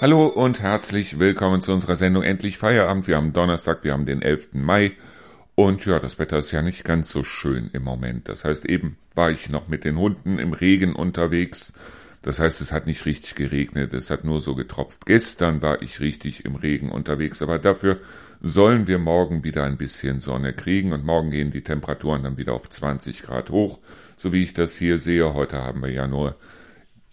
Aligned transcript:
Hallo 0.00 0.28
und 0.28 0.62
herzlich 0.62 1.18
willkommen 1.18 1.60
zu 1.60 1.74
unserer 1.74 1.94
Sendung 1.94 2.22
Endlich 2.22 2.56
Feierabend. 2.56 3.06
Wir 3.06 3.16
haben 3.16 3.34
Donnerstag, 3.34 3.84
wir 3.84 3.92
haben 3.92 4.06
den 4.06 4.22
11. 4.22 4.54
Mai 4.54 4.92
und 5.56 5.84
ja, 5.84 5.98
das 5.98 6.18
Wetter 6.18 6.38
ist 6.38 6.52
ja 6.52 6.62
nicht 6.62 6.84
ganz 6.84 7.10
so 7.10 7.22
schön 7.22 7.68
im 7.74 7.84
Moment. 7.84 8.26
Das 8.26 8.46
heißt, 8.46 8.64
eben 8.64 8.96
war 9.14 9.30
ich 9.30 9.50
noch 9.50 9.68
mit 9.68 9.84
den 9.84 9.98
Hunden 9.98 10.38
im 10.38 10.54
Regen 10.54 10.94
unterwegs. 10.94 11.74
Das 12.22 12.40
heißt, 12.40 12.62
es 12.62 12.72
hat 12.72 12.86
nicht 12.86 13.04
richtig 13.04 13.34
geregnet, 13.34 13.92
es 13.92 14.08
hat 14.08 14.24
nur 14.24 14.40
so 14.40 14.54
getropft. 14.54 15.04
Gestern 15.04 15.60
war 15.60 15.82
ich 15.82 16.00
richtig 16.00 16.46
im 16.46 16.54
Regen 16.54 16.90
unterwegs, 16.90 17.42
aber 17.42 17.58
dafür 17.58 17.98
sollen 18.40 18.86
wir 18.86 18.98
morgen 18.98 19.44
wieder 19.44 19.64
ein 19.64 19.76
bisschen 19.76 20.18
Sonne 20.18 20.54
kriegen 20.54 20.94
und 20.94 21.04
morgen 21.04 21.30
gehen 21.30 21.50
die 21.50 21.62
Temperaturen 21.62 22.22
dann 22.22 22.38
wieder 22.38 22.54
auf 22.54 22.70
20 22.70 23.22
Grad 23.22 23.50
hoch, 23.50 23.80
so 24.16 24.32
wie 24.32 24.44
ich 24.44 24.54
das 24.54 24.74
hier 24.76 24.96
sehe. 24.96 25.34
Heute 25.34 25.58
haben 25.58 25.82
wir 25.82 25.92
ja 25.92 26.06
nur 26.06 26.36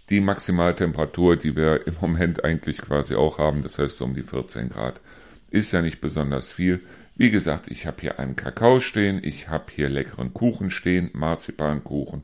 die 0.10 0.22
Maximaltemperatur, 0.22 1.36
die 1.36 1.56
wir 1.56 1.86
im 1.86 1.96
Moment 2.02 2.44
eigentlich 2.44 2.78
quasi 2.78 3.16
auch 3.16 3.38
haben, 3.38 3.64
das 3.64 3.80
heißt 3.80 3.98
so 3.98 4.06
um 4.06 4.14
die 4.14 4.24
14 4.24 4.70
Grad, 4.70 5.02
ist 5.50 5.72
ja 5.72 5.82
nicht 5.82 6.02
besonders 6.02 6.50
viel. 6.50 6.82
Wie 7.16 7.32
gesagt, 7.32 7.70
ich 7.70 7.88
habe 7.88 7.98
hier 8.02 8.20
einen 8.20 8.36
Kakao 8.36 8.80
stehen, 8.80 9.20
ich 9.24 9.50
habe 9.50 9.66
hier 9.72 9.90
leckeren 9.90 10.34
Kuchen 10.34 10.70
stehen, 10.70 11.10
Marzipankuchen 11.14 12.24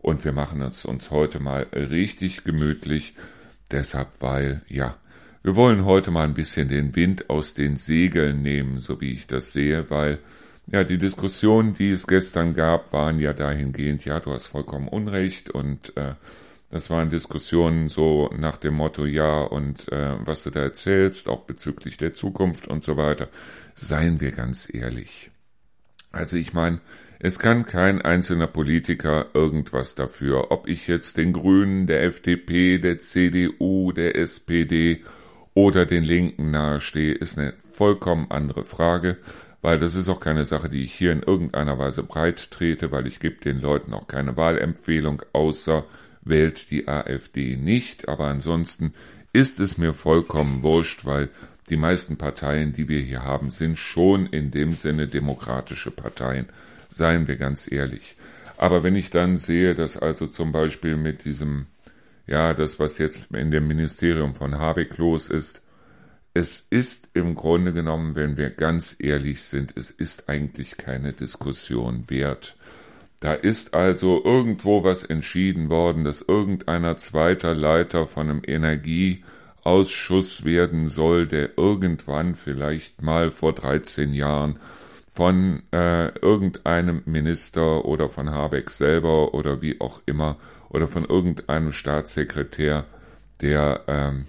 und 0.00 0.24
wir 0.24 0.32
machen 0.32 0.62
es 0.62 0.84
uns 0.84 1.10
heute 1.10 1.40
mal 1.40 1.66
richtig 1.72 2.44
gemütlich. 2.44 3.14
Deshalb, 3.70 4.08
weil, 4.20 4.62
ja, 4.68 4.96
wir 5.42 5.56
wollen 5.56 5.84
heute 5.84 6.10
mal 6.10 6.24
ein 6.24 6.34
bisschen 6.34 6.68
den 6.68 6.94
Wind 6.96 7.30
aus 7.30 7.54
den 7.54 7.76
Segeln 7.76 8.42
nehmen, 8.42 8.80
so 8.80 9.00
wie 9.00 9.12
ich 9.12 9.26
das 9.26 9.52
sehe, 9.52 9.90
weil 9.90 10.18
ja, 10.70 10.84
die 10.84 10.98
Diskussionen, 10.98 11.74
die 11.74 11.90
es 11.90 12.06
gestern 12.06 12.54
gab, 12.54 12.92
waren 12.92 13.18
ja 13.18 13.32
dahingehend, 13.32 14.04
ja, 14.04 14.20
du 14.20 14.32
hast 14.32 14.46
vollkommen 14.46 14.88
Unrecht 14.88 15.50
und 15.50 15.96
äh, 15.96 16.14
das 16.70 16.90
waren 16.90 17.08
Diskussionen 17.08 17.88
so 17.88 18.30
nach 18.36 18.56
dem 18.56 18.74
Motto, 18.74 19.06
ja, 19.06 19.40
und 19.42 19.90
äh, 19.90 20.16
was 20.24 20.42
du 20.42 20.50
da 20.50 20.60
erzählst, 20.60 21.28
auch 21.28 21.44
bezüglich 21.44 21.96
der 21.96 22.14
Zukunft 22.14 22.68
und 22.68 22.84
so 22.84 22.96
weiter. 22.96 23.28
Seien 23.74 24.20
wir 24.20 24.32
ganz 24.32 24.68
ehrlich. 24.72 25.30
Also 26.12 26.36
ich 26.36 26.52
meine, 26.52 26.80
es 27.20 27.38
kann 27.38 27.64
kein 27.64 28.02
einzelner 28.02 28.46
Politiker 28.46 29.26
irgendwas 29.34 29.94
dafür, 29.94 30.50
ob 30.50 30.68
ich 30.68 30.86
jetzt 30.86 31.16
den 31.16 31.32
Grünen, 31.32 31.86
der 31.86 32.04
FDP, 32.04 32.78
der 32.78 32.98
CDU, 33.00 33.92
der 33.92 34.16
SPD 34.16 35.02
oder 35.54 35.86
den 35.86 36.04
Linken 36.04 36.50
nahestehe, 36.50 37.14
ist 37.14 37.38
eine 37.38 37.54
vollkommen 37.72 38.30
andere 38.30 38.64
Frage, 38.64 39.16
weil 39.62 39.78
das 39.78 39.96
ist 39.96 40.08
auch 40.08 40.20
keine 40.20 40.44
Sache, 40.44 40.68
die 40.68 40.84
ich 40.84 40.94
hier 40.94 41.12
in 41.12 41.22
irgendeiner 41.22 41.78
Weise 41.78 42.04
breit 42.04 42.52
trete, 42.52 42.92
weil 42.92 43.06
ich 43.06 43.18
gebe 43.20 43.40
den 43.40 43.60
Leuten 43.60 43.94
auch 43.94 44.06
keine 44.06 44.36
Wahlempfehlung, 44.36 45.22
außer 45.32 45.84
wählt 46.28 46.70
die 46.70 46.88
AfD 46.88 47.56
nicht, 47.56 48.08
aber 48.08 48.26
ansonsten 48.26 48.94
ist 49.32 49.60
es 49.60 49.78
mir 49.78 49.94
vollkommen 49.94 50.62
wurscht, 50.62 51.04
weil 51.04 51.30
die 51.68 51.76
meisten 51.76 52.16
Parteien, 52.16 52.72
die 52.72 52.88
wir 52.88 53.00
hier 53.00 53.22
haben, 53.22 53.50
sind 53.50 53.78
schon 53.78 54.26
in 54.26 54.50
dem 54.50 54.72
Sinne 54.72 55.06
demokratische 55.06 55.90
Parteien, 55.90 56.46
seien 56.90 57.28
wir 57.28 57.36
ganz 57.36 57.70
ehrlich. 57.70 58.16
Aber 58.56 58.82
wenn 58.82 58.96
ich 58.96 59.10
dann 59.10 59.36
sehe, 59.36 59.74
dass 59.74 59.96
also 59.96 60.26
zum 60.26 60.50
Beispiel 60.50 60.96
mit 60.96 61.24
diesem, 61.24 61.66
ja, 62.26 62.54
das, 62.54 62.80
was 62.80 62.98
jetzt 62.98 63.30
in 63.32 63.50
dem 63.50 63.68
Ministerium 63.68 64.34
von 64.34 64.58
Habeck 64.58 64.96
los 64.98 65.28
ist, 65.28 65.60
es 66.34 66.66
ist 66.70 67.08
im 67.14 67.34
Grunde 67.34 67.72
genommen, 67.72 68.14
wenn 68.14 68.36
wir 68.36 68.50
ganz 68.50 68.96
ehrlich 68.98 69.42
sind, 69.42 69.76
es 69.76 69.90
ist 69.90 70.28
eigentlich 70.28 70.76
keine 70.76 71.12
Diskussion 71.12 72.04
wert. 72.08 72.56
Da 73.20 73.32
ist 73.34 73.74
also 73.74 74.22
irgendwo 74.24 74.84
was 74.84 75.02
entschieden 75.02 75.70
worden, 75.70 76.04
dass 76.04 76.22
irgendeiner 76.22 76.96
zweiter 76.98 77.54
Leiter 77.54 78.06
von 78.06 78.30
einem 78.30 78.42
Energieausschuss 78.46 80.44
werden 80.44 80.88
soll, 80.88 81.26
der 81.26 81.58
irgendwann 81.58 82.36
vielleicht 82.36 83.02
mal 83.02 83.32
vor 83.32 83.52
13 83.54 84.14
Jahren 84.14 84.60
von 85.12 85.64
äh, 85.72 86.16
irgendeinem 86.20 87.02
Minister 87.06 87.84
oder 87.84 88.08
von 88.08 88.30
Habeck 88.30 88.70
selber 88.70 89.34
oder 89.34 89.60
wie 89.62 89.80
auch 89.80 90.00
immer 90.06 90.36
oder 90.68 90.86
von 90.86 91.04
irgendeinem 91.04 91.72
Staatssekretär, 91.72 92.84
der 93.40 93.80
ähm, 93.88 94.26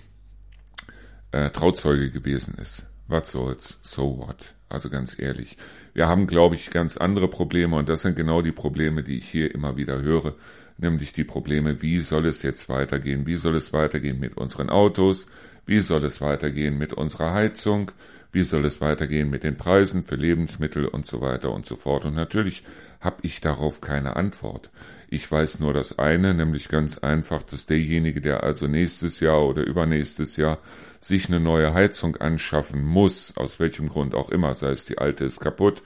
äh, 1.32 1.52
Trauzeuge 1.52 2.10
gewesen 2.10 2.56
ist. 2.60 2.88
Was 3.08 3.30
soll's? 3.30 3.78
So 3.84 4.18
what? 4.18 4.56
Also 4.68 4.90
ganz 4.90 5.18
ehrlich. 5.20 5.58
Wir 6.00 6.08
haben, 6.08 6.28
glaube 6.28 6.56
ich, 6.56 6.70
ganz 6.70 6.96
andere 6.96 7.28
Probleme 7.28 7.76
und 7.76 7.90
das 7.90 8.04
sind 8.04 8.16
genau 8.16 8.42
die 8.42 8.54
Probleme, 8.54 9.04
die 9.04 9.18
ich 9.18 9.30
hier 9.30 9.54
immer 9.54 9.76
wieder 9.76 10.02
höre, 10.02 10.34
nämlich 10.78 11.12
die 11.12 11.26
Probleme, 11.26 11.82
wie 11.82 12.00
soll 12.00 12.26
es 12.26 12.42
jetzt 12.42 12.70
weitergehen? 12.70 13.26
Wie 13.26 13.36
soll 13.36 13.54
es 13.58 13.74
weitergehen 13.74 14.18
mit 14.18 14.38
unseren 14.38 14.70
Autos? 14.70 15.28
Wie 15.66 15.82
soll 15.82 16.06
es 16.06 16.22
weitergehen 16.22 16.78
mit 16.78 16.94
unserer 16.94 17.34
Heizung? 17.34 17.92
Wie 18.32 18.44
soll 18.44 18.64
es 18.64 18.80
weitergehen 18.80 19.30
mit 19.30 19.44
den 19.44 19.58
Preisen 19.58 20.06
für 20.06 20.16
Lebensmittel 20.16 20.86
und 20.88 21.06
so 21.06 21.20
weiter 21.20 21.52
und 21.52 21.66
so 21.66 21.76
fort? 21.76 22.06
Und 22.06 22.16
natürlich 22.16 22.64
habe 23.02 23.18
ich 23.24 23.42
darauf 23.42 23.82
keine 23.82 24.16
Antwort. 24.16 24.70
Ich 25.12 25.30
weiß 25.32 25.60
nur 25.60 25.74
das 25.74 25.98
eine, 25.98 26.36
nämlich 26.36 26.70
ganz 26.70 27.00
einfach, 27.00 27.42
dass 27.42 27.66
derjenige, 27.66 28.22
der 28.22 28.44
also 28.44 28.68
nächstes 28.68 29.20
Jahr 29.20 29.44
oder 29.44 29.64
übernächstes 29.66 30.38
Jahr 30.38 30.60
sich 31.02 31.30
eine 31.30 31.40
neue 31.40 31.74
Heizung 31.74 32.18
anschaffen 32.18 32.86
muss, 32.86 33.36
aus 33.36 33.60
welchem 33.60 33.90
Grund 33.90 34.14
auch 34.14 34.30
immer, 34.30 34.54
sei 34.54 34.70
es 34.70 34.86
die 34.86 35.00
alte 35.00 35.26
ist 35.26 35.40
kaputt, 35.40 35.82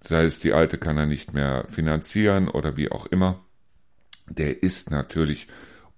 sei 0.00 0.24
es 0.24 0.40
die 0.40 0.52
alte 0.52 0.76
kann 0.76 0.98
er 0.98 1.06
nicht 1.06 1.32
mehr 1.32 1.64
finanzieren 1.70 2.48
oder 2.48 2.76
wie 2.76 2.92
auch 2.92 3.06
immer, 3.06 3.40
der 4.28 4.62
ist 4.62 4.90
natürlich 4.90 5.46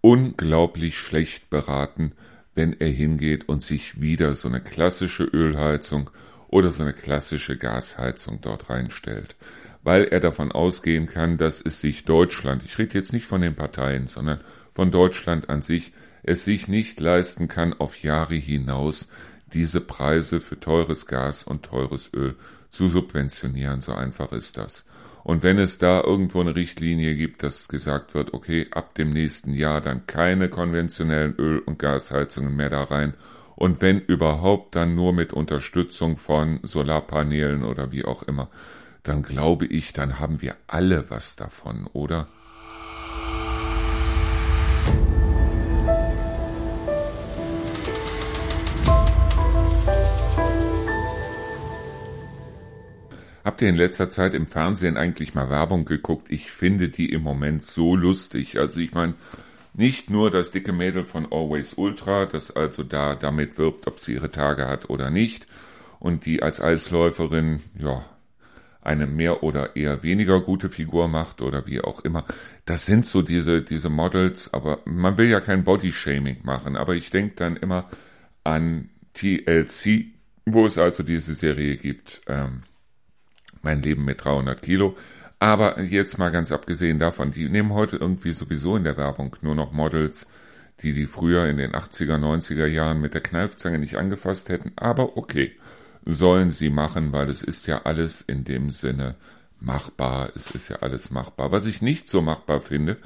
unglaublich 0.00 0.96
schlecht 0.96 1.50
beraten, 1.50 2.12
wenn 2.54 2.78
er 2.78 2.90
hingeht 2.90 3.48
und 3.48 3.64
sich 3.64 4.00
wieder 4.00 4.34
so 4.34 4.46
eine 4.46 4.60
klassische 4.60 5.24
Ölheizung 5.24 6.10
oder 6.46 6.70
so 6.70 6.84
eine 6.84 6.92
klassische 6.92 7.56
Gasheizung 7.56 8.40
dort 8.40 8.70
reinstellt 8.70 9.34
weil 9.82 10.04
er 10.04 10.20
davon 10.20 10.52
ausgehen 10.52 11.06
kann, 11.06 11.38
dass 11.38 11.60
es 11.60 11.80
sich 11.80 12.04
Deutschland, 12.04 12.62
ich 12.64 12.78
rede 12.78 12.98
jetzt 12.98 13.12
nicht 13.12 13.26
von 13.26 13.40
den 13.40 13.54
Parteien, 13.54 14.06
sondern 14.06 14.40
von 14.72 14.90
Deutschland 14.90 15.48
an 15.48 15.62
sich, 15.62 15.92
es 16.22 16.44
sich 16.44 16.68
nicht 16.68 17.00
leisten 17.00 17.48
kann, 17.48 17.72
auf 17.72 18.02
Jahre 18.02 18.34
hinaus 18.34 19.08
diese 19.52 19.80
Preise 19.80 20.40
für 20.40 20.60
teures 20.60 21.06
Gas 21.06 21.42
und 21.42 21.64
teures 21.64 22.12
Öl 22.12 22.36
zu 22.68 22.88
subventionieren. 22.88 23.80
So 23.80 23.92
einfach 23.92 24.32
ist 24.32 24.58
das. 24.58 24.84
Und 25.24 25.42
wenn 25.42 25.58
es 25.58 25.78
da 25.78 26.02
irgendwo 26.02 26.40
eine 26.40 26.56
Richtlinie 26.56 27.14
gibt, 27.14 27.42
dass 27.42 27.68
gesagt 27.68 28.14
wird, 28.14 28.32
okay, 28.32 28.68
ab 28.70 28.94
dem 28.94 29.12
nächsten 29.12 29.52
Jahr 29.52 29.80
dann 29.80 30.06
keine 30.06 30.48
konventionellen 30.48 31.34
Öl- 31.36 31.60
und 31.60 31.78
Gasheizungen 31.78 32.56
mehr 32.56 32.70
da 32.70 32.84
rein 32.84 33.14
und 33.60 33.82
wenn 33.82 34.00
überhaupt 34.00 34.74
dann 34.74 34.94
nur 34.94 35.12
mit 35.12 35.34
Unterstützung 35.34 36.16
von 36.16 36.60
Solarpanelen 36.62 37.62
oder 37.62 37.92
wie 37.92 38.06
auch 38.06 38.22
immer, 38.22 38.48
dann 39.02 39.22
glaube 39.22 39.66
ich, 39.66 39.92
dann 39.92 40.18
haben 40.18 40.40
wir 40.42 40.56
alle 40.66 41.10
was 41.10 41.36
davon, 41.36 41.86
oder? 41.92 42.28
Habt 53.42 53.62
ihr 53.62 53.70
in 53.70 53.76
letzter 53.76 54.10
Zeit 54.10 54.34
im 54.34 54.46
Fernsehen 54.46 54.98
eigentlich 54.98 55.34
mal 55.34 55.48
Werbung 55.48 55.86
geguckt? 55.86 56.26
Ich 56.30 56.50
finde 56.50 56.90
die 56.90 57.10
im 57.10 57.22
Moment 57.22 57.64
so 57.64 57.96
lustig. 57.96 58.58
Also 58.58 58.80
ich 58.80 58.92
meine, 58.92 59.14
nicht 59.72 60.10
nur 60.10 60.30
das 60.30 60.50
dicke 60.50 60.72
Mädel 60.72 61.04
von 61.04 61.26
Always 61.32 61.74
Ultra, 61.74 62.26
das 62.26 62.50
also 62.54 62.82
da 62.82 63.14
damit 63.14 63.56
wirbt, 63.56 63.86
ob 63.86 63.98
sie 63.98 64.14
ihre 64.14 64.30
Tage 64.30 64.68
hat 64.68 64.90
oder 64.90 65.10
nicht, 65.10 65.46
und 65.98 66.26
die 66.26 66.42
als 66.42 66.60
Eisläuferin, 66.60 67.60
ja, 67.78 68.04
eine 68.82 69.06
mehr 69.06 69.42
oder 69.42 69.76
eher 69.76 70.02
weniger 70.02 70.40
gute 70.40 70.70
Figur 70.70 71.08
macht 71.08 71.42
oder 71.42 71.66
wie 71.66 71.80
auch 71.80 72.00
immer. 72.00 72.24
Das 72.64 72.86
sind 72.86 73.06
so 73.06 73.22
diese, 73.22 73.62
diese 73.62 73.90
Models, 73.90 74.52
aber 74.54 74.78
man 74.84 75.18
will 75.18 75.28
ja 75.28 75.40
kein 75.40 75.64
Bodyshaming 75.64 76.38
machen, 76.44 76.76
aber 76.76 76.94
ich 76.94 77.10
denke 77.10 77.34
dann 77.36 77.56
immer 77.56 77.88
an 78.44 78.88
TLC, 79.14 80.06
wo 80.46 80.66
es 80.66 80.78
also 80.78 81.02
diese 81.02 81.34
Serie 81.34 81.76
gibt, 81.76 82.22
ähm, 82.26 82.62
Mein 83.62 83.82
Leben 83.82 84.06
mit 84.06 84.24
300 84.24 84.62
Kilo. 84.62 84.96
Aber 85.38 85.80
jetzt 85.82 86.18
mal 86.18 86.30
ganz 86.30 86.52
abgesehen 86.52 86.98
davon, 86.98 87.32
die 87.32 87.48
nehmen 87.48 87.72
heute 87.72 87.96
irgendwie 87.96 88.32
sowieso 88.32 88.76
in 88.76 88.84
der 88.84 88.96
Werbung 88.96 89.36
nur 89.42 89.54
noch 89.54 89.72
Models, 89.72 90.26
die 90.82 90.92
die 90.92 91.06
früher 91.06 91.46
in 91.46 91.58
den 91.58 91.72
80er, 91.72 92.16
90er 92.16 92.66
Jahren 92.66 93.00
mit 93.00 93.14
der 93.14 93.20
Kneifzange 93.22 93.78
nicht 93.78 93.96
angefasst 93.96 94.48
hätten. 94.48 94.72
Aber 94.76 95.16
okay, 95.16 95.52
sollen 96.04 96.50
sie 96.50 96.70
machen, 96.70 97.12
weil 97.12 97.28
es 97.28 97.42
ist 97.42 97.66
ja 97.66 97.82
alles 97.82 98.20
in 98.20 98.44
dem 98.44 98.70
Sinne 98.70 99.16
machbar. 99.58 100.32
Es 100.34 100.50
ist 100.50 100.68
ja 100.68 100.76
alles 100.76 101.10
machbar. 101.10 101.52
Was 101.52 101.66
ich 101.66 101.82
nicht 101.82 102.08
so 102.08 102.22
machbar 102.22 102.60
finde, 102.60 102.98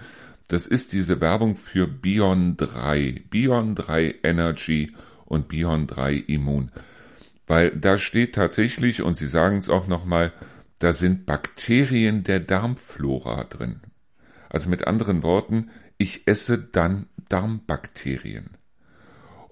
das 0.48 0.66
ist 0.66 0.92
diese 0.92 1.20
Werbung 1.20 1.56
für 1.56 1.86
Bion 1.86 2.56
3. 2.56 3.24
Bion 3.30 3.74
3 3.74 4.16
Energy 4.22 4.94
und 5.24 5.48
Bion 5.48 5.86
3 5.86 6.14
Immun. 6.14 6.70
Weil 7.46 7.70
da 7.70 7.98
steht 7.98 8.34
tatsächlich, 8.34 9.02
und 9.02 9.16
Sie 9.16 9.26
sagen 9.26 9.58
es 9.58 9.68
auch 9.68 9.86
nochmal, 9.86 10.32
da 10.78 10.92
sind 10.92 11.26
Bakterien 11.26 12.24
der 12.24 12.40
Darmflora 12.40 13.44
drin. 13.44 13.80
Also 14.48 14.68
mit 14.68 14.86
anderen 14.86 15.22
Worten, 15.22 15.70
ich 15.98 16.26
esse 16.26 16.58
dann 16.58 17.06
Darmbakterien. 17.28 18.50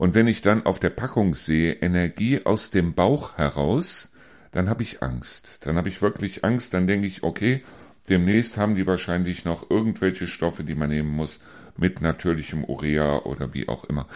Und 0.02 0.16
wenn 0.16 0.26
ich 0.26 0.42
dann 0.42 0.66
auf 0.66 0.80
der 0.80 0.90
Packung 0.90 1.32
sehe, 1.36 1.74
Energie 1.74 2.44
aus 2.44 2.72
dem 2.72 2.92
Bauch 2.92 3.38
heraus, 3.38 4.10
dann 4.50 4.68
habe 4.68 4.82
ich 4.82 5.00
Angst. 5.00 5.60
Dann 5.64 5.76
habe 5.76 5.90
ich 5.90 6.02
wirklich 6.02 6.42
Angst, 6.42 6.74
dann 6.74 6.88
denke 6.88 7.06
ich, 7.06 7.22
okay, 7.22 7.62
demnächst 8.08 8.56
haben 8.56 8.74
die 8.74 8.84
wahrscheinlich 8.84 9.44
noch 9.44 9.70
irgendwelche 9.70 10.26
Stoffe, 10.26 10.64
die 10.64 10.74
man 10.74 10.88
nehmen 10.90 11.10
muss, 11.10 11.38
mit 11.76 12.00
natürlichem 12.00 12.64
Urea 12.64 13.18
oder 13.18 13.54
wie 13.54 13.68
auch 13.68 13.84
immer. 13.84 14.08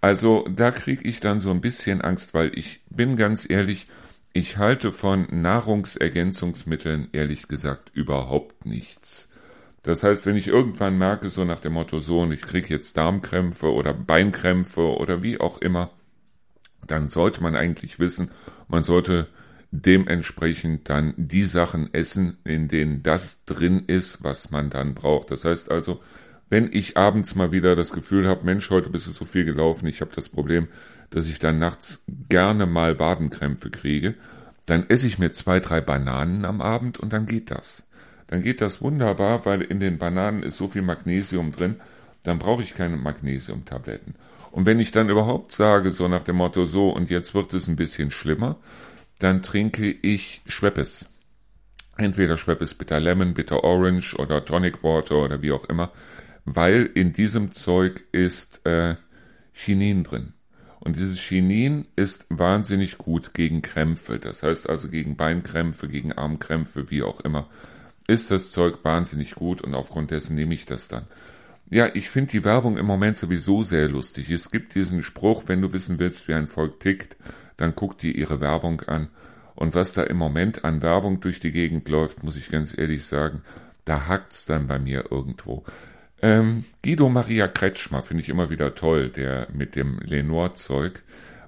Also 0.00 0.44
da 0.50 0.72
kriege 0.72 1.08
ich 1.08 1.20
dann 1.20 1.38
so 1.38 1.52
ein 1.52 1.60
bisschen 1.60 2.00
Angst, 2.00 2.34
weil 2.34 2.50
ich 2.58 2.80
bin 2.90 3.14
ganz 3.14 3.48
ehrlich, 3.48 3.86
ich 4.32 4.56
halte 4.56 4.92
von 4.92 5.28
Nahrungsergänzungsmitteln 5.30 7.10
ehrlich 7.12 7.46
gesagt 7.46 7.92
überhaupt 7.94 8.66
nichts. 8.66 9.28
Das 9.82 10.02
heißt, 10.02 10.26
wenn 10.26 10.36
ich 10.36 10.48
irgendwann 10.48 10.98
merke, 10.98 11.30
so 11.30 11.44
nach 11.44 11.60
dem 11.60 11.74
Motto, 11.74 12.00
so 12.00 12.20
und 12.20 12.32
ich 12.32 12.42
kriege 12.42 12.68
jetzt 12.68 12.96
Darmkrämpfe 12.96 13.72
oder 13.72 13.94
Beinkrämpfe 13.94 14.96
oder 14.96 15.22
wie 15.22 15.40
auch 15.40 15.58
immer, 15.58 15.90
dann 16.86 17.08
sollte 17.08 17.42
man 17.42 17.54
eigentlich 17.54 17.98
wissen, 17.98 18.30
man 18.68 18.82
sollte 18.82 19.28
dementsprechend 19.70 20.88
dann 20.88 21.14
die 21.16 21.44
Sachen 21.44 21.92
essen, 21.92 22.38
in 22.44 22.68
denen 22.68 23.02
das 23.02 23.44
drin 23.44 23.84
ist, 23.86 24.24
was 24.24 24.50
man 24.50 24.70
dann 24.70 24.94
braucht. 24.94 25.30
Das 25.30 25.44
heißt 25.44 25.70
also, 25.70 26.00
wenn 26.48 26.70
ich 26.72 26.96
abends 26.96 27.34
mal 27.34 27.52
wieder 27.52 27.76
das 27.76 27.92
Gefühl 27.92 28.26
habe, 28.26 28.46
Mensch, 28.46 28.70
heute 28.70 28.88
bist 28.88 29.06
du 29.06 29.10
so 29.10 29.26
viel 29.26 29.44
gelaufen, 29.44 29.86
ich 29.86 30.00
habe 30.00 30.10
das 30.14 30.30
Problem, 30.30 30.68
dass 31.10 31.26
ich 31.26 31.38
dann 31.38 31.58
nachts 31.58 32.02
gerne 32.28 32.66
mal 32.66 32.98
Wadenkrämpfe 32.98 33.70
kriege, 33.70 34.14
dann 34.64 34.88
esse 34.88 35.06
ich 35.06 35.18
mir 35.18 35.32
zwei, 35.32 35.60
drei 35.60 35.80
Bananen 35.80 36.44
am 36.44 36.60
Abend 36.60 36.98
und 36.98 37.12
dann 37.12 37.26
geht 37.26 37.50
das. 37.50 37.87
Dann 38.28 38.42
geht 38.42 38.60
das 38.60 38.80
wunderbar, 38.80 39.44
weil 39.44 39.62
in 39.62 39.80
den 39.80 39.98
Bananen 39.98 40.42
ist 40.42 40.56
so 40.56 40.68
viel 40.68 40.82
Magnesium 40.82 41.52
drin, 41.52 41.76
dann 42.22 42.38
brauche 42.38 42.62
ich 42.62 42.74
keine 42.74 42.96
Magnesiumtabletten. 42.96 44.14
Und 44.50 44.66
wenn 44.66 44.80
ich 44.80 44.90
dann 44.90 45.08
überhaupt 45.08 45.52
sage, 45.52 45.90
so 45.90 46.08
nach 46.08 46.22
dem 46.22 46.36
Motto, 46.36 46.64
so 46.64 46.90
und 46.90 47.10
jetzt 47.10 47.34
wird 47.34 47.52
es 47.54 47.68
ein 47.68 47.76
bisschen 47.76 48.10
schlimmer, 48.10 48.56
dann 49.18 49.42
trinke 49.42 49.90
ich 49.90 50.42
Schweppes. 50.46 51.10
Entweder 51.96 52.36
Schweppes 52.36 52.74
Bitter 52.74 53.00
Lemon, 53.00 53.34
Bitter 53.34 53.64
Orange 53.64 54.14
oder 54.16 54.44
Tonic 54.44 54.84
Water 54.84 55.16
oder 55.16 55.42
wie 55.42 55.52
auch 55.52 55.64
immer 55.64 55.90
weil 56.54 56.90
in 56.94 57.12
diesem 57.12 57.52
Zeug 57.52 58.04
ist 58.12 58.64
äh, 58.66 58.96
Chinin 59.52 60.04
drin. 60.04 60.32
Und 60.80 60.96
dieses 60.96 61.18
Chinin 61.18 61.86
ist 61.96 62.26
wahnsinnig 62.28 62.98
gut 62.98 63.34
gegen 63.34 63.62
Krämpfe. 63.62 64.18
Das 64.18 64.42
heißt 64.42 64.68
also 64.68 64.88
gegen 64.88 65.16
Beinkrämpfe, 65.16 65.88
gegen 65.88 66.12
Armkrämpfe, 66.12 66.90
wie 66.90 67.02
auch 67.02 67.20
immer, 67.20 67.48
ist 68.08 68.32
das 68.32 68.50
Zeug 68.50 68.78
wahnsinnig 68.82 69.36
gut 69.36 69.60
und 69.60 69.74
aufgrund 69.74 70.10
dessen 70.10 70.34
nehme 70.34 70.54
ich 70.54 70.66
das 70.66 70.88
dann. 70.88 71.04
Ja, 71.70 71.90
ich 71.94 72.08
finde 72.08 72.30
die 72.30 72.44
Werbung 72.44 72.78
im 72.78 72.86
Moment 72.86 73.18
sowieso 73.18 73.62
sehr 73.62 73.88
lustig. 73.88 74.30
Es 74.30 74.50
gibt 74.50 74.74
diesen 74.74 75.02
Spruch, 75.02 75.44
wenn 75.46 75.60
du 75.60 75.72
wissen 75.72 75.98
willst, 75.98 76.26
wie 76.26 76.34
ein 76.34 76.46
Volk 76.46 76.80
tickt, 76.80 77.16
dann 77.58 77.74
guck 77.74 77.98
dir 77.98 78.14
ihre 78.14 78.40
Werbung 78.40 78.80
an. 78.82 79.08
Und 79.54 79.74
was 79.74 79.92
da 79.92 80.02
im 80.04 80.16
Moment 80.16 80.64
an 80.64 80.80
Werbung 80.80 81.20
durch 81.20 81.40
die 81.40 81.52
Gegend 81.52 81.88
läuft, 81.88 82.22
muss 82.22 82.36
ich 82.36 82.50
ganz 82.50 82.76
ehrlich 82.76 83.04
sagen, 83.04 83.42
da 83.84 84.06
hackt's 84.06 84.46
dann 84.46 84.66
bei 84.66 84.78
mir 84.78 85.06
irgendwo. 85.10 85.64
Ähm, 86.22 86.64
Guido 86.82 87.08
Maria 87.10 87.46
Kretschmer 87.46 88.02
finde 88.02 88.22
ich 88.22 88.30
immer 88.30 88.48
wieder 88.48 88.74
toll, 88.74 89.10
der 89.10 89.48
mit 89.52 89.76
dem 89.76 89.98
Lenore-Zeug, 89.98 91.02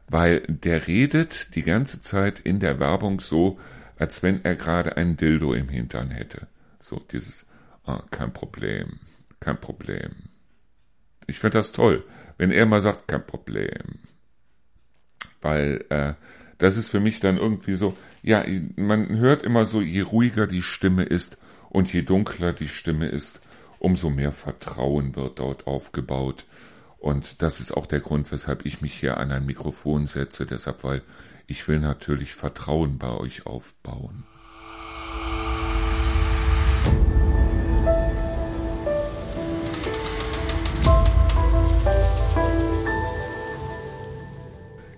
weil 0.08 0.42
der 0.48 0.86
redet 0.86 1.54
die 1.54 1.62
ganze 1.62 2.02
Zeit 2.02 2.38
in 2.40 2.60
der 2.60 2.78
Werbung 2.78 3.20
so, 3.20 3.58
als 4.00 4.22
wenn 4.22 4.42
er 4.46 4.56
gerade 4.56 4.96
ein 4.96 5.18
Dildo 5.18 5.52
im 5.52 5.68
Hintern 5.68 6.10
hätte. 6.10 6.48
So 6.80 6.96
dieses, 7.12 7.46
ah, 7.84 8.02
kein 8.10 8.32
Problem, 8.32 8.98
kein 9.40 9.60
Problem. 9.60 10.30
Ich 11.26 11.38
finde 11.38 11.58
das 11.58 11.72
toll, 11.72 12.02
wenn 12.38 12.50
er 12.50 12.64
mal 12.64 12.80
sagt, 12.80 13.08
kein 13.08 13.26
Problem. 13.26 14.00
Weil 15.42 15.84
äh, 15.90 16.14
das 16.56 16.78
ist 16.78 16.88
für 16.88 16.98
mich 16.98 17.20
dann 17.20 17.36
irgendwie 17.36 17.74
so, 17.74 17.94
ja, 18.22 18.42
man 18.76 19.18
hört 19.18 19.42
immer 19.42 19.66
so, 19.66 19.82
je 19.82 20.00
ruhiger 20.00 20.46
die 20.46 20.62
Stimme 20.62 21.04
ist 21.04 21.36
und 21.68 21.92
je 21.92 22.00
dunkler 22.00 22.54
die 22.54 22.68
Stimme 22.68 23.06
ist, 23.06 23.42
umso 23.78 24.08
mehr 24.08 24.32
Vertrauen 24.32 25.14
wird 25.14 25.38
dort 25.40 25.66
aufgebaut. 25.66 26.46
Und 27.00 27.40
das 27.40 27.60
ist 27.60 27.72
auch 27.72 27.86
der 27.86 28.00
Grund, 28.00 28.30
weshalb 28.30 28.66
ich 28.66 28.82
mich 28.82 28.92
hier 28.92 29.16
an 29.16 29.32
ein 29.32 29.46
Mikrofon 29.46 30.06
setze. 30.06 30.44
Deshalb, 30.44 30.84
weil 30.84 31.02
ich 31.46 31.66
will 31.66 31.80
natürlich 31.80 32.34
Vertrauen 32.34 32.98
bei 32.98 33.10
euch 33.10 33.46
aufbauen. 33.46 34.24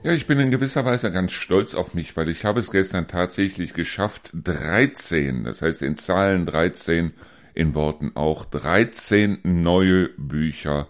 Ja, 0.03 0.13
ich 0.13 0.27
bin 0.27 0.41
in 0.41 0.51
gewisser 0.51 0.85
Weise 0.85 1.13
ganz 1.13 1.31
stolz 1.31 1.77
auf 1.77 1.95
mich, 1.95 2.17
weil 2.17 2.29
ich 2.29 2.45
habe 2.45 2.59
es 2.59 2.73
gestern 2.73 3.07
tatsächlich 3.07 3.73
geschafft, 3.73 4.31
13, 4.35 5.45
das 5.45 5.63
heißt 5.63 5.81
in 5.83 5.97
Zahlen 5.97 6.47
13 6.47 7.13
in 7.55 7.77
Worten 7.77 8.11
auch 8.17 8.45
13 8.45 9.39
neue 9.45 10.09
Bücher 10.17 10.89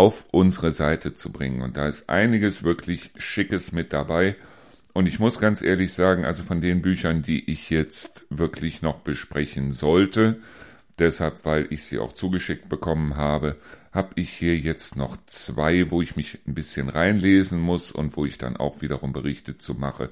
auf 0.00 0.24
unsere 0.30 0.72
Seite 0.72 1.14
zu 1.14 1.30
bringen. 1.30 1.60
Und 1.60 1.76
da 1.76 1.86
ist 1.86 2.08
einiges 2.08 2.62
wirklich 2.62 3.10
Schickes 3.18 3.70
mit 3.72 3.92
dabei. 3.92 4.34
Und 4.94 5.04
ich 5.04 5.18
muss 5.18 5.38
ganz 5.38 5.60
ehrlich 5.60 5.92
sagen, 5.92 6.24
also 6.24 6.42
von 6.42 6.62
den 6.62 6.80
Büchern, 6.80 7.22
die 7.22 7.52
ich 7.52 7.68
jetzt 7.68 8.24
wirklich 8.30 8.80
noch 8.80 9.00
besprechen 9.00 9.72
sollte, 9.72 10.38
deshalb, 10.98 11.44
weil 11.44 11.66
ich 11.68 11.84
sie 11.84 11.98
auch 11.98 12.14
zugeschickt 12.14 12.70
bekommen 12.70 13.18
habe, 13.18 13.56
habe 13.92 14.12
ich 14.14 14.30
hier 14.30 14.56
jetzt 14.56 14.96
noch 14.96 15.18
zwei, 15.26 15.90
wo 15.90 16.00
ich 16.00 16.16
mich 16.16 16.38
ein 16.46 16.54
bisschen 16.54 16.88
reinlesen 16.88 17.60
muss 17.60 17.92
und 17.92 18.16
wo 18.16 18.24
ich 18.24 18.38
dann 18.38 18.56
auch 18.56 18.80
wiederum 18.80 19.12
Berichte 19.12 19.58
zu 19.58 19.74
mache. 19.74 20.08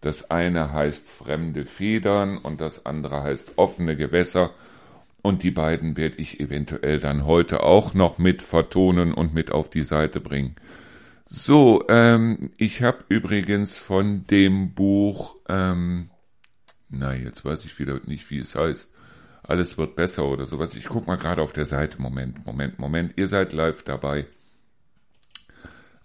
Das 0.00 0.32
eine 0.32 0.72
heißt 0.72 1.08
Fremde 1.08 1.64
Federn 1.64 2.38
und 2.38 2.60
das 2.60 2.86
andere 2.86 3.22
heißt 3.22 3.52
Offene 3.54 3.94
Gewässer. 3.94 4.50
Und 5.22 5.42
die 5.42 5.50
beiden 5.50 5.96
werde 5.96 6.16
ich 6.18 6.40
eventuell 6.40 7.00
dann 7.00 7.24
heute 7.26 7.62
auch 7.62 7.94
noch 7.94 8.18
mit 8.18 8.42
vertonen 8.42 9.12
und 9.12 9.34
mit 9.34 9.50
auf 9.50 9.68
die 9.68 9.82
Seite 9.82 10.20
bringen. 10.20 10.56
So, 11.26 11.84
ähm, 11.88 12.50
ich 12.56 12.82
habe 12.82 13.04
übrigens 13.08 13.76
von 13.76 14.26
dem 14.28 14.74
Buch, 14.74 15.36
ähm, 15.48 16.10
na, 16.88 17.14
jetzt 17.14 17.44
weiß 17.44 17.64
ich 17.64 17.78
wieder 17.78 18.00
nicht, 18.06 18.30
wie 18.30 18.38
es 18.38 18.54
heißt. 18.54 18.94
Alles 19.42 19.76
wird 19.76 19.96
besser 19.96 20.26
oder 20.26 20.46
sowas. 20.46 20.74
Ich 20.74 20.86
guck 20.86 21.06
mal 21.06 21.16
gerade 21.16 21.42
auf 21.42 21.52
der 21.52 21.66
Seite. 21.66 22.00
Moment, 22.00 22.46
Moment, 22.46 22.78
Moment. 22.78 23.14
Ihr 23.16 23.28
seid 23.28 23.52
live 23.52 23.82
dabei. 23.82 24.26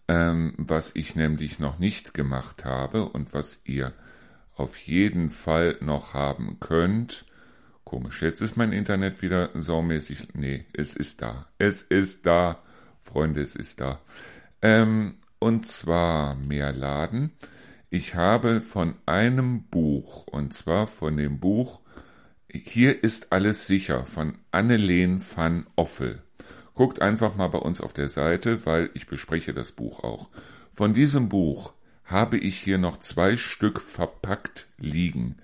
Ähm, 0.07 0.53
was 0.57 0.91
ich 0.93 1.15
nämlich 1.15 1.59
noch 1.59 1.79
nicht 1.79 2.13
gemacht 2.13 2.65
habe 2.65 3.05
und 3.05 3.33
was 3.33 3.61
ihr 3.63 3.93
auf 4.55 4.77
jeden 4.77 5.29
Fall 5.29 5.77
noch 5.79 6.13
haben 6.13 6.57
könnt, 6.59 7.25
Komisch, 7.83 8.21
jetzt 8.21 8.41
ist 8.41 8.57
mein 8.57 8.71
Internet 8.71 9.21
wieder 9.21 9.49
saumäßig. 9.53 10.29
Nee, 10.33 10.65
es 10.73 10.95
ist 10.95 11.21
da. 11.21 11.47
Es 11.57 11.81
ist 11.81 12.25
da. 12.25 12.59
Freunde, 13.03 13.41
es 13.41 13.55
ist 13.55 13.81
da. 13.81 13.99
Ähm, 14.61 15.15
und 15.39 15.67
zwar 15.67 16.35
mehr 16.35 16.71
Laden. 16.71 17.33
Ich 17.89 18.15
habe 18.15 18.61
von 18.61 18.95
einem 19.05 19.63
Buch, 19.65 20.25
und 20.27 20.53
zwar 20.53 20.87
von 20.87 21.17
dem 21.17 21.39
Buch 21.39 21.81
Hier 22.47 23.03
ist 23.03 23.33
alles 23.33 23.67
sicher 23.67 24.05
von 24.05 24.37
Anneleen 24.51 25.23
van 25.35 25.67
Offel. 25.75 26.21
Guckt 26.75 27.01
einfach 27.01 27.35
mal 27.35 27.49
bei 27.49 27.57
uns 27.59 27.81
auf 27.81 27.93
der 27.93 28.09
Seite, 28.09 28.65
weil 28.65 28.89
ich 28.93 29.07
bespreche 29.07 29.53
das 29.53 29.71
Buch 29.71 30.03
auch. 30.03 30.29
Von 30.73 30.93
diesem 30.93 31.29
Buch 31.29 31.73
habe 32.05 32.37
ich 32.37 32.59
hier 32.59 32.77
noch 32.77 32.97
zwei 32.97 33.37
Stück 33.37 33.81
verpackt 33.81 34.67
liegen 34.77 35.37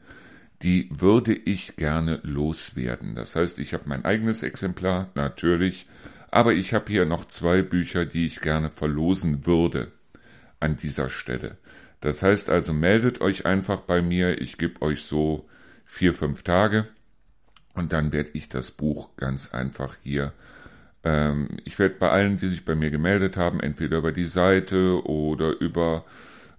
die 0.62 0.90
würde 0.92 1.34
ich 1.34 1.76
gerne 1.76 2.20
loswerden. 2.24 3.16
Das 3.16 3.36
heißt, 3.36 3.60
ich 3.60 3.74
habe 3.74 3.84
mein 3.88 4.06
eigenes 4.06 4.44
Exemplar, 4.44 5.10
natürlich, 5.16 5.88
aber 6.32 6.54
ich 6.54 6.74
habe 6.74 6.92
hier 6.92 7.06
noch 7.06 7.26
zwei 7.26 7.62
Bücher, 7.62 8.06
die 8.06 8.26
ich 8.26 8.42
gerne 8.42 8.70
verlosen 8.70 9.46
würde 9.46 9.92
an 10.60 10.78
dieser 10.78 11.10
Stelle. 11.10 11.58
Das 12.02 12.24
heißt 12.24 12.50
also, 12.50 12.74
meldet 12.74 13.22
euch 13.22 13.46
einfach 13.46 13.82
bei 13.82 14.02
mir, 14.02 14.42
ich 14.42 14.58
gebe 14.58 14.82
euch 14.82 15.04
so 15.04 15.48
vier, 15.86 16.14
fünf 16.14 16.44
Tage 16.44 16.88
und 17.74 17.94
dann 17.94 18.12
werde 18.12 18.32
ich 18.34 18.50
das 18.50 18.72
Buch 18.72 19.10
ganz 19.18 19.54
einfach 19.54 19.96
hier 20.04 20.34
ähm, 21.04 21.50
ich 21.64 21.80
werde 21.80 21.96
bei 21.96 22.10
allen, 22.10 22.38
die 22.38 22.48
sich 22.48 22.66
bei 22.66 22.76
mir 22.76 22.92
gemeldet 22.92 23.38
haben, 23.38 23.60
entweder 23.60 24.00
über 24.00 24.12
die 24.12 24.28
Seite 24.28 25.06
oder 25.06 25.60
über 25.60 26.06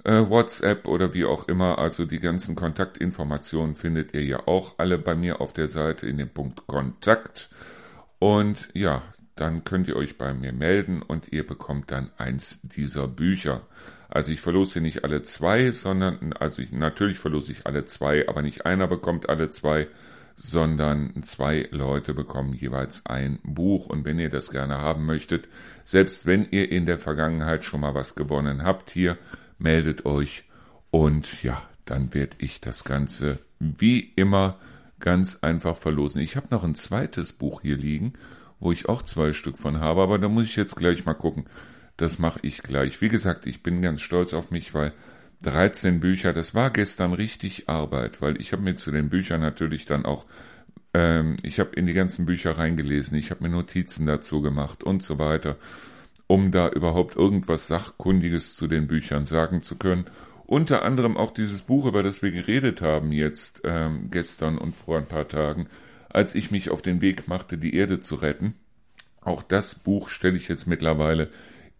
äh, 0.04 0.28
WhatsApp 0.28 0.86
oder 0.86 1.14
wie 1.14 1.24
auch 1.24 1.48
immer. 1.48 1.78
Also 1.78 2.04
die 2.04 2.18
ganzen 2.18 2.54
Kontaktinformationen 2.54 3.74
findet 3.74 4.14
ihr 4.14 4.24
ja 4.24 4.46
auch 4.46 4.74
alle 4.78 4.98
bei 4.98 5.14
mir 5.14 5.40
auf 5.40 5.52
der 5.52 5.68
Seite 5.68 6.06
in 6.06 6.18
dem 6.18 6.30
Punkt 6.30 6.66
Kontakt. 6.66 7.50
Und 8.18 8.68
ja, 8.74 9.02
dann 9.36 9.64
könnt 9.64 9.88
ihr 9.88 9.96
euch 9.96 10.18
bei 10.18 10.34
mir 10.34 10.52
melden 10.52 11.02
und 11.02 11.32
ihr 11.32 11.46
bekommt 11.46 11.90
dann 11.90 12.10
eins 12.18 12.60
dieser 12.62 13.08
Bücher. 13.08 13.62
Also 14.08 14.32
ich 14.32 14.40
verlose 14.40 14.80
nicht 14.80 15.04
alle 15.04 15.22
zwei, 15.22 15.70
sondern 15.70 16.32
also 16.34 16.62
ich, 16.62 16.72
natürlich 16.72 17.18
verlose 17.18 17.52
ich 17.52 17.66
alle 17.66 17.84
zwei, 17.84 18.28
aber 18.28 18.42
nicht 18.42 18.66
einer 18.66 18.88
bekommt 18.88 19.28
alle 19.28 19.50
zwei, 19.50 19.86
sondern 20.34 21.22
zwei 21.22 21.68
Leute 21.70 22.12
bekommen 22.12 22.54
jeweils 22.54 23.06
ein 23.06 23.38
Buch. 23.44 23.86
Und 23.86 24.04
wenn 24.04 24.18
ihr 24.18 24.30
das 24.30 24.50
gerne 24.50 24.78
haben 24.78 25.06
möchtet, 25.06 25.48
selbst 25.84 26.26
wenn 26.26 26.46
ihr 26.50 26.70
in 26.70 26.86
der 26.86 26.98
Vergangenheit 26.98 27.64
schon 27.64 27.80
mal 27.80 27.94
was 27.94 28.14
gewonnen 28.14 28.64
habt, 28.64 28.90
hier 28.90 29.16
meldet 29.60 30.04
euch 30.06 30.44
und 30.90 31.42
ja, 31.42 31.62
dann 31.84 32.14
werde 32.14 32.36
ich 32.38 32.60
das 32.60 32.84
Ganze 32.84 33.38
wie 33.58 34.00
immer 34.16 34.58
ganz 35.00 35.38
einfach 35.42 35.76
verlosen. 35.76 36.20
Ich 36.20 36.36
habe 36.36 36.48
noch 36.50 36.64
ein 36.64 36.74
zweites 36.74 37.32
Buch 37.32 37.62
hier 37.62 37.76
liegen, 37.76 38.12
wo 38.58 38.72
ich 38.72 38.88
auch 38.88 39.02
zwei 39.02 39.32
Stück 39.32 39.58
von 39.58 39.80
habe, 39.80 40.02
aber 40.02 40.18
da 40.18 40.28
muss 40.28 40.44
ich 40.44 40.56
jetzt 40.56 40.76
gleich 40.76 41.04
mal 41.04 41.14
gucken. 41.14 41.46
Das 41.96 42.18
mache 42.18 42.40
ich 42.42 42.62
gleich. 42.62 43.00
Wie 43.00 43.08
gesagt, 43.08 43.46
ich 43.46 43.62
bin 43.62 43.82
ganz 43.82 44.00
stolz 44.00 44.32
auf 44.34 44.50
mich, 44.50 44.74
weil 44.74 44.92
13 45.42 46.00
Bücher, 46.00 46.32
das 46.32 46.54
war 46.54 46.70
gestern 46.70 47.14
richtig 47.14 47.68
Arbeit, 47.68 48.20
weil 48.20 48.40
ich 48.40 48.52
habe 48.52 48.62
mir 48.62 48.76
zu 48.76 48.90
den 48.90 49.08
Büchern 49.08 49.40
natürlich 49.40 49.86
dann 49.86 50.04
auch, 50.04 50.26
ähm, 50.92 51.36
ich 51.42 51.60
habe 51.60 51.74
in 51.76 51.86
die 51.86 51.94
ganzen 51.94 52.26
Bücher 52.26 52.58
reingelesen, 52.58 53.16
ich 53.16 53.30
habe 53.30 53.42
mir 53.42 53.50
Notizen 53.50 54.06
dazu 54.06 54.42
gemacht 54.42 54.84
und 54.84 55.02
so 55.02 55.18
weiter, 55.18 55.56
um 56.30 56.52
da 56.52 56.68
überhaupt 56.68 57.16
irgendwas 57.16 57.66
Sachkundiges 57.66 58.54
zu 58.54 58.68
den 58.68 58.86
Büchern 58.86 59.26
sagen 59.26 59.62
zu 59.62 59.74
können. 59.74 60.04
Unter 60.46 60.84
anderem 60.84 61.16
auch 61.16 61.32
dieses 61.32 61.62
Buch, 61.62 61.86
über 61.86 62.04
das 62.04 62.22
wir 62.22 62.30
geredet 62.30 62.82
haben 62.82 63.10
jetzt 63.10 63.62
ähm, 63.64 64.10
gestern 64.12 64.56
und 64.56 64.76
vor 64.76 64.98
ein 64.98 65.06
paar 65.06 65.26
Tagen, 65.26 65.66
als 66.08 66.36
ich 66.36 66.52
mich 66.52 66.70
auf 66.70 66.82
den 66.82 67.00
Weg 67.00 67.26
machte, 67.26 67.58
die 67.58 67.74
Erde 67.74 67.98
zu 67.98 68.14
retten. 68.14 68.54
Auch 69.20 69.42
das 69.42 69.74
Buch 69.74 70.08
stelle 70.08 70.36
ich 70.36 70.46
jetzt 70.46 70.68
mittlerweile 70.68 71.30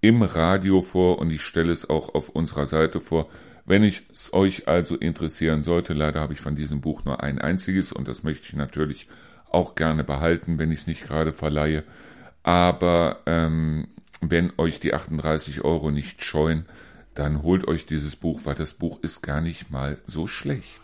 im 0.00 0.20
Radio 0.22 0.82
vor 0.82 1.20
und 1.20 1.30
ich 1.30 1.42
stelle 1.42 1.70
es 1.70 1.88
auch 1.88 2.12
auf 2.16 2.28
unserer 2.28 2.66
Seite 2.66 2.98
vor. 2.98 3.28
Wenn 3.66 3.84
es 3.84 4.32
euch 4.32 4.66
also 4.66 4.96
interessieren 4.96 5.62
sollte, 5.62 5.92
leider 5.92 6.18
habe 6.18 6.32
ich 6.32 6.40
von 6.40 6.56
diesem 6.56 6.80
Buch 6.80 7.04
nur 7.04 7.22
ein 7.22 7.38
einziges 7.38 7.92
und 7.92 8.08
das 8.08 8.24
möchte 8.24 8.48
ich 8.48 8.54
natürlich 8.54 9.06
auch 9.48 9.76
gerne 9.76 10.02
behalten, 10.02 10.58
wenn 10.58 10.72
ich 10.72 10.80
es 10.80 10.86
nicht 10.88 11.04
gerade 11.04 11.32
verleihe. 11.32 11.84
Aber 12.42 13.20
ähm, 13.26 13.86
wenn 14.20 14.52
euch 14.58 14.80
die 14.80 14.94
38 14.94 15.62
Euro 15.62 15.90
nicht 15.90 16.24
scheuen, 16.24 16.66
dann 17.14 17.42
holt 17.42 17.66
euch 17.66 17.86
dieses 17.86 18.16
Buch, 18.16 18.40
weil 18.44 18.54
das 18.54 18.74
Buch 18.74 19.00
ist 19.02 19.22
gar 19.22 19.40
nicht 19.40 19.70
mal 19.70 19.98
so 20.06 20.26
schlecht. 20.26 20.80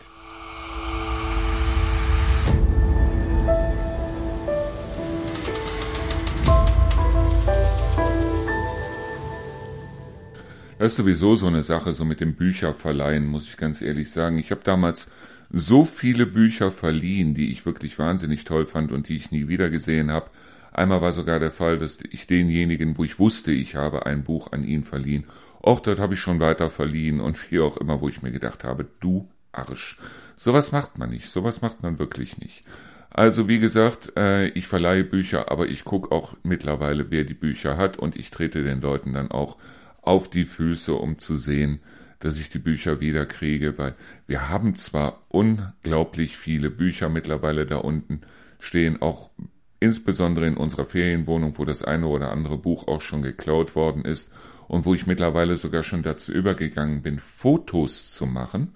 Das 10.79 10.91
ist 10.91 10.97
sowieso 10.97 11.35
so 11.35 11.47
eine 11.47 11.63
Sache, 11.63 11.93
so 11.93 12.05
mit 12.05 12.19
dem 12.21 12.35
Bücherverleihen, 12.35 13.25
muss 13.25 13.47
ich 13.47 13.57
ganz 13.57 13.81
ehrlich 13.81 14.11
sagen. 14.11 14.37
Ich 14.37 14.51
habe 14.51 14.61
damals 14.63 15.09
so 15.51 15.85
viele 15.85 16.27
Bücher 16.27 16.71
verliehen, 16.71 17.33
die 17.33 17.51
ich 17.51 17.65
wirklich 17.65 17.97
wahnsinnig 17.97 18.43
toll 18.43 18.67
fand 18.67 18.91
und 18.91 19.09
die 19.09 19.17
ich 19.17 19.31
nie 19.31 19.47
wieder 19.47 19.71
gesehen 19.71 20.11
habe. 20.11 20.29
Einmal 20.77 21.01
war 21.01 21.11
sogar 21.11 21.39
der 21.39 21.49
Fall, 21.49 21.79
dass 21.79 21.97
ich 22.11 22.27
denjenigen, 22.27 22.99
wo 22.99 23.03
ich 23.03 23.17
wusste, 23.17 23.51
ich 23.51 23.75
habe 23.75 24.05
ein 24.05 24.23
Buch 24.23 24.51
an 24.51 24.63
ihn 24.63 24.83
verliehen, 24.83 25.25
auch 25.59 25.79
dort 25.79 25.97
habe 25.97 26.13
ich 26.13 26.19
schon 26.19 26.39
weiter 26.39 26.69
verliehen 26.69 27.19
und 27.19 27.51
wie 27.51 27.59
auch 27.61 27.77
immer, 27.77 27.99
wo 27.99 28.07
ich 28.09 28.21
mir 28.21 28.31
gedacht 28.31 28.63
habe, 28.63 28.85
du 28.99 29.27
Arsch. 29.51 29.97
Sowas 30.35 30.71
macht 30.71 30.99
man 30.99 31.09
nicht, 31.09 31.31
sowas 31.31 31.63
macht 31.63 31.81
man 31.81 31.97
wirklich 31.97 32.37
nicht. 32.37 32.63
Also 33.09 33.47
wie 33.47 33.59
gesagt, 33.59 34.13
äh, 34.17 34.49
ich 34.49 34.67
verleihe 34.67 35.03
Bücher, 35.03 35.51
aber 35.51 35.67
ich 35.67 35.83
gucke 35.83 36.11
auch 36.11 36.35
mittlerweile, 36.43 37.09
wer 37.09 37.23
die 37.23 37.33
Bücher 37.33 37.75
hat 37.75 37.97
und 37.97 38.15
ich 38.15 38.29
trete 38.29 38.61
den 38.61 38.79
Leuten 38.79 39.13
dann 39.13 39.31
auch 39.31 39.57
auf 40.03 40.29
die 40.29 40.45
Füße, 40.45 40.93
um 40.93 41.17
zu 41.17 41.37
sehen, 41.37 41.79
dass 42.19 42.37
ich 42.37 42.51
die 42.51 42.59
Bücher 42.59 42.99
wieder 42.99 43.25
kriege, 43.25 43.79
weil 43.79 43.95
wir 44.27 44.47
haben 44.49 44.75
zwar 44.75 45.23
unglaublich 45.29 46.37
viele 46.37 46.69
Bücher 46.69 47.09
mittlerweile 47.09 47.65
da 47.65 47.77
unten 47.77 48.21
stehen, 48.59 49.01
auch 49.01 49.31
insbesondere 49.79 50.47
in 50.47 50.57
unserer 50.57 50.85
Ferienwohnung, 50.85 51.57
wo 51.57 51.65
das 51.65 51.83
eine 51.83 52.07
oder 52.07 52.31
andere 52.31 52.57
Buch 52.57 52.87
auch 52.87 53.01
schon 53.01 53.21
geklaut 53.21 53.75
worden 53.75 54.05
ist 54.05 54.31
und 54.67 54.85
wo 54.85 54.93
ich 54.93 55.07
mittlerweile 55.07 55.57
sogar 55.57 55.83
schon 55.83 56.03
dazu 56.03 56.31
übergegangen 56.31 57.01
bin, 57.01 57.19
Fotos 57.19 58.11
zu 58.13 58.25
machen. 58.25 58.75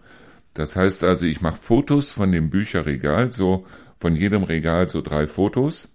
Das 0.54 0.76
heißt 0.76 1.04
also, 1.04 1.26
ich 1.26 1.42
mache 1.42 1.62
Fotos 1.62 2.10
von 2.10 2.32
dem 2.32 2.50
Bücherregal, 2.50 3.32
so 3.32 3.66
von 3.98 4.16
jedem 4.16 4.44
Regal 4.44 4.90
so 4.90 5.02
drei 5.02 5.28
Fotos, 5.28 5.90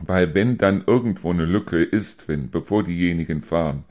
weil 0.00 0.34
wenn 0.34 0.58
dann 0.58 0.84
irgendwo 0.86 1.30
eine 1.30 1.44
Lücke 1.44 1.82
ist, 1.82 2.28
wenn, 2.28 2.50
bevor 2.50 2.84
diejenigen 2.84 3.42
fahren, 3.42 3.84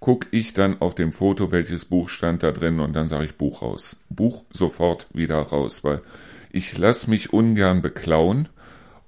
gucke 0.00 0.28
ich 0.32 0.52
dann 0.52 0.80
auf 0.80 0.94
dem 0.94 1.12
Foto, 1.12 1.50
welches 1.50 1.86
Buch 1.86 2.08
stand 2.08 2.42
da 2.42 2.52
drin 2.52 2.80
und 2.80 2.92
dann 2.92 3.08
sage 3.08 3.24
ich 3.24 3.36
Buch 3.36 3.62
raus. 3.62 3.96
Buch 4.10 4.44
sofort 4.50 5.06
wieder 5.14 5.38
raus, 5.38 5.82
weil 5.82 6.02
ich 6.50 6.76
lasse 6.76 7.08
mich 7.08 7.32
ungern 7.32 7.80
beklauen 7.80 8.48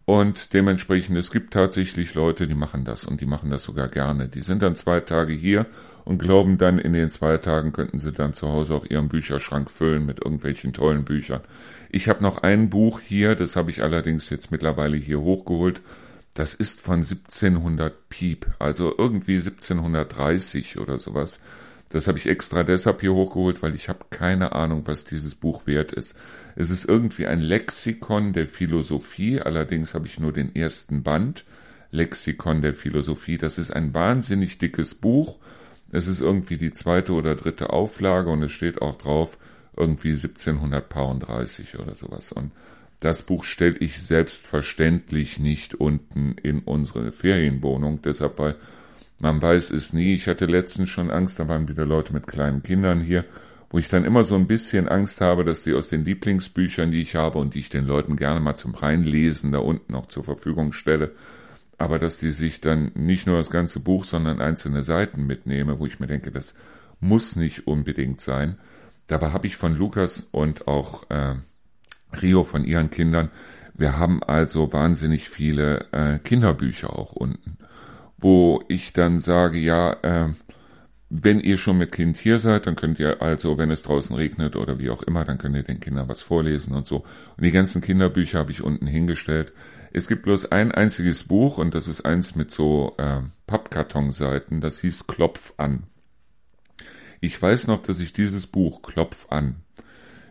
und 0.07 0.55
dementsprechend, 0.55 1.19
es 1.19 1.33
gibt 1.33 1.53
tatsächlich 1.53 2.15
Leute, 2.15 2.47
die 2.47 2.55
machen 2.55 2.85
das 2.85 3.05
und 3.05 3.21
die 3.21 3.27
machen 3.27 3.51
das 3.51 3.65
sogar 3.65 3.89
gerne. 3.89 4.29
Die 4.29 4.41
sind 4.41 4.63
dann 4.63 4.77
zwei 4.77 5.01
Tage 5.01 5.35
hier 5.35 5.67
und 6.05 6.19
glauben 6.19 6.59
dann, 6.59 6.79
in 6.79 6.93
den 6.93 7.11
zwei 7.11 7.39
Tagen 7.39 7.73
könnten 7.73 7.99
sie 7.99 8.13
dann 8.13 8.33
zu 8.33 8.49
Hause 8.49 8.77
auch 8.77 8.85
ihren 8.85 9.09
Bücherschrank 9.09 9.69
füllen 9.69 10.07
mit 10.07 10.25
irgendwelchen 10.25 10.73
tollen 10.73 11.05
Büchern. 11.05 11.41
Ich 11.91 12.09
habe 12.09 12.23
noch 12.23 12.39
ein 12.39 12.71
Buch 12.71 13.01
hier, 13.01 13.35
das 13.35 13.57
habe 13.57 13.73
ich 13.73 13.83
allerdings 13.83 14.31
jetzt 14.31 14.53
mittlerweile 14.53 14.97
hier 14.97 15.21
hochgeholt. 15.21 15.81
Das 16.35 16.55
ist 16.55 16.81
von 16.81 17.03
1700 17.03 18.09
Piep, 18.09 18.47
also 18.61 18.95
irgendwie 18.97 19.39
1730 19.39 20.79
oder 20.79 21.01
sowas. 21.01 21.41
Das 21.97 22.09
habe 22.09 22.19
ich 22.19 22.27
extra 22.27 22.63
deshalb 22.63 23.01
hier 23.01 23.15
hochgeholt, 23.15 23.63
weil 23.63 23.75
ich 23.75 23.89
habe 23.89 24.05
keine 24.11 24.53
Ahnung, 24.53 24.83
was 24.85 25.07
dieses 25.07 25.35
Buch 25.35 25.67
wert 25.67 25.93
ist. 25.93 26.15
Es 26.55 26.69
ist 26.69 26.85
irgendwie 26.85 27.27
ein 27.27 27.41
Lexikon 27.41 28.35
der 28.35 28.49
Philosophie, 28.49 29.41
allerdings 29.41 29.95
habe 29.95 30.07
ich 30.07 30.21
nur 30.21 30.35
den 30.35 30.55
ersten 30.55 31.03
Band. 31.03 31.47
Lexikon 31.93 32.61
der 32.61 32.75
Philosophie, 32.75 33.39
das 33.39 33.57
ist 33.57 33.71
ein 33.71 33.95
wahnsinnig 33.95 34.59
dickes 34.59 34.95
Buch. 34.95 35.39
Es 35.91 36.07
ist 36.07 36.21
irgendwie 36.21 36.59
die 36.59 36.75
zweite 36.75 37.15
oder 37.15 37.35
dritte 37.35 37.71
Auflage 37.71 38.29
und 38.29 38.43
es 38.43 38.53
steht 38.53 38.83
auch 38.83 38.99
drauf, 38.99 39.39
irgendwie 39.75 40.11
1730 40.11 41.79
oder 41.79 41.95
sowas. 41.95 42.31
Und 42.31 42.53
das 43.01 43.23
Buch 43.23 43.43
stelle 43.43 43.79
ich 43.79 44.03
selbstverständlich 44.03 45.39
nicht 45.39 45.75
unten 45.75 46.37
in 46.43 46.59
unsere 46.59 47.11
Ferienwohnung, 47.11 48.03
deshalb, 48.03 48.39
weil 48.39 48.57
man 49.19 49.41
weiß 49.41 49.71
es 49.71 49.93
nie. 49.93 50.15
Ich 50.15 50.27
hatte 50.27 50.47
letztens 50.47 50.91
schon 50.91 51.11
Angst, 51.11 51.39
da 51.39 51.49
waren 51.49 51.69
wieder 51.69 51.87
Leute 51.87 52.13
mit 52.13 52.27
kleinen 52.27 52.63
Kindern 52.63 53.01
hier, 53.01 53.25
wo 53.71 53.79
ich 53.79 53.89
dann 53.89 54.05
immer 54.05 54.25
so 54.25 54.35
ein 54.35 54.47
bisschen 54.47 54.89
Angst 54.89 55.21
habe, 55.21 55.45
dass 55.45 55.63
die 55.63 55.75
aus 55.75 55.89
den 55.89 56.05
Lieblingsbüchern, 56.05 56.91
die 56.91 57.03
ich 57.03 57.17
habe 57.17 57.39
und 57.39 57.55
die 57.55 57.61
ich 57.61 57.69
den 57.69 57.87
Leuten 57.87 58.17
gerne 58.17 58.41
mal 58.41 58.57
zum 58.57 58.75
Reinlesen 58.75 59.53
da 59.53 59.59
unten 59.59 59.93
noch 59.93 60.07
zur 60.07 60.25
Verfügung 60.25 60.73
stelle, 60.73 61.13
aber 61.79 61.99
dass 61.99 62.19
die 62.19 62.33
sich 62.33 62.61
dann 62.61 62.93
nicht 62.95 63.27
nur 63.27 63.39
das 63.39 63.51
ganze 63.51 63.81
Buch, 63.81 64.05
sondern 64.05 64.41
einzelne 64.41 64.83
Seiten 64.83 65.27
mitnehme, 65.27 65.79
wo 65.79 65.87
ich 65.87 66.01
mir 66.01 66.07
denke, 66.07 66.31
das 66.31 66.55
muss 67.01 67.37
nicht 67.37 67.67
unbedingt 67.67 68.21
sein. 68.21 68.59
Dabei 69.07 69.31
habe 69.31 69.47
ich 69.47 69.57
von 69.57 69.77
Lukas 69.77 70.29
und 70.33 70.67
auch 70.67 71.09
äh, 71.11 71.35
Rio 72.21 72.45
von 72.45 72.65
ihren 72.65 72.91
Kindern. 72.91 73.31
Wir 73.75 73.99
haben 73.99 74.23
also 74.23 74.73
wahnsinnig 74.73 75.29
viele 75.29 75.87
äh, 75.93 76.19
Kinderbücher 76.19 76.99
auch 76.99 77.13
unten, 77.13 77.59
wo 78.19 78.63
ich 78.69 78.93
dann 78.93 79.19
sage, 79.19 79.59
ja, 79.59 79.93
äh, 80.03 80.29
wenn 81.09 81.41
ihr 81.41 81.57
schon 81.57 81.79
mit 81.79 81.93
Kind 81.93 82.19
hier 82.19 82.39
seid, 82.39 82.67
dann 82.67 82.75
könnt 82.75 82.99
ihr 82.99 83.23
also, 83.23 83.59
wenn 83.59 83.71
es 83.71 83.83
draußen 83.83 84.17
regnet 84.17 84.57
oder 84.57 84.79
wie 84.79 84.91
auch 84.91 85.03
immer, 85.03 85.25
dann 85.25 85.39
könnt 85.39 85.55
ihr 85.55 85.63
den 85.63 85.81
Kindern 85.81 86.09
was 86.09 86.23
vorlesen 86.23 86.75
und 86.75 86.87
so. 86.87 87.05
Und 87.37 87.45
die 87.45 87.53
ganzen 87.53 87.81
Kinderbücher 87.81 88.41
habe 88.41 88.51
ich 88.51 88.63
unten 88.63 88.87
hingestellt. 88.87 89.53
Es 89.93 90.09
gibt 90.09 90.23
bloß 90.23 90.51
ein 90.51 90.73
einziges 90.73 91.25
Buch 91.25 91.59
und 91.59 91.75
das 91.75 91.87
ist 91.87 92.05
eins 92.05 92.35
mit 92.35 92.51
so 92.51 92.95
äh, 92.99 93.21
Pappkartonseiten, 93.47 94.61
das 94.61 94.81
hieß 94.81 95.07
Klopf 95.07 95.53
an. 95.57 95.85
Ich 97.21 97.41
weiß 97.41 97.69
noch, 97.69 97.83
dass 97.83 98.01
ich 98.01 98.13
dieses 98.13 98.47
Buch 98.47 98.83
Klopf 98.83 99.27
an 99.31 99.57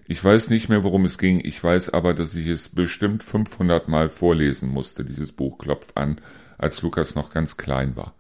ich 0.08 0.24
weiß 0.24 0.50
nicht 0.52 0.70
mehr, 0.70 0.84
worum 0.84 1.06
es 1.06 1.18
ging. 1.18 1.42
Ich 1.44 1.64
weiß 1.64 1.90
aber, 1.90 2.14
dass 2.14 2.36
ich 2.36 2.48
es 2.48 2.70
bestimmt 2.70 3.24
500 3.24 3.88
Mal 3.88 4.10
vorlesen 4.10 4.70
musste, 4.70 5.04
dieses 5.04 5.32
Buch 5.32 5.58
Klopf 5.58 5.88
an, 5.96 6.22
als 6.58 6.82
Lukas 6.82 7.16
noch 7.16 7.32
ganz 7.32 7.58
klein 7.58 7.96
war. 7.96 8.14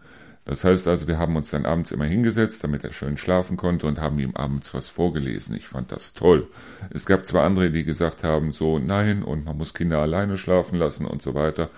Das 0.46 0.64
heißt 0.64 0.88
also, 0.88 1.08
wir 1.08 1.18
haben 1.18 1.36
uns 1.36 1.50
dann 1.50 1.66
abends 1.66 1.92
immer 1.92 2.06
hingesetzt, 2.06 2.64
damit 2.64 2.84
er 2.84 2.94
schön 2.94 3.18
schlafen 3.18 3.58
konnte 3.58 3.88
und 3.88 4.00
haben 4.00 4.20
ihm 4.20 4.36
abends 4.36 4.76
was 4.76 4.88
vorgelesen. 4.88 5.56
Ich 5.56 5.68
fand 5.68 5.92
das 5.92 6.14
toll. 6.14 6.48
Es 6.92 7.08
gab 7.08 7.26
zwar 7.26 7.44
andere, 7.44 7.72
die 7.72 7.84
gesagt 7.84 8.24
haben, 8.24 8.52
so 8.52 8.78
nein, 8.78 9.24
und 9.24 9.46
man 9.46 9.58
muss 9.58 9.74
Kinder 9.74 10.00
alleine 10.00 10.38
schlafen 10.38 10.78
lassen 10.78 11.08
und 11.08 11.24
so 11.24 11.34
weiter. 11.34 11.72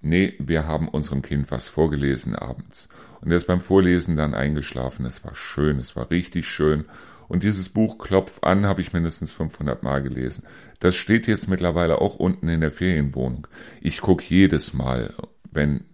Nee, 0.00 0.34
wir 0.38 0.64
haben 0.66 0.88
unserem 0.88 1.22
Kind 1.22 1.50
was 1.50 1.68
vorgelesen 1.68 2.36
abends. 2.36 2.88
Und 3.20 3.32
er 3.32 3.36
ist 3.36 3.48
beim 3.48 3.60
Vorlesen 3.60 4.16
dann 4.16 4.34
eingeschlafen. 4.34 5.06
Es 5.06 5.24
war 5.24 5.34
schön, 5.34 5.78
es 5.78 5.96
war 5.96 6.10
richtig 6.10 6.46
schön. 6.46 6.84
Und 7.26 7.42
dieses 7.42 7.68
Buch 7.68 7.98
Klopf 7.98 8.38
an 8.42 8.64
habe 8.66 8.80
ich 8.80 8.92
mindestens 8.92 9.32
500 9.32 9.82
Mal 9.82 10.02
gelesen. 10.02 10.44
Das 10.78 10.94
steht 10.94 11.26
jetzt 11.26 11.48
mittlerweile 11.48 12.00
auch 12.00 12.16
unten 12.16 12.48
in 12.48 12.60
der 12.60 12.70
Ferienwohnung. 12.70 13.48
Ich 13.80 14.00
gucke 14.02 14.22
jedes 14.28 14.72
Mal, 14.72 15.14
wenn 15.50 15.84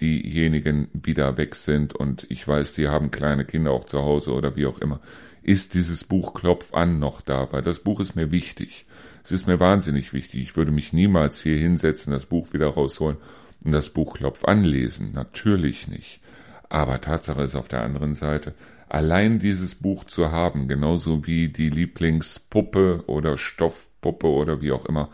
diejenigen 0.00 0.88
wieder 0.92 1.36
weg 1.36 1.54
sind 1.54 1.94
und 1.94 2.26
ich 2.28 2.46
weiß, 2.46 2.74
die 2.74 2.88
haben 2.88 3.10
kleine 3.10 3.44
Kinder 3.44 3.72
auch 3.72 3.84
zu 3.84 4.00
Hause 4.00 4.32
oder 4.32 4.56
wie 4.56 4.66
auch 4.66 4.78
immer, 4.78 5.00
ist 5.42 5.74
dieses 5.74 6.04
Buch 6.04 6.34
Klopf 6.34 6.74
an 6.74 6.98
noch 6.98 7.22
da, 7.22 7.48
weil 7.52 7.62
das 7.62 7.80
Buch 7.80 8.00
ist 8.00 8.16
mir 8.16 8.30
wichtig. 8.30 8.86
Es 9.24 9.32
ist 9.32 9.46
mir 9.46 9.60
wahnsinnig 9.60 10.12
wichtig. 10.12 10.42
Ich 10.42 10.56
würde 10.56 10.70
mich 10.70 10.92
niemals 10.92 11.40
hier 11.40 11.58
hinsetzen, 11.58 12.12
das 12.12 12.26
Buch 12.26 12.52
wieder 12.52 12.68
rausholen 12.68 13.16
und 13.62 13.72
das 13.72 13.90
Buch 13.90 14.16
Klopf 14.16 14.44
anlesen. 14.44 15.12
Natürlich 15.12 15.88
nicht. 15.88 16.20
Aber 16.68 17.00
Tatsache 17.00 17.42
ist 17.42 17.54
auf 17.54 17.68
der 17.68 17.82
anderen 17.82 18.14
Seite, 18.14 18.54
allein 18.88 19.38
dieses 19.38 19.74
Buch 19.74 20.04
zu 20.04 20.30
haben, 20.30 20.68
genauso 20.68 21.26
wie 21.26 21.48
die 21.48 21.70
Lieblingspuppe 21.70 23.04
oder 23.06 23.36
Stoffpuppe 23.38 24.26
oder 24.26 24.60
wie 24.60 24.72
auch 24.72 24.86
immer, 24.86 25.08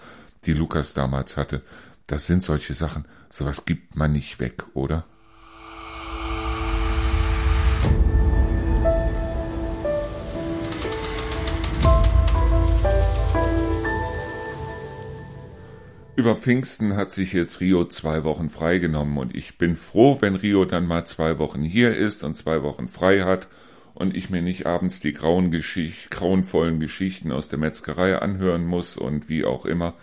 die 0.47 0.53
Lukas 0.53 0.95
damals 0.95 1.37
hatte, 1.37 1.63
das 2.07 2.27
sind 2.27 2.43
solche 2.43 2.75
Sachen, 2.75 3.07
sowas 3.35 3.65
gibt 3.65 3.97
man 3.97 4.13
nicht 4.13 4.39
weg, 4.39 4.65
oder? 4.75 5.05
Über 16.17 16.37
Pfingsten 16.37 16.97
hat 16.97 17.11
sich 17.11 17.33
jetzt 17.33 17.61
Rio 17.61 17.87
zwei 17.87 18.23
Wochen 18.23 18.49
freigenommen 18.49 19.19
und 19.19 19.35
ich 19.35 19.59
bin 19.59 19.75
froh, 19.75 20.19
wenn 20.21 20.37
Rio 20.37 20.65
dann 20.65 20.87
mal 20.87 21.05
zwei 21.05 21.41
Wochen 21.41 21.63
hier 21.63 21.97
ist 21.97 22.23
und 22.23 22.37
zwei 22.37 22.63
Wochen 22.63 22.89
frei 22.89 23.23
hat 23.23 23.49
und 23.95 24.17
ich 24.17 24.31
mir 24.31 24.43
nicht 24.43 24.65
abends 24.65 25.01
die 25.01 25.13
grauen 25.13 25.51
Geschicht, 25.51 26.13
grauenvollen 26.13 26.79
Geschichten 26.79 27.33
aus 27.33 27.49
der 27.49 27.59
Metzgerei 27.59 28.17
anhören 28.17 28.65
muss 28.65 28.97
und 28.97 29.29
wie 29.29 29.45
auch 29.45 29.65
immer. 29.65 29.95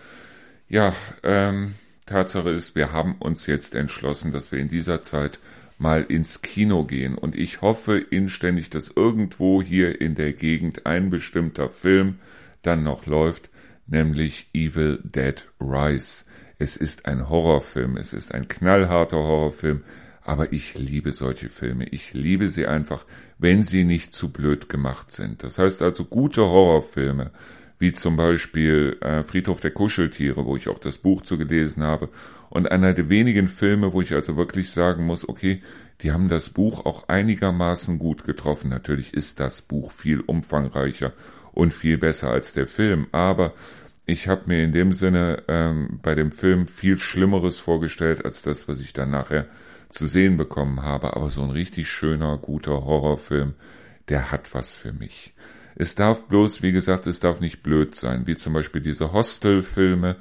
Ja, 0.68 0.94
ähm, 1.24 1.76
Tatsache 2.12 2.50
ist, 2.50 2.76
wir 2.76 2.92
haben 2.92 3.16
uns 3.20 3.48
jetzt 3.48 3.74
entschlossen, 3.74 4.32
dass 4.32 4.52
wir 4.52 4.60
in 4.60 4.70
dieser 4.70 5.04
Zeit 5.04 5.40
mal 5.78 6.04
ins 6.04 6.42
Kino 6.42 6.84
gehen 6.84 7.16
und 7.18 7.36
ich 7.36 7.62
hoffe 7.62 7.98
inständig, 7.98 8.70
dass 8.70 8.92
irgendwo 8.96 9.64
hier 9.64 10.00
in 10.00 10.14
der 10.16 10.34
Gegend 10.34 10.86
ein 10.86 11.10
bestimmter 11.10 11.70
Film 11.70 12.20
dann 12.62 12.84
noch 12.84 13.06
läuft, 13.06 13.50
nämlich 13.88 14.50
Evil 14.54 15.00
Dead 15.04 15.48
Rise. 15.60 16.26
Es 16.60 16.76
ist 16.76 17.08
ein 17.08 17.30
Horrorfilm, 17.30 17.98
es 17.98 18.14
ist 18.14 18.32
ein 18.34 18.48
knallharter 18.48 19.18
Horrorfilm, 19.18 19.84
aber 20.24 20.54
ich 20.54 20.78
liebe 20.78 21.14
solche 21.14 21.50
Filme. 21.50 21.86
Ich 21.86 22.14
liebe 22.14 22.50
sie 22.50 22.68
einfach, 22.68 23.06
wenn 23.40 23.64
sie 23.64 23.84
nicht 23.84 24.14
zu 24.14 24.32
blöd 24.32 24.70
gemacht 24.70 25.12
sind. 25.12 25.44
Das 25.44 25.58
heißt 25.58 25.82
also 25.82 26.06
gute 26.06 26.42
Horrorfilme, 26.42 27.32
wie 27.82 27.94
zum 27.94 28.16
Beispiel 28.16 28.98
äh, 29.02 29.24
Friedhof 29.24 29.60
der 29.60 29.72
Kuscheltiere, 29.72 30.46
wo 30.46 30.56
ich 30.56 30.70
auch 30.70 30.78
das 30.78 31.00
Buch 31.00 31.24
zu 31.24 31.38
gelesen 31.38 31.84
habe, 31.84 32.10
und 32.50 32.72
einer 32.72 32.94
der 32.94 33.10
wenigen 33.10 33.48
Filme, 33.48 33.92
wo 33.92 34.02
ich 34.02 34.14
also 34.14 34.38
wirklich 34.38 34.70
sagen 34.70 35.06
muss, 35.06 35.28
okay, 35.28 35.64
die 36.02 36.12
haben 36.12 36.30
das 36.30 36.50
Buch 36.50 36.86
auch 36.86 37.08
einigermaßen 37.08 37.98
gut 37.98 38.24
getroffen. 38.24 38.70
Natürlich 38.70 39.14
ist 39.14 39.40
das 39.40 39.62
Buch 39.62 39.92
viel 39.92 40.20
umfangreicher 40.20 41.14
und 41.54 41.74
viel 41.74 41.98
besser 41.98 42.30
als 42.30 42.54
der 42.54 42.68
Film, 42.68 43.08
aber 43.12 43.54
ich 44.06 44.28
habe 44.28 44.44
mir 44.46 44.64
in 44.64 44.74
dem 44.74 44.94
Sinne 44.94 45.44
ähm, 45.48 46.00
bei 46.04 46.14
dem 46.14 46.32
Film 46.32 46.68
viel 46.68 47.00
Schlimmeres 47.00 47.60
vorgestellt 47.60 48.26
als 48.26 48.42
das, 48.42 48.68
was 48.68 48.80
ich 48.80 48.94
dann 48.94 49.10
nachher 49.10 49.48
zu 49.90 50.06
sehen 50.06 50.38
bekommen 50.38 50.84
habe. 50.84 51.16
Aber 51.16 51.30
so 51.30 51.42
ein 51.44 51.52
richtig 51.52 51.90
schöner, 51.90 52.38
guter 52.38 52.86
Horrorfilm, 52.86 53.54
der 54.10 54.32
hat 54.32 54.54
was 54.54 54.74
für 54.74 54.94
mich. 54.94 55.34
Es 55.76 55.96
darf 55.96 56.24
bloß, 56.24 56.62
wie 56.62 56.72
gesagt, 56.72 57.08
es 57.08 57.20
darf 57.20 57.40
nicht 57.40 57.64
blöd 57.64 57.96
sein, 57.96 58.28
wie 58.28 58.36
zum 58.36 58.54
Beispiel 58.54 58.82
diese 58.82 59.14
Hostel-Filme. 59.14 60.18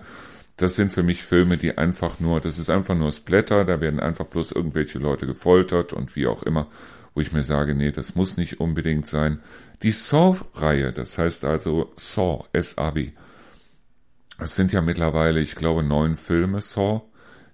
Das 0.57 0.75
sind 0.75 0.93
für 0.93 1.03
mich 1.03 1.23
Filme, 1.23 1.57
die 1.57 1.79
einfach 1.79 2.21
nur, 2.21 2.41
das 2.41 2.59
ist 2.59 2.71
einfach 2.71 2.95
nur 2.95 3.11
Splatter, 3.13 3.65
da 3.65 3.81
werden 3.81 3.99
einfach 3.99 4.27
bloß 4.27 4.53
irgendwelche 4.53 4.99
Leute 4.99 5.27
gefoltert 5.27 5.93
und 5.93 6.17
wie 6.17 6.27
auch 6.27 6.43
immer, 6.43 6.67
wo 7.15 7.21
ich 7.21 7.33
mir 7.33 7.43
sage, 7.43 7.75
nee, 7.75 7.91
das 7.91 8.15
muss 8.15 8.37
nicht 8.37 8.61
unbedingt 8.61 9.07
sein. 9.07 9.41
Die 9.83 9.93
Saw-Reihe, 9.93 10.93
das 10.93 11.17
heißt 11.17 11.45
also 11.45 11.93
Saw, 11.97 12.45
S-A-W, 12.53 13.13
es 14.39 14.55
sind 14.55 14.73
ja 14.73 14.81
mittlerweile, 14.81 15.41
ich 15.41 15.55
glaube, 15.55 15.83
neun 15.83 16.17
Filme 16.17 16.61
Saw. 16.61 17.03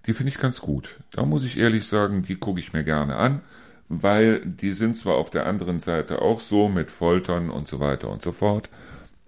Die 0.07 0.13
finde 0.13 0.31
ich 0.31 0.39
ganz 0.39 0.61
gut. 0.61 1.01
Da 1.11 1.25
muss 1.25 1.45
ich 1.45 1.59
ehrlich 1.59 1.85
sagen, 1.87 2.23
die 2.23 2.37
gucke 2.37 2.61
ich 2.61 2.73
mir 2.73 2.85
gerne 2.85 3.17
an, 3.17 3.41
weil 3.89 4.41
die 4.45 4.73
sind 4.73 4.97
zwar 4.97 5.17
auf 5.17 5.31
der 5.31 5.47
anderen 5.47 5.81
Seite 5.81 6.23
auch 6.23 6.41
so 6.41 6.69
mit 6.69 6.91
Foltern 6.91 7.51
und 7.51 7.69
so 7.69 7.81
weiter 7.81 8.11
und 8.11 8.23
so 8.23 8.33
fort, 8.33 8.69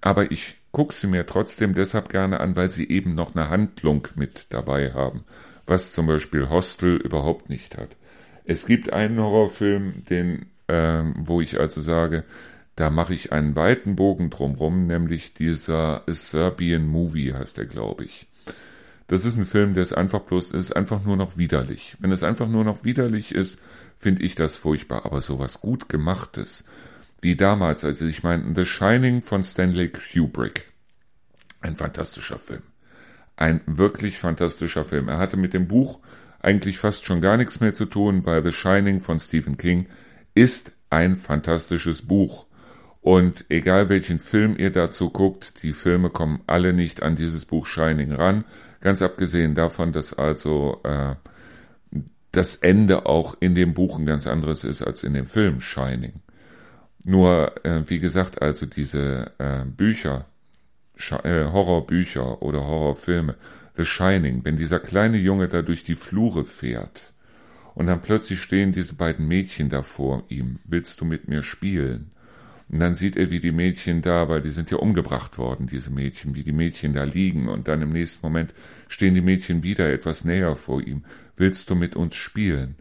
aber 0.00 0.30
ich 0.30 0.56
gucke 0.72 0.94
sie 0.94 1.06
mir 1.06 1.26
trotzdem 1.26 1.74
deshalb 1.74 2.08
gerne 2.08 2.40
an, 2.40 2.56
weil 2.56 2.70
sie 2.70 2.88
eben 2.88 3.14
noch 3.14 3.34
eine 3.34 3.48
Handlung 3.48 4.08
mit 4.14 4.46
dabei 4.50 4.92
haben, 4.92 5.24
was 5.66 5.92
zum 5.92 6.06
Beispiel 6.06 6.48
Hostel 6.48 6.96
überhaupt 6.96 7.48
nicht 7.48 7.76
hat. 7.76 7.96
Es 8.44 8.66
gibt 8.66 8.92
einen 8.92 9.20
Horrorfilm, 9.20 10.04
den, 10.08 10.46
äh, 10.68 11.02
wo 11.16 11.40
ich 11.40 11.58
also 11.60 11.80
sage, 11.80 12.24
da 12.76 12.90
mache 12.90 13.12
ich 13.12 13.32
einen 13.32 13.56
weiten 13.56 13.96
Bogen 13.96 14.30
drumrum, 14.30 14.86
nämlich 14.86 15.34
dieser 15.34 16.02
Serbian 16.06 16.86
Movie 16.86 17.34
heißt 17.34 17.58
er, 17.58 17.66
glaube 17.66 18.04
ich. 18.04 18.28
Das 19.08 19.24
ist 19.24 19.36
ein 19.36 19.46
Film, 19.46 19.74
der 19.74 19.82
ist 19.82 19.94
einfach 19.94 20.20
bloß, 20.20 20.52
ist 20.52 20.76
einfach 20.76 21.04
nur 21.04 21.16
noch 21.16 21.36
widerlich. 21.36 21.96
Wenn 21.98 22.12
es 22.12 22.22
einfach 22.22 22.46
nur 22.46 22.62
noch 22.62 22.84
widerlich 22.84 23.34
ist, 23.34 23.58
finde 23.98 24.22
ich 24.22 24.34
das 24.34 24.56
furchtbar. 24.56 25.04
Aber 25.04 25.20
sowas 25.20 25.61
gut 25.61 25.88
gemachtes, 25.88 26.64
wie 27.20 27.37
damals, 27.37 27.84
also 27.84 28.06
ich 28.06 28.22
meine, 28.22 28.54
The 28.54 28.64
Shining 28.64 29.22
von 29.22 29.42
Stanley 29.42 29.90
Kubrick. 29.90 30.70
Ein 31.61 31.76
fantastischer 31.76 32.38
Film. 32.38 32.62
Ein 33.37 33.61
wirklich 33.66 34.18
fantastischer 34.18 34.84
Film. 34.84 35.08
Er 35.08 35.18
hatte 35.18 35.37
mit 35.37 35.54
dem 35.54 35.68
Buch 35.68 35.98
eigentlich 36.40 36.78
fast 36.78 37.04
schon 37.06 37.20
gar 37.20 37.37
nichts 37.37 37.61
mehr 37.61 37.74
zu 37.74 37.87
tun, 37.87 38.24
weil 38.24 38.42
The 38.42 38.52
Shining 38.52 39.00
von 39.00 39.18
Stephen 39.18 39.56
King 39.56 39.87
ist 40.34 40.72
ein 40.90 41.16
fantastisches 41.16 42.02
Buch. 42.02 42.46
Und 43.00 43.44
egal 43.48 43.88
welchen 43.88 44.18
Film 44.18 44.56
ihr 44.58 44.70
dazu 44.70 45.11
guckt, 45.11 45.62
die 45.62 45.72
Filme 45.72 46.11
kommen 46.11 46.42
alle 46.46 46.72
nicht 46.72 47.02
an 47.02 47.16
dieses 47.16 47.44
Buch 47.44 47.66
Shining 47.66 48.12
ran. 48.12 48.44
Ganz 48.80 49.02
abgesehen 49.02 49.54
davon, 49.54 49.92
dass 49.92 50.12
also 50.12 50.80
äh, 50.84 51.14
das 52.32 52.56
Ende 52.56 53.06
auch 53.06 53.36
in 53.40 53.54
dem 53.54 53.74
Buch 53.74 53.98
ein 53.98 54.06
ganz 54.06 54.26
anderes 54.26 54.64
ist 54.64 54.82
als 54.82 55.02
in 55.02 55.14
dem 55.14 55.26
Film 55.26 55.60
Shining. 55.60 56.20
Nur, 57.04 57.64
äh, 57.64 57.88
wie 57.88 57.98
gesagt, 57.98 58.42
also 58.42 58.66
diese 58.66 59.32
äh, 59.38 59.64
Bücher, 59.64 60.26
äh, 61.22 61.44
Horrorbücher 61.44 62.42
oder 62.42 62.60
Horrorfilme, 62.60 63.36
The 63.76 63.84
Shining, 63.84 64.44
wenn 64.44 64.56
dieser 64.56 64.80
kleine 64.80 65.16
Junge 65.16 65.48
da 65.48 65.62
durch 65.62 65.84
die 65.84 65.94
Flure 65.94 66.44
fährt 66.44 67.12
und 67.74 67.86
dann 67.86 68.00
plötzlich 68.00 68.40
stehen 68.40 68.72
diese 68.72 68.96
beiden 68.96 69.28
Mädchen 69.28 69.68
da 69.68 69.82
vor 69.82 70.24
ihm, 70.28 70.58
willst 70.66 71.00
du 71.00 71.04
mit 71.04 71.28
mir 71.28 71.44
spielen? 71.44 72.10
Und 72.70 72.81
dann 72.81 72.94
sieht 72.94 73.16
er, 73.16 73.31
wie 73.31 73.40
die 73.40 73.52
Mädchen 73.52 74.02
da, 74.02 74.28
weil 74.28 74.42
die 74.42 74.50
sind 74.50 74.70
ja 74.70 74.76
umgebracht 74.76 75.38
worden, 75.38 75.66
diese 75.66 75.90
Mädchen, 75.90 76.35
wie 76.35 76.44
die 76.44 76.52
Mädchen 76.52 76.92
da 76.92 77.04
liegen. 77.04 77.48
Und 77.48 77.66
dann 77.66 77.81
im 77.81 77.92
nächsten 77.92 78.26
Moment 78.26 78.52
stehen 78.88 79.14
die 79.14 79.22
Mädchen 79.22 79.62
wieder 79.62 79.90
etwas 79.90 80.24
näher 80.24 80.54
vor 80.54 80.83
ihm. 80.83 81.04
Willst 81.37 81.70
du 81.70 81.74
mit 81.74 81.96
uns 81.96 82.14
spielen? 82.14 82.76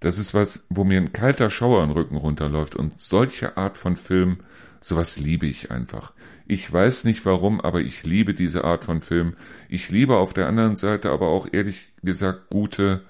Das 0.00 0.18
ist 0.18 0.34
was, 0.34 0.66
wo 0.68 0.84
mir 0.84 1.00
ein 1.00 1.12
kalter 1.12 1.48
Schauer 1.48 1.82
im 1.82 1.92
Rücken 1.92 2.16
runterläuft. 2.16 2.76
Und 2.76 3.00
solche 3.00 3.56
Art 3.56 3.78
von 3.78 3.96
Film, 3.96 4.38
sowas 4.80 5.18
liebe 5.18 5.46
ich 5.46 5.70
einfach. 5.70 6.12
Ich 6.46 6.70
weiß 6.70 7.04
nicht 7.04 7.24
warum, 7.24 7.60
aber 7.60 7.80
ich 7.80 8.02
liebe 8.02 8.34
diese 8.34 8.64
Art 8.64 8.84
von 8.84 9.00
Film. 9.00 9.34
Ich 9.68 9.88
liebe 9.88 10.16
auf 10.16 10.34
der 10.34 10.48
anderen 10.48 10.76
Seite 10.76 11.10
aber 11.10 11.28
auch 11.28 11.46
ehrlich 11.50 11.92
gesagt 12.02 12.50
gute 12.50 13.02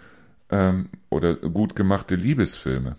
ähm, 0.51 0.91
oder 1.09 1.35
gut 1.35 1.75
gemachte 1.75 2.15
Liebesfilme. 2.15 2.97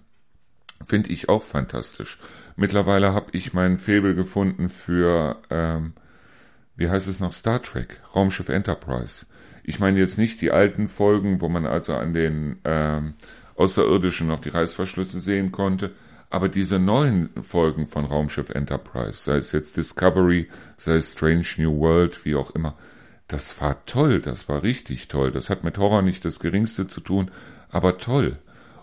Finde 0.85 1.11
ich 1.11 1.29
auch 1.29 1.43
fantastisch. 1.43 2.19
Mittlerweile 2.55 3.13
habe 3.13 3.27
ich 3.31 3.53
meinen 3.53 3.77
Febel 3.77 4.15
gefunden 4.15 4.69
für, 4.69 5.41
ähm, 5.49 5.93
wie 6.75 6.89
heißt 6.89 7.07
es 7.07 7.19
noch, 7.19 7.33
Star 7.33 7.61
Trek, 7.61 7.99
Raumschiff 8.15 8.49
Enterprise. 8.49 9.25
Ich 9.63 9.79
meine 9.79 9.99
jetzt 9.99 10.17
nicht 10.17 10.41
die 10.41 10.51
alten 10.51 10.87
Folgen, 10.87 11.41
wo 11.41 11.49
man 11.49 11.65
also 11.65 11.95
an 11.95 12.13
den 12.13 12.59
ähm, 12.65 13.13
Außerirdischen 13.55 14.27
noch 14.27 14.41
die 14.41 14.49
Reißverschlüsse 14.49 15.19
sehen 15.19 15.51
konnte, 15.51 15.91
aber 16.29 16.49
diese 16.49 16.79
neuen 16.79 17.29
Folgen 17.43 17.87
von 17.87 18.05
Raumschiff 18.05 18.49
Enterprise, 18.49 19.23
sei 19.23 19.37
es 19.37 19.51
jetzt 19.51 19.77
Discovery, 19.77 20.49
sei 20.77 20.95
es 20.95 21.11
Strange 21.11 21.45
New 21.57 21.79
World, 21.79 22.25
wie 22.25 22.35
auch 22.35 22.51
immer, 22.51 22.75
das 23.27 23.59
war 23.61 23.85
toll, 23.85 24.21
das 24.21 24.49
war 24.49 24.63
richtig 24.63 25.07
toll. 25.07 25.31
Das 25.31 25.49
hat 25.49 25.63
mit 25.63 25.77
Horror 25.77 26.01
nicht 26.01 26.25
das 26.25 26.39
geringste 26.39 26.87
zu 26.87 27.01
tun, 27.01 27.31
aber 27.69 27.97
toll. 27.97 28.37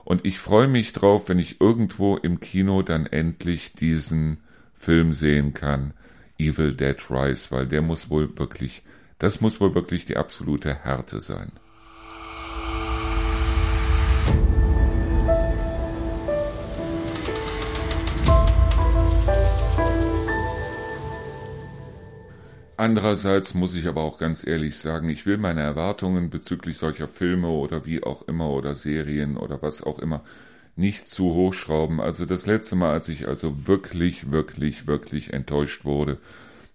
Und 0.04 0.24
ich 0.24 0.38
freue 0.38 0.68
mich 0.68 0.92
drauf, 0.92 1.28
wenn 1.28 1.38
ich 1.38 1.60
irgendwo 1.60 2.16
im 2.16 2.40
Kino 2.40 2.82
dann 2.82 3.06
endlich 3.06 3.72
diesen 3.74 4.38
Film 4.74 5.12
sehen 5.12 5.52
kann, 5.52 5.92
Evil 6.38 6.74
Dead 6.74 6.96
Rise, 7.10 7.50
weil 7.50 7.66
der 7.66 7.82
muss 7.82 8.10
wohl 8.10 8.38
wirklich, 8.38 8.82
das 9.18 9.40
muss 9.40 9.60
wohl 9.60 9.74
wirklich 9.74 10.06
die 10.06 10.16
absolute 10.16 10.74
Härte 10.74 11.20
sein. 11.20 11.52
Andererseits 22.80 23.52
muss 23.52 23.74
ich 23.74 23.86
aber 23.88 24.00
auch 24.00 24.16
ganz 24.16 24.42
ehrlich 24.46 24.78
sagen, 24.78 25.10
ich 25.10 25.26
will 25.26 25.36
meine 25.36 25.60
Erwartungen 25.60 26.30
bezüglich 26.30 26.78
solcher 26.78 27.08
Filme 27.08 27.48
oder 27.48 27.84
wie 27.84 28.02
auch 28.02 28.26
immer 28.26 28.48
oder 28.48 28.74
Serien 28.74 29.36
oder 29.36 29.60
was 29.60 29.82
auch 29.82 29.98
immer 29.98 30.24
nicht 30.76 31.06
zu 31.06 31.34
hoch 31.34 31.52
schrauben. 31.52 32.00
Also 32.00 32.24
das 32.24 32.46
letzte 32.46 32.76
Mal, 32.76 32.90
als 32.92 33.10
ich 33.10 33.28
also 33.28 33.66
wirklich, 33.66 34.30
wirklich, 34.30 34.86
wirklich 34.86 35.34
enttäuscht 35.34 35.84
wurde, 35.84 36.16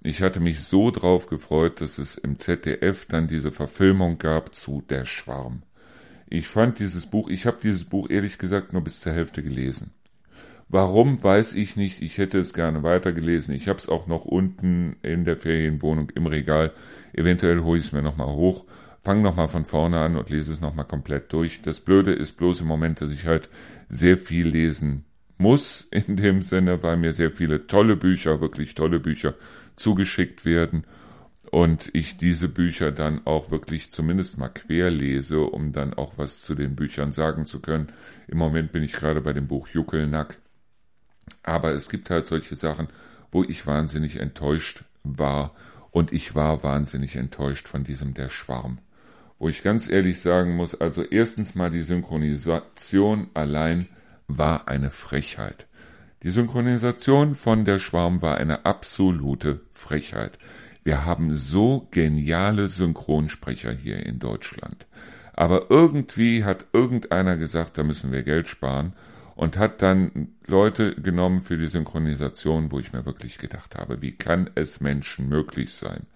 Ich 0.03 0.21
hatte 0.21 0.39
mich 0.39 0.63
so 0.63 0.91
drauf 0.91 1.25
gefreut, 1.25 1.81
dass 1.81 1.97
es 1.97 2.19
im 2.19 2.37
ZDF 2.37 3.07
dann 3.07 3.27
diese 3.27 3.51
Verfilmung 3.51 4.19
gab 4.19 4.53
zu 4.53 4.83
Der 4.87 5.05
Schwarm. 5.05 5.63
Ich 6.29 6.47
fand 6.47 6.77
dieses 6.77 7.07
Buch, 7.07 7.29
ich 7.29 7.47
habe 7.47 7.57
dieses 7.63 7.85
Buch 7.85 8.11
ehrlich 8.11 8.37
gesagt 8.37 8.73
nur 8.73 8.83
bis 8.83 8.99
zur 8.99 9.13
Hälfte 9.13 9.41
gelesen. 9.41 9.91
Warum, 10.67 11.23
weiß 11.23 11.53
ich 11.53 11.75
nicht. 11.75 12.01
Ich 12.01 12.17
hätte 12.17 12.39
es 12.39 12.53
gerne 12.53 12.83
weitergelesen. 12.83 13.53
Ich 13.53 13.67
habe 13.67 13.79
es 13.79 13.87
auch 13.87 14.07
noch 14.07 14.25
unten 14.25 14.95
in 15.03 15.23
der 15.23 15.37
Ferienwohnung 15.37 16.09
im 16.15 16.25
Regal. 16.25 16.73
Eventuell 17.13 17.61
hole 17.61 17.79
ich 17.79 17.85
es 17.85 17.91
mir 17.91 18.01
nochmal 18.01 18.27
hoch, 18.35 18.65
fange 19.03 19.21
nochmal 19.21 19.47
von 19.47 19.65
vorne 19.65 19.99
an 19.99 20.15
und 20.17 20.29
lese 20.29 20.51
es 20.51 20.61
nochmal 20.61 20.85
komplett 20.85 21.31
durch. 21.31 21.61
Das 21.61 21.79
Blöde 21.79 22.11
ist 22.11 22.33
bloß 22.33 22.61
im 22.61 22.67
Moment, 22.67 22.99
dass 22.99 23.11
ich 23.11 23.25
halt 23.25 23.49
sehr 23.89 24.17
viel 24.17 24.47
lesen 24.47 25.05
muss, 25.37 25.87
in 25.91 26.17
dem 26.17 26.41
Sinne, 26.41 26.81
weil 26.81 26.97
mir 26.97 27.13
sehr 27.13 27.31
viele 27.31 27.67
tolle 27.67 27.95
Bücher, 27.95 28.41
wirklich 28.41 28.73
tolle 28.73 28.99
Bücher 28.99 29.35
zugeschickt 29.75 30.45
werden 30.45 30.85
und 31.51 31.89
ich 31.93 32.17
diese 32.17 32.49
Bücher 32.49 32.91
dann 32.91 33.21
auch 33.25 33.51
wirklich 33.51 33.91
zumindest 33.91 34.37
mal 34.37 34.49
quer 34.49 34.89
lese, 34.89 35.41
um 35.41 35.71
dann 35.71 35.93
auch 35.93 36.13
was 36.17 36.41
zu 36.41 36.55
den 36.55 36.75
Büchern 36.75 37.11
sagen 37.11 37.45
zu 37.45 37.61
können. 37.61 37.89
Im 38.27 38.37
Moment 38.37 38.71
bin 38.71 38.83
ich 38.83 38.93
gerade 38.93 39.21
bei 39.21 39.33
dem 39.33 39.47
Buch 39.47 39.67
Juckelnack 39.67 40.37
aber 41.43 41.73
es 41.73 41.89
gibt 41.89 42.09
halt 42.09 42.27
solche 42.27 42.55
Sachen, 42.55 42.87
wo 43.31 43.43
ich 43.43 43.67
wahnsinnig 43.67 44.19
enttäuscht 44.19 44.83
war. 45.03 45.53
Und 45.91 46.11
ich 46.11 46.35
war 46.35 46.63
wahnsinnig 46.63 47.15
enttäuscht 47.15 47.67
von 47.67 47.83
diesem 47.83 48.13
Der 48.13 48.29
Schwarm. 48.29 48.79
Wo 49.39 49.49
ich 49.49 49.63
ganz 49.63 49.89
ehrlich 49.89 50.19
sagen 50.19 50.55
muss, 50.55 50.75
also 50.75 51.03
erstens 51.03 51.55
mal 51.55 51.71
die 51.71 51.83
Synchronisation 51.83 53.29
allein 53.33 53.87
war 54.27 54.67
eine 54.67 54.91
Frechheit. 54.91 55.67
Die 56.23 56.31
Synchronisation 56.31 57.35
von 57.35 57.65
Der 57.65 57.79
Schwarm 57.79 58.21
war 58.21 58.37
eine 58.37 58.65
absolute 58.65 59.61
Frechheit. 59.73 60.37
Wir 60.83 61.05
haben 61.05 61.33
so 61.33 61.87
geniale 61.91 62.69
Synchronsprecher 62.69 63.71
hier 63.71 64.05
in 64.05 64.19
Deutschland. 64.19 64.87
Aber 65.33 65.69
irgendwie 65.69 66.43
hat 66.43 66.65
irgendeiner 66.73 67.37
gesagt, 67.37 67.77
da 67.77 67.83
müssen 67.83 68.11
wir 68.11 68.23
Geld 68.23 68.47
sparen 68.47 68.93
und 69.35 69.57
hat 69.57 69.81
dann 69.81 70.29
Leute 70.47 70.95
genommen 70.95 71.41
für 71.41 71.57
die 71.57 71.67
Synchronisation, 71.67 72.71
wo 72.71 72.79
ich 72.79 72.93
mir 72.93 73.05
wirklich 73.05 73.37
gedacht 73.37 73.75
habe, 73.75 74.01
wie 74.01 74.13
kann 74.13 74.49
es 74.55 74.79
Menschen 74.79 75.27
möglich 75.27 75.73
sein? 75.73 76.07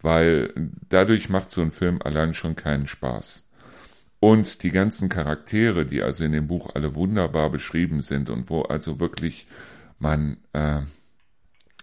Weil 0.00 0.52
dadurch 0.88 1.28
macht 1.28 1.50
so 1.50 1.60
ein 1.60 1.70
Film 1.70 2.00
allein 2.02 2.34
schon 2.34 2.56
keinen 2.56 2.86
Spaß. 2.86 3.48
Und 4.18 4.62
die 4.62 4.70
ganzen 4.70 5.10
Charaktere, 5.10 5.84
die 5.84 6.02
also 6.02 6.24
in 6.24 6.32
dem 6.32 6.46
Buch 6.46 6.70
alle 6.74 6.94
wunderbar 6.94 7.50
beschrieben 7.50 8.00
sind 8.00 8.30
und 8.30 8.48
wo 8.48 8.62
also 8.62 8.98
wirklich 8.98 9.46
man, 9.98 10.38
äh, 10.54 10.80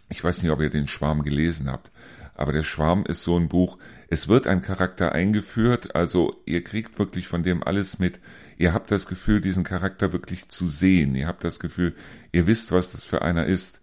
ich 0.09 0.23
weiß 0.23 0.41
nicht, 0.41 0.51
ob 0.51 0.59
ihr 0.59 0.71
den 0.71 0.87
Schwarm 0.87 1.21
gelesen 1.21 1.69
habt, 1.69 1.91
aber 2.33 2.51
der 2.51 2.63
Schwarm 2.63 3.05
ist 3.05 3.21
so 3.21 3.37
ein 3.37 3.47
Buch, 3.47 3.77
es 4.07 4.27
wird 4.27 4.47
ein 4.47 4.61
Charakter 4.61 5.11
eingeführt, 5.11 5.95
also 5.95 6.41
ihr 6.47 6.63
kriegt 6.63 6.97
wirklich 6.97 7.27
von 7.27 7.43
dem 7.43 7.63
alles 7.63 7.99
mit, 7.99 8.19
ihr 8.61 8.73
habt 8.73 8.91
das 8.91 9.07
Gefühl, 9.07 9.41
diesen 9.41 9.63
Charakter 9.63 10.13
wirklich 10.13 10.47
zu 10.49 10.67
sehen. 10.67 11.15
Ihr 11.15 11.27
habt 11.27 11.43
das 11.43 11.59
Gefühl, 11.59 11.95
ihr 12.31 12.45
wisst, 12.45 12.71
was 12.71 12.91
das 12.91 13.05
für 13.05 13.23
einer 13.23 13.47
ist. 13.47 13.81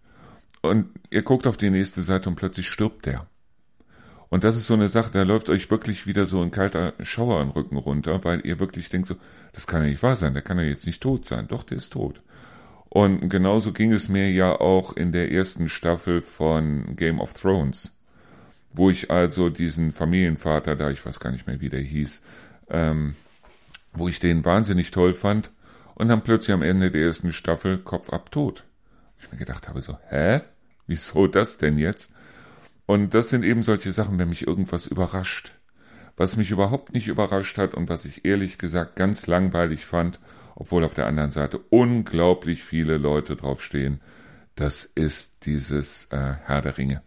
Und 0.63 0.91
ihr 1.11 1.23
guckt 1.23 1.47
auf 1.47 1.57
die 1.57 1.71
nächste 1.71 2.03
Seite 2.03 2.29
und 2.29 2.37
plötzlich 2.37 2.69
stirbt 2.69 3.07
der. 3.07 3.27
Und 4.29 4.45
das 4.45 4.57
ist 4.57 4.67
so 4.67 4.75
eine 4.75 4.89
Sache, 4.89 5.11
da 5.13 5.23
läuft 5.23 5.49
euch 5.49 5.71
wirklich 5.71 6.07
wieder 6.07 6.27
so 6.27 6.41
ein 6.43 6.51
kalter 6.51 6.93
Schauer 7.01 7.41
im 7.43 7.51
Rücken 7.51 7.77
runter, 7.77 8.25
weil 8.25 8.47
ihr 8.47 8.61
wirklich 8.61 8.89
denkt 8.89 9.09
so, 9.09 9.17
das 9.53 9.67
kann 9.67 9.83
ja 9.83 9.89
nicht 9.89 10.03
wahr 10.03 10.17
sein, 10.17 10.35
der 10.35 10.43
kann 10.43 10.59
ja 10.59 10.65
jetzt 10.65 10.87
nicht 10.87 11.03
tot 11.03 11.25
sein. 11.25 11.49
Doch, 11.49 11.65
der 11.65 11.79
ist 11.79 11.93
tot. 11.93 12.21
Und 12.89 13.29
genauso 13.29 13.73
ging 13.73 13.93
es 13.93 14.09
mir 14.09 14.31
ja 14.31 14.61
auch 14.61 14.97
in 14.97 15.13
der 15.13 15.33
ersten 15.33 15.69
Staffel 15.69 16.23
von 16.23 16.95
Game 16.95 17.21
of 17.21 17.35
Thrones, 17.35 17.99
wo 18.73 18.91
ich 18.91 19.11
also 19.11 19.51
diesen 19.51 19.93
Familienvater, 19.93 20.77
da 20.77 20.91
ich 20.91 21.05
weiß 21.05 21.19
gar 21.21 21.33
nicht 21.33 21.47
mehr, 21.47 21.61
wie 21.61 21.69
der 21.69 21.81
hieß, 21.81 22.23
ähm, 22.71 23.15
wo 23.99 24.09
ich 24.09 24.21
den 24.21 24.45
wahnsinnig 24.45 24.91
toll 24.91 25.15
fand 25.15 25.51
und 25.95 26.09
dann 26.09 26.23
plötzlich 26.23 26.55
am 26.55 26.63
Ende 26.63 26.91
der 26.91 27.03
ersten 27.03 27.33
Staffel 27.33 27.79
Kopf 27.79 28.11
ab 28.11 28.31
tot. 28.31 28.65
Ich 29.21 29.31
mir 29.31 29.39
gedacht 29.39 29.69
habe 29.69 29.81
so, 29.81 29.99
hä? 30.09 30.41
Wieso 30.87 31.27
das 31.27 31.59
denn 31.59 31.77
jetzt? 31.77 32.13
Und 32.87 33.13
das 33.15 33.29
sind 33.29 33.45
eben 33.45 33.63
solche 33.63 33.93
Sachen, 33.93 34.19
wenn 34.19 34.31
mich 34.31 34.47
irgendwas 34.47 34.87
überrascht. 34.87 35.53
Was 36.17 36.37
mich 36.37 36.51
überhaupt 36.51 36.95
nicht 36.95 37.09
überrascht 37.09 37.59
hat 37.59 37.75
und 37.75 37.89
was 37.89 38.05
ich 38.05 38.25
ehrlich 38.25 38.59
gesagt 38.59 38.97
ganz 38.97 39.27
langweilig 39.27 39.85
fand, 39.85 40.19
obwohl 40.55 40.85
auf 40.85 40.95
der 40.95 41.07
anderen 41.07 41.31
Seite 41.31 41.59
unglaublich 41.71 42.65
viele 42.65 42.97
Leute 42.97 43.37
draufstehen, 43.37 44.01
das 44.55 44.85
ist 44.85 45.45
dieses 45.45 46.07
äh, 46.07 46.35
Herr 46.45 46.63
der 46.63 46.79
Ringe. 46.79 47.03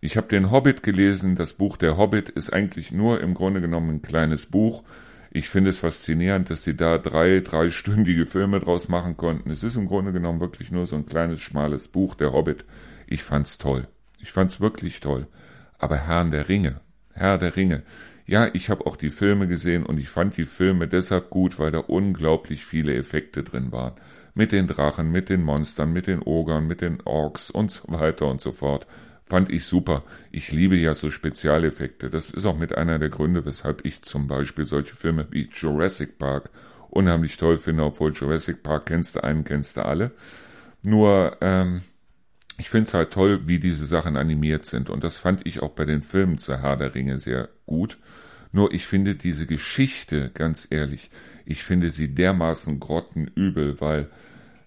Ich 0.00 0.16
habe 0.16 0.28
den 0.28 0.50
Hobbit 0.50 0.82
gelesen, 0.82 1.36
das 1.36 1.52
Buch 1.52 1.76
Der 1.76 1.96
Hobbit 1.96 2.28
ist 2.28 2.52
eigentlich 2.52 2.92
nur 2.92 3.20
im 3.20 3.34
Grunde 3.34 3.60
genommen 3.60 3.96
ein 3.96 4.02
kleines 4.02 4.46
Buch, 4.46 4.84
ich 5.30 5.48
finde 5.48 5.70
es 5.70 5.78
faszinierend, 5.78 6.50
dass 6.50 6.64
sie 6.64 6.76
da 6.76 6.98
drei, 6.98 7.40
dreistündige 7.40 8.26
Filme 8.26 8.60
draus 8.60 8.88
machen 8.88 9.16
konnten. 9.16 9.50
Es 9.50 9.62
ist 9.62 9.76
im 9.76 9.86
Grunde 9.86 10.12
genommen 10.12 10.40
wirklich 10.40 10.70
nur 10.70 10.86
so 10.86 10.96
ein 10.96 11.06
kleines, 11.06 11.40
schmales 11.40 11.88
Buch, 11.88 12.14
der 12.14 12.32
Hobbit. 12.32 12.64
Ich 13.06 13.22
fand's 13.22 13.58
toll. 13.58 13.88
Ich 14.20 14.32
fand's 14.32 14.60
wirklich 14.60 15.00
toll. 15.00 15.26
Aber 15.78 15.96
Herrn 15.96 16.30
der 16.30 16.48
Ringe, 16.48 16.80
Herr 17.12 17.38
der 17.38 17.56
Ringe. 17.56 17.82
Ja, 18.26 18.48
ich 18.52 18.68
habe 18.68 18.86
auch 18.86 18.96
die 18.96 19.10
Filme 19.10 19.48
gesehen 19.48 19.84
und 19.84 19.98
ich 19.98 20.08
fand 20.08 20.36
die 20.36 20.44
Filme 20.44 20.88
deshalb 20.88 21.30
gut, 21.30 21.58
weil 21.58 21.70
da 21.70 21.78
unglaublich 21.78 22.64
viele 22.64 22.94
Effekte 22.94 23.42
drin 23.42 23.72
waren. 23.72 23.94
Mit 24.34 24.52
den 24.52 24.66
Drachen, 24.66 25.10
mit 25.10 25.28
den 25.28 25.42
Monstern, 25.42 25.92
mit 25.92 26.06
den 26.06 26.22
Ogern, 26.22 26.66
mit 26.66 26.80
den 26.80 27.00
Orks 27.02 27.50
und 27.50 27.70
so 27.70 27.84
weiter 27.88 28.26
und 28.26 28.40
so 28.40 28.52
fort 28.52 28.86
fand 29.28 29.52
ich 29.52 29.64
super. 29.64 30.04
Ich 30.30 30.52
liebe 30.52 30.76
ja 30.76 30.94
so 30.94 31.10
Spezialeffekte. 31.10 32.10
Das 32.10 32.30
ist 32.30 32.46
auch 32.46 32.56
mit 32.56 32.76
einer 32.76 32.98
der 32.98 33.10
Gründe, 33.10 33.44
weshalb 33.44 33.84
ich 33.84 34.02
zum 34.02 34.26
Beispiel 34.26 34.64
solche 34.64 34.94
Filme 34.94 35.26
wie 35.30 35.50
Jurassic 35.52 36.18
Park 36.18 36.50
unheimlich 36.90 37.36
toll 37.36 37.58
finde, 37.58 37.84
obwohl 37.84 38.12
Jurassic 38.12 38.62
Park 38.62 38.86
kennst 38.86 39.16
du 39.16 39.24
einen, 39.24 39.44
kennst 39.44 39.76
du 39.76 39.84
alle. 39.84 40.12
Nur, 40.82 41.36
ähm, 41.40 41.82
ich 42.56 42.70
finde 42.70 42.88
es 42.88 42.94
halt 42.94 43.12
toll, 43.12 43.42
wie 43.46 43.58
diese 43.58 43.86
Sachen 43.86 44.16
animiert 44.16 44.66
sind. 44.66 44.90
Und 44.90 45.04
das 45.04 45.16
fand 45.16 45.46
ich 45.46 45.60
auch 45.60 45.70
bei 45.70 45.84
den 45.84 46.02
Filmen 46.02 46.38
zur 46.38 46.62
Herr 46.62 46.76
der 46.76 46.94
Ringe 46.94 47.18
sehr 47.18 47.48
gut. 47.66 47.98
Nur 48.52 48.72
ich 48.72 48.86
finde 48.86 49.14
diese 49.14 49.46
Geschichte, 49.46 50.30
ganz 50.32 50.66
ehrlich, 50.70 51.10
ich 51.44 51.62
finde 51.62 51.90
sie 51.90 52.14
dermaßen 52.14 52.80
grottenübel, 52.80 53.80
weil, 53.80 54.08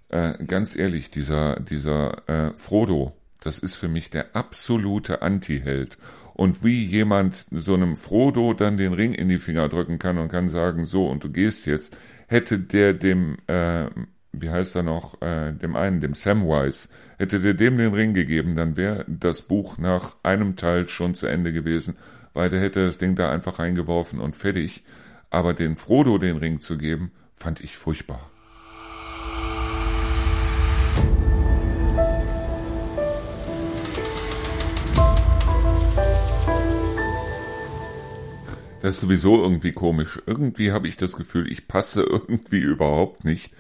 äh, 0.10 0.43
ganz 0.45 0.76
ehrlich, 0.76 1.10
dieser, 1.10 1.60
dieser 1.60 2.30
äh, 2.30 2.54
Frodo, 2.56 3.15
das 3.41 3.60
ist 3.60 3.75
für 3.75 3.89
mich 3.89 4.10
der 4.10 4.36
absolute 4.36 5.21
Anti-Held. 5.21 5.97
Und 6.34 6.63
wie 6.63 6.86
jemand 6.86 7.45
so 7.51 7.73
einem 7.73 7.97
Frodo 7.97 8.54
dann 8.54 8.77
den 8.77 8.93
Ring 8.93 9.13
in 9.13 9.27
die 9.27 9.39
Finger 9.39 9.67
drücken 9.67 9.99
kann 9.99 10.17
und 10.17 10.30
kann 10.30 10.47
sagen, 10.47 10.86
so, 10.86 11.08
und 11.08 11.23
du 11.23 11.30
gehst 11.30 11.65
jetzt, 11.65 11.95
hätte 12.27 12.58
der 12.58 12.93
dem, 12.93 13.38
äh, 13.47 13.88
wie 14.32 14.49
heißt 14.49 14.75
er 14.75 14.84
noch, 14.84 15.21
äh, 15.21 15.51
dem 15.51 15.75
einen, 15.75 15.99
dem 15.99 16.13
Samwise, 16.13 16.88
hätte 17.17 17.41
der 17.41 17.54
dem 17.54 17.77
den 17.77 17.93
Ring 17.93 18.13
gegeben, 18.13 18.56
dann 18.56 18.77
wäre 18.77 19.06
das 19.08 19.41
Buch 19.41 19.77
nach 19.77 20.15
einem 20.23 20.56
Teil 20.56 20.88
schon 20.88 21.15
zu 21.15 21.27
Ende 21.27 21.51
gewesen, 21.51 21.97
weil 22.34 22.49
der 22.49 22.62
hätte 22.62 22.86
das 22.86 22.97
Ding 22.97 23.15
da 23.15 23.30
einfach 23.32 23.60
reingeworfen 23.60 24.19
und 24.19 24.38
fertig. 24.38 24.84
Aber 25.30 25.54
den 25.54 25.75
Frodo 25.75 26.17
den 26.17 26.38
Ring 26.38 26.62
zu 26.62 26.77
geben, 26.77 27.12
fand 27.34 27.60
ich 27.60 27.77
furchtbar. 27.77 28.32
Das 38.82 38.96
ist 38.96 39.02
sowieso 39.02 39.41
irgendwie 39.41 39.74
komisch. 39.74 40.20
Irgendwie 40.26 40.72
habe 40.72 40.88
ich 40.88 40.98
das 40.98 41.13
Gefühl, 41.13 41.52
ich 41.52 41.67
passe 41.67 42.02
irgendwie 42.10 42.60
überhaupt 42.60 43.24
nicht. 43.24 43.54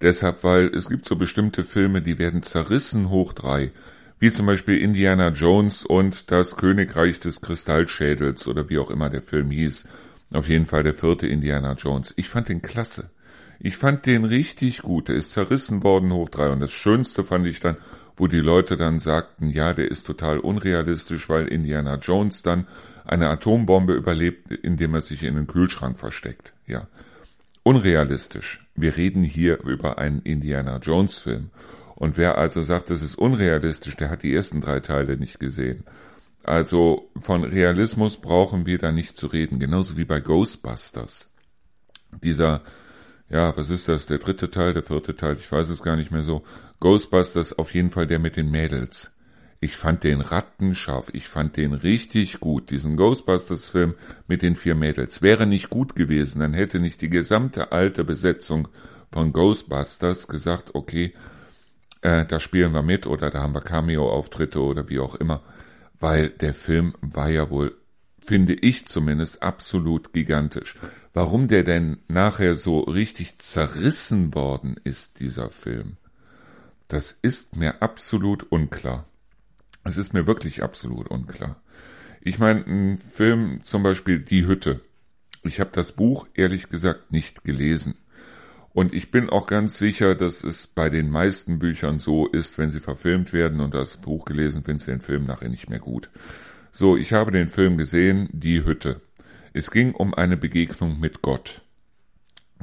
Deshalb, 0.00 0.44
weil 0.44 0.66
es 0.74 0.88
gibt 0.88 1.06
so 1.06 1.16
bestimmte 1.16 1.64
Filme, 1.64 2.02
die 2.02 2.18
werden 2.18 2.42
zerrissen 2.42 3.08
hoch 3.08 3.32
drei. 3.32 3.70
Wie 4.18 4.30
zum 4.30 4.46
Beispiel 4.46 4.78
Indiana 4.78 5.28
Jones 5.28 5.84
und 5.84 6.30
das 6.30 6.56
Königreich 6.56 7.20
des 7.20 7.40
Kristallschädels 7.40 8.46
oder 8.48 8.68
wie 8.68 8.78
auch 8.78 8.90
immer 8.90 9.08
der 9.08 9.22
Film 9.22 9.50
hieß. 9.50 9.84
Auf 10.32 10.48
jeden 10.48 10.66
Fall 10.66 10.82
der 10.82 10.94
vierte 10.94 11.26
Indiana 11.26 11.74
Jones. 11.74 12.12
Ich 12.16 12.28
fand 12.28 12.48
den 12.48 12.60
klasse. 12.60 13.10
Ich 13.60 13.76
fand 13.76 14.04
den 14.04 14.24
richtig 14.24 14.82
gut. 14.82 15.08
Der 15.08 15.16
ist 15.16 15.32
zerrissen 15.32 15.84
worden 15.84 16.12
hoch 16.12 16.28
drei. 16.28 16.50
Und 16.50 16.60
das 16.60 16.72
Schönste 16.72 17.24
fand 17.24 17.46
ich 17.46 17.60
dann, 17.60 17.76
wo 18.16 18.26
die 18.26 18.40
Leute 18.40 18.76
dann 18.76 18.98
sagten, 18.98 19.48
ja, 19.48 19.74
der 19.74 19.90
ist 19.90 20.06
total 20.06 20.38
unrealistisch, 20.38 21.28
weil 21.28 21.46
Indiana 21.46 21.96
Jones 21.96 22.42
dann 22.42 22.66
eine 23.06 23.28
Atombombe 23.28 23.94
überlebt, 23.94 24.50
indem 24.52 24.94
er 24.94 25.02
sich 25.02 25.22
in 25.22 25.36
den 25.36 25.46
Kühlschrank 25.46 25.98
versteckt. 25.98 26.52
Ja. 26.66 26.88
Unrealistisch. 27.62 28.64
Wir 28.74 28.96
reden 28.96 29.22
hier 29.22 29.60
über 29.64 29.98
einen 29.98 30.20
Indiana 30.22 30.78
Jones 30.78 31.18
Film. 31.18 31.50
Und 31.94 32.16
wer 32.16 32.36
also 32.36 32.62
sagt, 32.62 32.90
das 32.90 33.02
ist 33.02 33.16
unrealistisch, 33.16 33.96
der 33.96 34.10
hat 34.10 34.22
die 34.22 34.34
ersten 34.34 34.60
drei 34.60 34.80
Teile 34.80 35.16
nicht 35.16 35.40
gesehen. 35.40 35.84
Also 36.44 37.10
von 37.16 37.42
Realismus 37.42 38.18
brauchen 38.18 38.66
wir 38.66 38.78
da 38.78 38.92
nicht 38.92 39.16
zu 39.16 39.26
reden, 39.26 39.58
genauso 39.58 39.96
wie 39.96 40.04
bei 40.04 40.20
Ghostbusters. 40.20 41.28
Dieser, 42.22 42.62
ja, 43.30 43.56
was 43.56 43.70
ist 43.70 43.88
das, 43.88 44.06
der 44.06 44.18
dritte 44.18 44.50
Teil, 44.50 44.74
der 44.74 44.82
vierte 44.82 45.16
Teil, 45.16 45.36
ich 45.40 45.50
weiß 45.50 45.70
es 45.70 45.82
gar 45.82 45.96
nicht 45.96 46.12
mehr 46.12 46.22
so. 46.22 46.44
Ghostbusters 46.80 47.58
auf 47.58 47.74
jeden 47.74 47.90
Fall 47.90 48.06
der 48.06 48.18
mit 48.18 48.36
den 48.36 48.50
Mädels. 48.50 49.10
Ich 49.60 49.76
fand 49.76 50.04
den 50.04 50.20
rattenscharf. 50.20 51.08
Ich 51.12 51.28
fand 51.28 51.56
den 51.56 51.72
richtig 51.72 52.40
gut. 52.40 52.70
Diesen 52.70 52.96
Ghostbusters-Film 52.96 53.94
mit 54.28 54.42
den 54.42 54.56
vier 54.56 54.74
Mädels. 54.74 55.22
Wäre 55.22 55.46
nicht 55.46 55.70
gut 55.70 55.96
gewesen, 55.96 56.40
dann 56.40 56.54
hätte 56.54 56.78
nicht 56.78 57.00
die 57.00 57.10
gesamte 57.10 57.72
alte 57.72 58.04
Besetzung 58.04 58.68
von 59.10 59.32
Ghostbusters 59.32 60.28
gesagt, 60.28 60.74
okay, 60.74 61.14
äh, 62.02 62.26
da 62.26 62.38
spielen 62.38 62.72
wir 62.72 62.82
mit 62.82 63.06
oder 63.06 63.30
da 63.30 63.40
haben 63.40 63.54
wir 63.54 63.62
Cameo-Auftritte 63.62 64.60
oder 64.60 64.88
wie 64.88 64.98
auch 64.98 65.14
immer. 65.14 65.42
Weil 65.98 66.28
der 66.28 66.52
Film 66.52 66.94
war 67.00 67.30
ja 67.30 67.48
wohl, 67.48 67.74
finde 68.20 68.54
ich 68.54 68.86
zumindest, 68.86 69.42
absolut 69.42 70.12
gigantisch. 70.12 70.76
Warum 71.14 71.48
der 71.48 71.64
denn 71.64 71.98
nachher 72.08 72.56
so 72.56 72.80
richtig 72.80 73.38
zerrissen 73.38 74.34
worden 74.34 74.76
ist, 74.84 75.18
dieser 75.20 75.48
Film, 75.48 75.96
das 76.88 77.16
ist 77.22 77.56
mir 77.56 77.82
absolut 77.82 78.44
unklar. 78.52 79.06
Es 79.86 79.96
ist 79.96 80.12
mir 80.12 80.26
wirklich 80.26 80.62
absolut 80.62 81.08
unklar. 81.08 81.62
Ich 82.20 82.38
meine, 82.38 82.64
ein 82.66 82.98
Film 82.98 83.60
zum 83.62 83.82
Beispiel 83.82 84.18
Die 84.18 84.46
Hütte. 84.46 84.80
Ich 85.44 85.60
habe 85.60 85.70
das 85.72 85.92
Buch 85.92 86.26
ehrlich 86.34 86.68
gesagt 86.68 87.12
nicht 87.12 87.44
gelesen. 87.44 87.94
Und 88.72 88.92
ich 88.92 89.10
bin 89.10 89.30
auch 89.30 89.46
ganz 89.46 89.78
sicher, 89.78 90.14
dass 90.14 90.44
es 90.44 90.66
bei 90.66 90.90
den 90.90 91.08
meisten 91.08 91.58
Büchern 91.58 91.98
so 91.98 92.26
ist, 92.26 92.58
wenn 92.58 92.70
sie 92.70 92.80
verfilmt 92.80 93.32
werden 93.32 93.60
und 93.60 93.74
das 93.74 93.96
Buch 93.96 94.24
gelesen, 94.24 94.64
findest 94.64 94.88
du 94.88 94.90
den 94.90 95.00
Film 95.00 95.24
nachher 95.24 95.48
nicht 95.48 95.70
mehr 95.70 95.78
gut. 95.78 96.10
So, 96.72 96.96
ich 96.96 97.12
habe 97.14 97.30
den 97.30 97.48
Film 97.48 97.78
gesehen, 97.78 98.28
Die 98.32 98.64
Hütte. 98.64 99.00
Es 99.54 99.70
ging 99.70 99.94
um 99.94 100.12
eine 100.12 100.36
Begegnung 100.36 101.00
mit 101.00 101.22
Gott. 101.22 101.62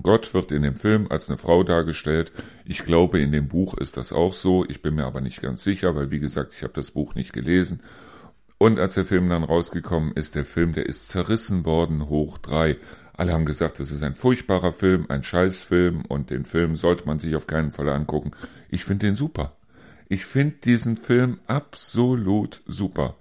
Gott 0.02 0.34
wird 0.34 0.52
in 0.52 0.64
dem 0.64 0.76
Film 0.76 1.08
als 1.10 1.30
eine 1.30 1.38
Frau 1.38 1.64
dargestellt. 1.64 2.32
Ich 2.66 2.84
glaube, 2.84 3.20
in 3.22 3.32
dem 3.32 3.48
Buch 3.48 3.76
ist 3.76 3.96
das 3.98 4.12
auch 4.12 4.34
so. 4.34 4.66
Ich 4.68 4.82
bin 4.82 4.96
mir 4.96 5.06
aber 5.06 5.22
nicht 5.22 5.42
ganz 5.42 5.64
sicher, 5.64 5.96
weil 5.96 6.10
wie 6.10 6.20
gesagt, 6.20 6.54
ich 6.56 6.64
habe 6.64 6.74
das 6.74 6.92
Buch 6.92 7.16
nicht 7.16 7.32
gelesen. 7.32 7.82
Und 8.58 8.80
als 8.80 8.96
der 8.96 9.06
Film 9.06 9.30
dann 9.30 9.44
rausgekommen 9.44 10.14
ist, 10.14 10.36
der 10.36 10.46
Film, 10.46 10.74
der 10.74 10.88
ist 10.88 11.10
zerrissen 11.10 11.66
worden, 11.66 12.10
hoch 12.10 12.38
drei. 12.38 12.78
Alle 13.16 13.34
haben 13.34 13.46
gesagt, 13.46 13.80
das 13.80 13.92
ist 13.92 14.02
ein 14.02 14.16
furchtbarer 14.16 14.72
Film, 14.72 15.06
ein 15.10 15.24
Scheißfilm 15.24 16.06
und 16.06 16.32
den 16.32 16.46
Film 16.46 16.76
sollte 16.76 17.06
man 17.06 17.20
sich 17.20 17.36
auf 17.36 17.46
keinen 17.46 17.72
Fall 17.72 17.90
angucken. 17.90 18.32
Ich 18.70 18.86
finde 18.86 19.06
den 19.06 19.16
super. 19.16 19.56
Ich 20.10 20.26
finde 20.26 20.56
diesen 20.64 20.98
Film 20.98 21.40
absolut 21.46 22.62
super. 22.66 23.16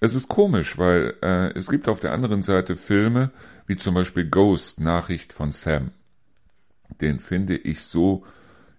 Es 0.00 0.14
ist 0.14 0.28
komisch, 0.28 0.78
weil 0.78 1.14
äh, 1.22 1.52
es 1.54 1.68
gibt 1.68 1.88
auf 1.88 2.00
der 2.00 2.12
anderen 2.12 2.42
Seite 2.42 2.76
Filme, 2.76 3.30
wie 3.66 3.76
zum 3.76 3.94
Beispiel 3.94 4.28
Ghost, 4.28 4.80
Nachricht 4.80 5.32
von 5.32 5.52
Sam 5.52 5.90
den 7.00 7.18
finde 7.18 7.56
ich 7.56 7.80
so, 7.80 8.24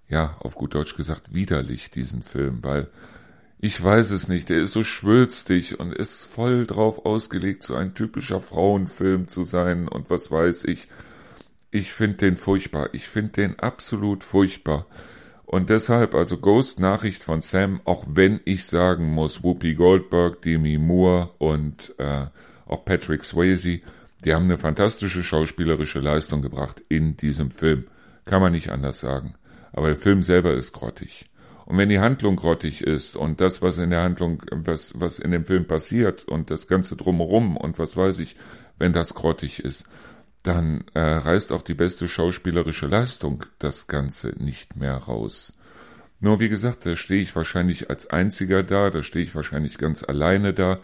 ja, 0.09 0.35
auf 0.39 0.55
gut 0.55 0.75
Deutsch 0.75 0.95
gesagt, 0.95 1.33
widerlich, 1.33 1.91
diesen 1.91 2.21
Film, 2.21 2.63
weil 2.63 2.87
ich 3.59 3.83
weiß 3.83 4.11
es 4.11 4.27
nicht, 4.27 4.49
der 4.49 4.59
ist 4.59 4.73
so 4.73 4.83
schwülstig 4.83 5.79
und 5.79 5.91
ist 5.91 6.25
voll 6.25 6.67
drauf 6.67 7.05
ausgelegt, 7.05 7.63
so 7.63 7.75
ein 7.75 7.95
typischer 7.95 8.39
Frauenfilm 8.39 9.27
zu 9.27 9.43
sein 9.43 9.87
und 9.87 10.11
was 10.11 10.29
weiß 10.29 10.65
ich. 10.65 10.87
Ich 11.71 11.91
finde 11.91 12.17
den 12.17 12.37
furchtbar. 12.37 12.89
Ich 12.93 13.07
finde 13.07 13.31
den 13.31 13.59
absolut 13.59 14.23
furchtbar. 14.23 14.85
Und 15.43 15.69
deshalb, 15.69 16.13
also 16.13 16.37
Ghost 16.37 16.79
Nachricht 16.79 17.23
von 17.23 17.41
Sam, 17.41 17.81
auch 17.85 18.05
wenn 18.07 18.41
ich 18.45 18.65
sagen 18.65 19.11
muss, 19.13 19.43
Whoopi 19.43 19.73
Goldberg, 19.73 20.41
Demi 20.41 20.77
Moore 20.77 21.31
und 21.39 21.95
äh, 21.97 22.25
auch 22.67 22.85
Patrick 22.85 23.23
Swayze, 23.23 23.79
die 24.23 24.33
haben 24.33 24.45
eine 24.45 24.57
fantastische 24.57 25.23
schauspielerische 25.23 25.99
Leistung 25.99 26.41
gebracht 26.41 26.83
in 26.89 27.17
diesem 27.17 27.49
Film. 27.49 27.87
Kann 28.27 28.41
man 28.41 28.51
nicht 28.51 28.69
anders 28.69 28.99
sagen. 28.99 29.33
Aber 29.73 29.87
der 29.87 29.95
Film 29.95 30.21
selber 30.21 30.53
ist 30.53 30.73
grottig. 30.73 31.29
Und 31.65 31.77
wenn 31.77 31.89
die 31.89 31.99
Handlung 31.99 32.35
grottig 32.35 32.81
ist 32.81 33.17
und 33.17 33.41
das, 33.41 33.61
was 33.61 33.77
in 33.77 33.89
der 33.89 34.03
Handlung, 34.03 34.43
was, 34.51 34.93
was 34.95 35.19
in 35.19 35.31
dem 35.31 35.45
Film 35.45 35.65
passiert 35.65 36.23
und 36.23 36.49
das 36.49 36.67
Ganze 36.67 36.95
drumherum 36.95 37.57
und 37.57 37.77
was 37.79 37.97
weiß 37.97 38.19
ich, 38.19 38.37
wenn 38.77 38.93
das 38.93 39.15
grottig 39.15 39.63
ist, 39.65 39.85
dann 40.43 40.85
äh, 40.93 40.99
reißt 40.99 41.51
auch 41.51 41.61
die 41.61 41.73
beste 41.73 42.07
schauspielerische 42.07 42.87
Leistung 42.87 43.43
das 43.59 43.87
Ganze 43.87 44.29
nicht 44.37 44.77
mehr 44.77 44.95
raus. 44.95 45.57
Nur 46.19 46.39
wie 46.39 46.49
gesagt, 46.49 46.85
da 46.85 46.95
stehe 46.95 47.21
ich 47.21 47.35
wahrscheinlich 47.35 47.89
als 47.89 48.09
einziger 48.09 48.63
da, 48.63 48.89
da 48.89 49.03
stehe 49.03 49.25
ich 49.25 49.35
wahrscheinlich 49.35 49.77
ganz 49.77 50.03
alleine 50.03 50.53
da. 50.53 50.79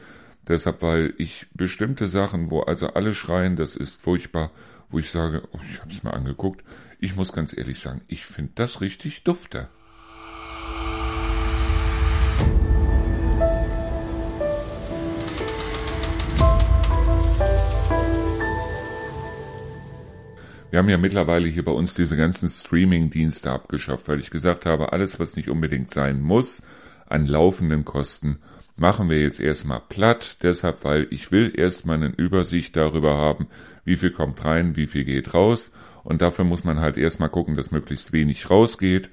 Deshalb, 0.47 0.81
weil 0.81 1.13
ich 1.17 1.47
bestimmte 1.53 2.07
Sachen, 2.07 2.51
wo 2.51 2.59
also 2.59 2.89
alle 2.89 3.13
schreien, 3.13 3.55
das 3.55 3.77
ist 3.77 4.01
furchtbar, 4.01 4.51
wo 4.89 4.99
ich 4.99 5.09
sage, 5.09 5.43
oh, 5.53 5.59
ich 5.69 5.79
habe 5.79 5.89
es 5.89 6.03
mir 6.03 6.13
angeguckt, 6.13 6.63
ich 7.03 7.17
muss 7.17 7.33
ganz 7.33 7.55
ehrlich 7.55 7.79
sagen, 7.79 7.99
ich 8.07 8.25
finde 8.25 8.53
das 8.55 8.79
richtig 8.79 9.23
dufte. 9.23 9.67
Wir 20.69 20.79
haben 20.79 20.87
ja 20.87 20.97
mittlerweile 20.97 21.49
hier 21.49 21.65
bei 21.65 21.73
uns 21.73 21.93
diese 21.93 22.15
ganzen 22.15 22.49
Streaming-Dienste 22.49 23.51
abgeschafft, 23.51 24.07
weil 24.07 24.21
ich 24.21 24.29
gesagt 24.29 24.65
habe, 24.65 24.93
alles, 24.93 25.19
was 25.19 25.35
nicht 25.35 25.49
unbedingt 25.49 25.91
sein 25.91 26.21
muss, 26.21 26.63
an 27.05 27.27
laufenden 27.27 27.83
Kosten, 27.83 28.39
machen 28.77 29.09
wir 29.09 29.21
jetzt 29.21 29.41
erstmal 29.41 29.81
platt. 29.81 30.37
Deshalb, 30.41 30.85
weil 30.85 31.07
ich 31.09 31.31
will 31.33 31.51
erstmal 31.53 31.97
eine 31.97 32.13
Übersicht 32.15 32.77
darüber 32.77 33.17
haben, 33.17 33.49
wie 33.83 33.97
viel 33.97 34.11
kommt 34.11 34.45
rein, 34.45 34.77
wie 34.77 34.87
viel 34.87 35.03
geht 35.03 35.33
raus. 35.33 35.73
Und 36.03 36.21
dafür 36.21 36.45
muss 36.45 36.63
man 36.63 36.79
halt 36.79 36.97
erstmal 36.97 37.29
gucken, 37.29 37.55
dass 37.55 37.71
möglichst 37.71 38.13
wenig 38.13 38.49
rausgeht. 38.49 39.09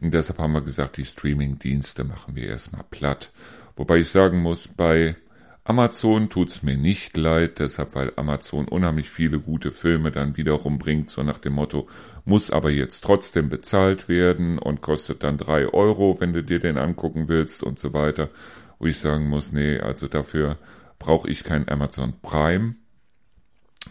Und 0.00 0.12
deshalb 0.12 0.38
haben 0.38 0.52
wir 0.52 0.62
gesagt, 0.62 0.96
die 0.96 1.04
Streaming-Dienste 1.04 2.04
machen 2.04 2.34
wir 2.34 2.48
erstmal 2.48 2.84
platt. 2.90 3.32
Wobei 3.76 3.98
ich 3.98 4.08
sagen 4.08 4.42
muss, 4.42 4.68
bei 4.68 5.16
Amazon 5.64 6.28
tut's 6.28 6.64
mir 6.64 6.76
nicht 6.76 7.16
leid, 7.16 7.60
deshalb 7.60 7.94
weil 7.94 8.12
Amazon 8.16 8.66
unheimlich 8.66 9.08
viele 9.10 9.38
gute 9.38 9.70
Filme 9.70 10.10
dann 10.10 10.36
wiederum 10.36 10.78
bringt, 10.78 11.10
so 11.10 11.22
nach 11.22 11.38
dem 11.38 11.52
Motto, 11.52 11.88
muss 12.24 12.50
aber 12.50 12.70
jetzt 12.70 13.02
trotzdem 13.02 13.48
bezahlt 13.48 14.08
werden 14.08 14.58
und 14.58 14.80
kostet 14.80 15.22
dann 15.22 15.38
drei 15.38 15.68
Euro, 15.68 16.16
wenn 16.18 16.32
du 16.32 16.42
dir 16.42 16.58
den 16.58 16.78
angucken 16.78 17.28
willst 17.28 17.62
und 17.62 17.78
so 17.78 17.92
weiter. 17.92 18.28
Wo 18.80 18.86
ich 18.86 18.98
sagen 18.98 19.28
muss, 19.28 19.52
nee, 19.52 19.78
also 19.78 20.08
dafür 20.08 20.58
brauche 20.98 21.30
ich 21.30 21.44
kein 21.44 21.68
Amazon 21.68 22.14
Prime. 22.22 22.74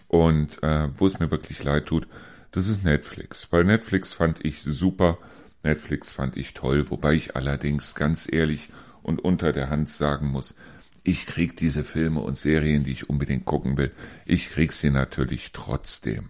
Und 0.10 0.62
äh, 0.64 0.90
wo 0.98 1.06
es 1.06 1.20
mir 1.20 1.32
wirklich 1.32 1.64
leid 1.64 1.86
tut, 1.86 2.06
das 2.52 2.68
ist 2.68 2.84
Netflix. 2.84 3.52
Weil 3.52 3.64
Netflix 3.64 4.14
fand 4.14 4.44
ich 4.46 4.62
super, 4.62 5.18
Netflix 5.64 6.12
fand 6.12 6.38
ich 6.38 6.54
toll, 6.54 6.90
wobei 6.90 7.14
ich 7.14 7.36
allerdings 7.36 7.96
ganz 7.96 8.28
ehrlich 8.32 8.70
und 9.04 9.24
unter 9.24 9.54
der 9.54 9.70
Hand 9.70 9.90
sagen 9.90 10.28
muss, 10.28 10.56
ich 11.04 11.26
krieg 11.26 11.58
diese 11.58 11.84
Filme 11.84 12.22
und 12.22 12.38
Serien, 12.38 12.84
die 12.84 12.92
ich 12.92 13.10
unbedingt 13.10 13.46
gucken 13.46 13.78
will, 13.78 13.92
ich 14.26 14.52
krieg 14.52 14.72
sie 14.74 14.92
natürlich 14.92 15.52
trotzdem. 15.52 16.30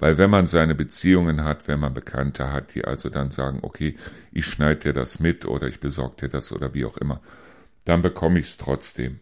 Weil 0.00 0.16
wenn 0.18 0.30
man 0.30 0.46
seine 0.46 0.74
Beziehungen 0.74 1.44
hat, 1.44 1.66
wenn 1.68 1.80
man 1.80 1.94
Bekannte 1.94 2.52
hat, 2.52 2.74
die 2.74 2.84
also 2.84 3.08
dann 3.10 3.30
sagen, 3.30 3.60
okay, 3.62 3.96
ich 4.32 4.46
schneide 4.46 4.80
dir 4.80 4.92
das 4.92 5.18
mit 5.18 5.44
oder 5.44 5.66
ich 5.68 5.80
besorge 5.80 6.16
dir 6.22 6.28
das 6.28 6.52
oder 6.52 6.74
wie 6.74 6.84
auch 6.84 6.96
immer, 6.96 7.20
dann 7.84 8.02
bekomme 8.02 8.38
ich 8.38 8.46
es 8.46 8.56
trotzdem. 8.58 9.20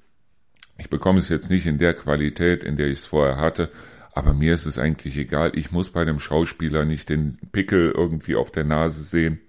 Ich 0.78 0.90
bekomme 0.90 1.18
es 1.18 1.30
jetzt 1.30 1.48
nicht 1.48 1.66
in 1.66 1.78
der 1.78 1.94
Qualität, 1.94 2.62
in 2.62 2.76
der 2.76 2.88
ich 2.88 2.98
es 3.00 3.06
vorher 3.06 3.37
hatte, 3.37 3.70
aber 4.16 4.33
mir 4.33 4.55
ist 4.55 4.64
es 4.64 4.79
eigentlich 4.79 5.18
egal. 5.18 5.52
Ich 5.57 5.72
muss 5.72 5.90
bei 5.90 6.00
einem 6.00 6.18
Schauspieler 6.18 6.87
nicht 6.87 7.11
den 7.11 7.37
Pickel 7.52 7.90
irgendwie 7.90 8.35
auf 8.35 8.50
der 8.50 8.64
Nase 8.64 9.02
sehen. 9.02 9.40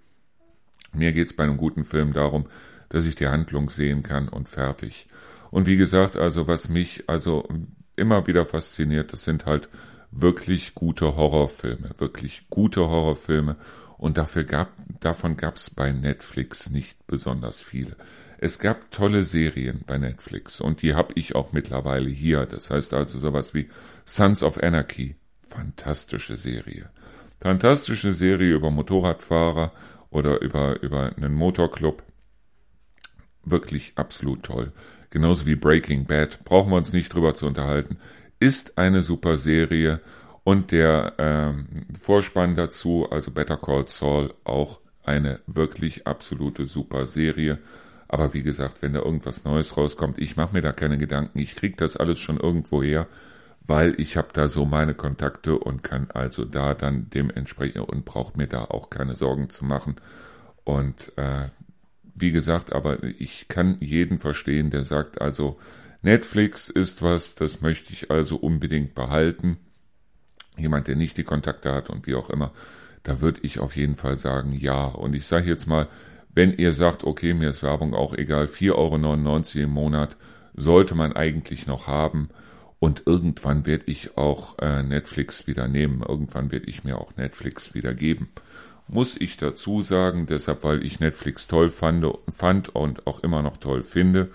Mir 0.92 1.14
geht's 1.14 1.34
bei 1.34 1.46
einem 1.46 1.56
guten 1.56 1.86
Film 1.86 2.12
darum, 2.12 2.48
dass 2.90 3.06
ich 3.06 3.16
die 3.16 3.30
Handlung 3.30 3.70
sehen 3.70 4.04
kann 4.04 4.28
und 4.28 4.50
fertig. 4.50 5.08
Und 5.52 5.68
wie 5.68 5.78
gesagt, 5.78 6.18
also 6.18 6.48
was 6.48 6.68
mich 6.68 7.06
also 7.08 7.48
immer 7.96 8.28
wieder 8.28 8.46
fasziniert, 8.46 9.14
das 9.14 9.24
sind 9.24 9.46
halt 9.46 9.70
wirklich 10.12 10.76
gute 10.76 11.16
Horrorfilme, 11.16 11.92
wirklich 11.98 12.50
gute 12.50 12.90
Horrorfilme. 12.90 13.56
Und 13.98 14.18
dafür 14.18 14.44
gab, 14.44 14.74
davon 15.00 15.38
gab's 15.38 15.70
bei 15.70 15.94
Netflix 15.94 16.70
nicht 16.70 17.08
besonders 17.08 17.62
viele. 17.62 17.96
Es 18.40 18.60
gab 18.60 18.92
tolle 18.92 19.24
Serien 19.24 19.84
bei 19.88 19.98
Netflix 19.98 20.62
und 20.62 20.82
die 20.82 20.94
habe 20.94 21.14
ich 21.16 21.36
auch 21.36 21.54
mittlerweile 21.54 22.10
hier. 22.10 22.46
Das 22.46 22.70
heißt 22.70 22.94
also 22.94 23.18
sowas 23.20 23.54
wie 23.54 23.70
Sons 24.06 24.44
of 24.44 24.62
Anarchy. 24.62 25.16
Fantastische 25.48 26.38
Serie. 26.38 26.90
Fantastische 27.42 28.14
Serie 28.14 28.54
über 28.54 28.70
Motorradfahrer 28.70 29.72
oder 30.10 30.42
über, 30.42 30.82
über 30.82 31.16
einen 31.16 31.34
Motorclub. 31.34 32.04
Wirklich 33.44 33.94
absolut 33.96 34.44
toll. 34.44 34.72
Genauso 35.10 35.46
wie 35.46 35.56
Breaking 35.56 36.06
Bad. 36.06 36.44
Brauchen 36.44 36.72
wir 36.72 36.78
uns 36.78 36.94
nicht 36.94 37.14
drüber 37.14 37.34
zu 37.34 37.48
unterhalten. 37.48 37.98
Ist 38.40 38.78
eine 38.78 39.02
super 39.02 39.38
Serie 39.38 40.02
und 40.44 40.72
der 40.72 41.14
ähm, 41.18 41.88
Vorspann 42.00 42.56
dazu, 42.56 43.08
also 43.10 43.32
Better 43.32 43.58
Call 43.58 43.88
Saul, 43.88 44.34
auch 44.44 44.80
eine 45.04 45.40
wirklich 45.48 46.06
absolute 46.06 46.66
super 46.66 47.08
Serie. 47.08 47.60
Aber 48.08 48.34
wie 48.34 48.44
gesagt, 48.44 48.82
wenn 48.82 48.94
da 48.94 49.02
irgendwas 49.02 49.44
Neues 49.44 49.76
rauskommt, 49.76 50.20
ich 50.20 50.36
mache 50.36 50.54
mir 50.54 50.62
da 50.62 50.72
keine 50.72 50.98
Gedanken. 50.98 51.40
Ich 51.40 51.56
krieg 51.56 51.78
das 51.78 51.98
alles 51.98 52.20
schon 52.20 52.40
irgendwo 52.40 52.82
her, 52.82 53.08
weil 53.66 54.00
ich 54.00 54.16
habe 54.16 54.30
da 54.32 54.48
so 54.48 54.66
meine 54.66 54.94
Kontakte 54.94 55.58
und 55.58 55.84
kann 55.84 56.10
also 56.12 56.46
da 56.46 56.74
dann 56.74 57.10
dementsprechend 57.10 57.90
und 57.90 58.06
brauche 58.06 58.38
mir 58.38 58.48
da 58.48 58.66
auch 58.66 58.90
keine 58.90 59.16
Sorgen 59.16 59.50
zu 59.50 59.66
machen. 59.66 59.98
Und 60.64 61.12
äh, 61.18 61.50
wie 62.16 62.32
gesagt, 62.32 62.74
aber 62.74 63.04
ich 63.04 63.48
kann 63.48 63.78
jeden 63.80 64.18
verstehen, 64.20 64.70
der 64.70 64.86
sagt 64.86 65.22
also, 65.22 65.60
Netflix 66.02 66.70
ist 66.70 67.02
was, 67.02 67.36
das 67.36 67.62
möchte 67.62 67.92
ich 67.92 68.10
also 68.10 68.38
unbedingt 68.38 68.96
behalten. 68.96 69.58
Jemand, 70.58 70.88
der 70.88 70.96
nicht 70.96 71.18
die 71.18 71.24
Kontakte 71.24 71.74
hat 71.74 71.90
und 71.90 72.08
wie 72.08 72.16
auch 72.16 72.30
immer, 72.30 72.54
da 73.04 73.22
würde 73.22 73.40
ich 73.44 73.60
auf 73.60 73.76
jeden 73.76 73.96
Fall 73.96 74.18
sagen, 74.18 74.54
ja. 74.54 74.86
Und 74.86 75.16
ich 75.16 75.26
sage 75.26 75.48
jetzt 75.48 75.68
mal, 75.68 75.88
wenn 76.38 76.54
ihr 76.54 76.72
sagt, 76.72 77.04
okay, 77.04 77.34
mir 77.34 77.50
ist 77.50 77.64
Werbung 77.64 77.96
auch 77.96 78.14
egal, 78.14 78.46
4,99 78.46 78.76
Euro 78.76 79.64
im 79.64 79.72
Monat 79.72 80.18
sollte 80.56 80.94
man 80.94 81.14
eigentlich 81.14 81.66
noch 81.66 81.88
haben. 81.88 82.30
Und 82.78 83.02
irgendwann 83.08 83.66
werde 83.66 83.86
ich 83.88 84.18
auch 84.18 84.60
äh, 84.60 84.84
Netflix 84.84 85.48
wieder 85.48 85.68
nehmen. 85.68 86.04
Irgendwann 86.08 86.52
werde 86.52 86.68
ich 86.68 86.84
mir 86.84 87.02
auch 87.02 87.18
Netflix 87.18 87.74
wieder 87.74 87.96
geben. 87.96 88.30
Muss 88.88 89.20
ich 89.20 89.38
dazu 89.38 89.82
sagen, 89.82 90.28
deshalb, 90.28 90.64
weil 90.64 90.86
ich 90.86 91.00
Netflix 91.00 91.48
toll 91.48 91.72
fand, 91.72 92.06
fand 92.30 92.70
und 92.76 93.08
auch 93.08 93.22
immer 93.22 93.42
noch 93.42 93.58
toll 93.58 93.82
finde. 93.82 94.30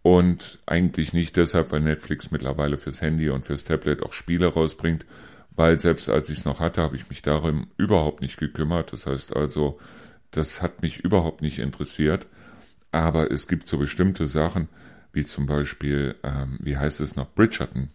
Und 0.00 0.58
eigentlich 0.64 1.12
nicht 1.12 1.36
deshalb, 1.36 1.70
weil 1.70 1.80
Netflix 1.80 2.30
mittlerweile 2.30 2.78
fürs 2.78 3.02
Handy 3.02 3.28
und 3.28 3.44
fürs 3.44 3.64
Tablet 3.64 4.02
auch 4.02 4.14
Spiele 4.14 4.46
rausbringt, 4.46 5.04
weil 5.54 5.78
selbst 5.78 6.08
als 6.08 6.30
ich 6.30 6.38
es 6.38 6.44
noch 6.46 6.60
hatte, 6.60 6.80
habe 6.80 6.96
ich 6.96 7.10
mich 7.10 7.20
darum 7.20 7.66
überhaupt 7.76 8.22
nicht 8.22 8.38
gekümmert. 8.38 8.94
Das 8.94 9.04
heißt 9.04 9.36
also, 9.36 9.78
das 10.36 10.62
hat 10.62 10.82
mich 10.82 11.00
überhaupt 11.00 11.42
nicht 11.42 11.58
interessiert. 11.58 12.26
Aber 12.92 13.30
es 13.30 13.48
gibt 13.48 13.68
so 13.68 13.78
bestimmte 13.78 14.26
Sachen, 14.26 14.68
wie 15.12 15.24
zum 15.24 15.46
Beispiel, 15.46 16.14
ähm, 16.22 16.58
wie 16.60 16.76
heißt 16.76 17.00
es 17.00 17.16
noch, 17.16 17.32
Bridgerton. 17.34 17.90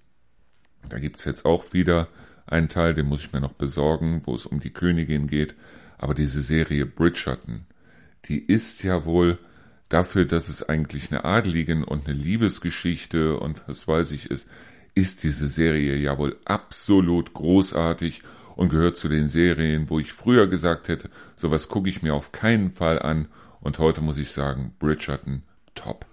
Da 0.90 1.00
gibt's 1.00 1.26
jetzt 1.26 1.46
auch 1.46 1.74
wieder 1.74 2.08
einen 2.48 2.70
Teil, 2.70 2.94
den 2.94 3.06
muss 3.06 3.22
ich 3.22 3.32
mir 3.32 3.42
noch 3.42 3.54
besorgen, 3.54 4.24
wo 4.26 4.36
es 4.36 4.46
um 4.46 4.60
die 4.60 4.72
Königin 4.72 5.28
geht. 5.28 5.56
Aber 5.98 6.14
diese 6.14 6.42
Serie 6.42 6.86
Bridgerton, 6.86 7.66
die 8.26 8.40
ist 8.40 8.84
ja 8.84 9.06
wohl 9.06 9.38
dafür, 9.90 10.26
dass 10.26 10.50
es 10.50 10.68
eigentlich 10.68 11.12
eine 11.12 11.26
Adeligin 11.26 11.84
und 11.84 12.08
eine 12.08 12.18
Liebesgeschichte 12.18 13.38
und 13.38 13.62
was 13.68 13.88
weiß 13.88 14.12
ich 14.12 14.32
ist, 14.32 14.48
ist 14.96 15.24
diese 15.24 15.48
Serie 15.48 15.96
ja 15.96 16.18
wohl 16.18 16.38
absolut 16.46 17.34
großartig 17.34 18.24
und 18.56 18.70
gehört 18.70 18.98
zu 18.98 19.08
den 19.10 19.28
Serien, 19.28 19.90
wo 19.90 20.00
ich 20.00 20.14
früher 20.14 20.48
gesagt 20.48 20.88
hätte, 20.88 21.10
sowas 21.36 21.68
gucke 21.68 21.90
ich 21.90 22.02
mir 22.02 22.14
auf 22.14 22.32
keinen 22.32 22.72
Fall 22.72 23.00
an 23.00 23.28
und 23.62 23.80
heute 23.80 24.02
muss 24.02 24.18
ich 24.18 24.32
sagen, 24.32 24.74
Bridgerton 24.80 25.44
top. 25.76 26.06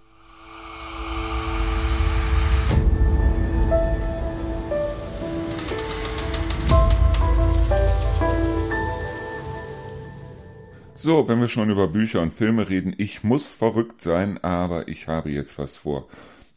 So, 11.01 11.29
wenn 11.29 11.39
wir 11.39 11.47
schon 11.47 11.69
über 11.69 11.87
Bücher 11.87 12.21
und 12.21 12.33
Filme 12.33 12.67
reden, 12.67 12.93
ich 12.97 13.23
muss 13.23 13.47
verrückt 13.47 14.01
sein, 14.01 14.37
aber 14.43 14.89
ich 14.89 15.07
habe 15.07 15.31
jetzt 15.31 15.57
was 15.57 15.77
vor. 15.77 16.09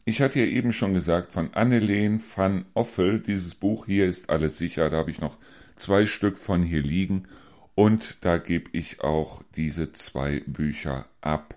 Ich 0.03 0.19
hatte 0.19 0.39
ja 0.41 0.45
eben 0.45 0.73
schon 0.73 0.93
gesagt 0.93 1.31
von 1.31 1.53
Anneleen 1.53 2.21
van 2.35 2.65
Offel, 2.73 3.21
dieses 3.21 3.55
Buch 3.55 3.85
hier 3.85 4.05
ist 4.05 4.29
alles 4.29 4.57
sicher, 4.57 4.89
da 4.89 4.97
habe 4.97 5.11
ich 5.11 5.21
noch 5.21 5.37
zwei 5.75 6.05
Stück 6.05 6.37
von 6.37 6.63
hier 6.63 6.81
liegen 6.81 7.27
und 7.75 8.17
da 8.21 8.37
gebe 8.37 8.69
ich 8.73 9.01
auch 9.01 9.41
diese 9.55 9.93
zwei 9.93 10.43
Bücher 10.45 11.05
ab. 11.21 11.55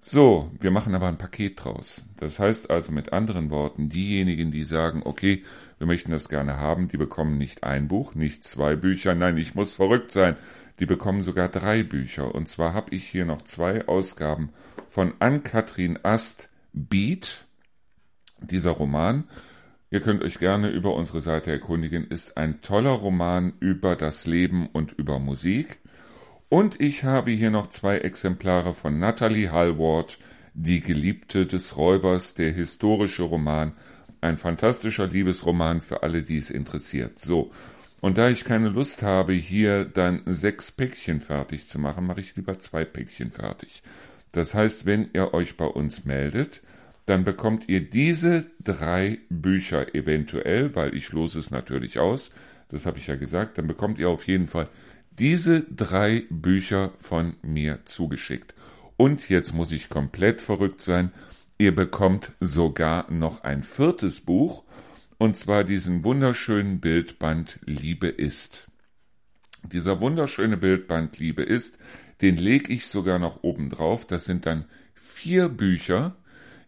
So, 0.00 0.50
wir 0.60 0.70
machen 0.70 0.94
aber 0.94 1.08
ein 1.08 1.16
Paket 1.16 1.64
draus. 1.64 2.04
Das 2.18 2.38
heißt 2.38 2.70
also 2.70 2.92
mit 2.92 3.12
anderen 3.12 3.50
Worten, 3.50 3.88
diejenigen, 3.88 4.52
die 4.52 4.64
sagen, 4.64 5.02
okay, 5.04 5.42
wir 5.78 5.86
möchten 5.86 6.10
das 6.10 6.28
gerne 6.28 6.58
haben, 6.58 6.88
die 6.88 6.98
bekommen 6.98 7.38
nicht 7.38 7.64
ein 7.64 7.88
Buch, 7.88 8.14
nicht 8.14 8.44
zwei 8.44 8.76
Bücher, 8.76 9.14
nein, 9.14 9.38
ich 9.38 9.54
muss 9.54 9.72
verrückt 9.72 10.12
sein, 10.12 10.36
die 10.78 10.86
bekommen 10.86 11.22
sogar 11.22 11.48
drei 11.48 11.82
Bücher. 11.82 12.34
Und 12.34 12.48
zwar 12.48 12.74
habe 12.74 12.94
ich 12.94 13.06
hier 13.06 13.24
noch 13.24 13.42
zwei 13.42 13.88
Ausgaben 13.88 14.50
von 14.90 15.14
Ann-Kathrin 15.20 15.98
Ast 16.02 16.50
Beat. 16.72 17.46
Dieser 18.40 18.72
Roman, 18.72 19.24
ihr 19.94 20.00
könnt 20.00 20.24
euch 20.24 20.40
gerne 20.40 20.70
über 20.70 20.92
unsere 20.96 21.20
Seite 21.20 21.52
erkundigen, 21.52 22.08
ist 22.08 22.36
ein 22.36 22.62
toller 22.62 22.90
Roman 22.90 23.52
über 23.60 23.94
das 23.94 24.26
Leben 24.26 24.66
und 24.66 24.90
über 24.90 25.20
Musik. 25.20 25.78
Und 26.48 26.80
ich 26.80 27.04
habe 27.04 27.30
hier 27.30 27.52
noch 27.52 27.68
zwei 27.68 27.98
Exemplare 27.98 28.74
von 28.74 28.98
Natalie 28.98 29.52
Hallward, 29.52 30.18
Die 30.52 30.80
Geliebte 30.80 31.46
des 31.46 31.76
Räubers, 31.76 32.34
der 32.34 32.50
historische 32.50 33.22
Roman. 33.22 33.74
Ein 34.20 34.36
fantastischer 34.36 35.06
Liebesroman 35.06 35.80
für 35.80 36.02
alle, 36.02 36.24
die 36.24 36.38
es 36.38 36.50
interessiert. 36.50 37.20
So, 37.20 37.52
und 38.00 38.18
da 38.18 38.28
ich 38.28 38.42
keine 38.42 38.70
Lust 38.70 39.04
habe, 39.04 39.32
hier 39.32 39.84
dann 39.84 40.22
sechs 40.26 40.72
Päckchen 40.72 41.20
fertig 41.20 41.68
zu 41.68 41.78
machen, 41.78 42.04
mache 42.04 42.18
ich 42.18 42.34
lieber 42.34 42.58
zwei 42.58 42.84
Päckchen 42.84 43.30
fertig. 43.30 43.84
Das 44.32 44.54
heißt, 44.54 44.86
wenn 44.86 45.10
ihr 45.12 45.34
euch 45.34 45.56
bei 45.56 45.66
uns 45.66 46.04
meldet, 46.04 46.62
dann 47.06 47.24
bekommt 47.24 47.68
ihr 47.68 47.88
diese 47.88 48.46
drei 48.62 49.20
Bücher 49.28 49.94
eventuell, 49.94 50.74
weil 50.74 50.94
ich 50.94 51.12
lose 51.12 51.38
es 51.38 51.50
natürlich 51.50 51.98
aus, 51.98 52.30
das 52.68 52.86
habe 52.86 52.98
ich 52.98 53.06
ja 53.06 53.16
gesagt, 53.16 53.58
dann 53.58 53.66
bekommt 53.66 53.98
ihr 53.98 54.08
auf 54.08 54.26
jeden 54.26 54.48
Fall 54.48 54.68
diese 55.18 55.60
drei 55.62 56.24
Bücher 56.30 56.92
von 56.98 57.36
mir 57.42 57.80
zugeschickt. 57.84 58.54
Und 58.96 59.28
jetzt 59.28 59.54
muss 59.54 59.70
ich 59.70 59.88
komplett 59.88 60.40
verrückt 60.40 60.80
sein, 60.80 61.12
ihr 61.58 61.74
bekommt 61.74 62.32
sogar 62.40 63.10
noch 63.10 63.44
ein 63.44 63.62
viertes 63.62 64.20
Buch, 64.20 64.64
und 65.18 65.36
zwar 65.36 65.64
diesen 65.64 66.04
wunderschönen 66.04 66.80
Bildband 66.80 67.60
Liebe 67.64 68.08
ist. 68.08 68.68
Dieser 69.62 70.00
wunderschöne 70.00 70.56
Bildband 70.56 71.18
Liebe 71.18 71.42
ist, 71.42 71.78
den 72.20 72.36
lege 72.36 72.72
ich 72.72 72.86
sogar 72.86 73.18
noch 73.18 73.42
oben 73.42 73.70
drauf. 73.70 74.06
Das 74.06 74.24
sind 74.24 74.46
dann 74.46 74.66
vier 74.94 75.48
Bücher, 75.48 76.16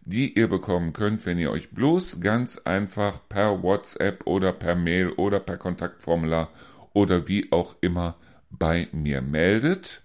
die 0.07 0.37
ihr 0.39 0.47
bekommen 0.47 0.93
könnt, 0.93 1.25
wenn 1.25 1.37
ihr 1.37 1.51
euch 1.51 1.71
bloß 1.71 2.21
ganz 2.21 2.57
einfach 2.59 3.19
per 3.27 3.61
WhatsApp 3.61 4.25
oder 4.25 4.53
per 4.53 4.75
Mail 4.75 5.09
oder 5.09 5.41
per 5.41 5.57
Kontaktformular 5.57 6.49
oder 6.93 7.27
wie 7.27 7.51
auch 7.51 7.75
immer 7.81 8.15
bei 8.49 8.87
mir 8.93 9.21
meldet 9.21 10.03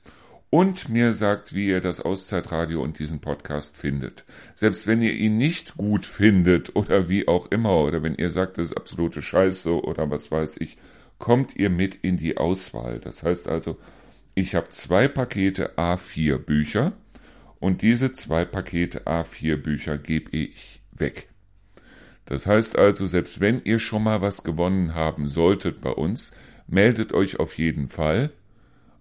und 0.50 0.88
mir 0.88 1.14
sagt, 1.14 1.54
wie 1.54 1.68
ihr 1.68 1.80
das 1.80 2.00
Auszeitradio 2.00 2.82
und 2.82 2.98
diesen 2.98 3.20
Podcast 3.20 3.76
findet. 3.76 4.24
Selbst 4.56 4.88
wenn 4.88 5.02
ihr 5.02 5.14
ihn 5.14 5.38
nicht 5.38 5.76
gut 5.76 6.04
findet 6.04 6.74
oder 6.74 7.08
wie 7.08 7.28
auch 7.28 7.52
immer, 7.52 7.78
oder 7.78 8.02
wenn 8.02 8.16
ihr 8.16 8.30
sagt, 8.30 8.58
das 8.58 8.72
ist 8.72 8.76
absolute 8.76 9.22
Scheiße 9.22 9.84
oder 9.84 10.10
was 10.10 10.32
weiß 10.32 10.56
ich, 10.58 10.78
kommt 11.18 11.54
ihr 11.54 11.70
mit 11.70 11.94
in 11.94 12.18
die 12.18 12.38
Auswahl. 12.38 12.98
Das 12.98 13.22
heißt 13.22 13.48
also, 13.48 13.78
ich 14.34 14.56
habe 14.56 14.68
zwei 14.70 15.06
Pakete 15.06 15.78
A4 15.78 16.38
Bücher 16.38 16.92
und 17.62 17.83
diese 17.83 18.12
zwei 18.12 18.44
Pakete 18.44 19.07
A4 19.07 19.57
Bücher 19.57 19.96
gebe 19.96 20.37
ich 20.37 20.83
weg. 20.92 21.29
Das 22.27 22.46
heißt 22.46 22.77
also, 22.77 23.07
selbst 23.07 23.40
wenn 23.40 23.62
ihr 23.64 23.79
schon 23.79 24.03
mal 24.03 24.20
was 24.20 24.42
gewonnen 24.42 24.94
haben 24.94 25.29
solltet 25.29 25.81
bei 25.81 25.90
uns, 25.90 26.33
meldet 26.66 27.12
euch 27.12 27.40
auf 27.40 27.57
jeden 27.57 27.88
Fall 27.88 28.33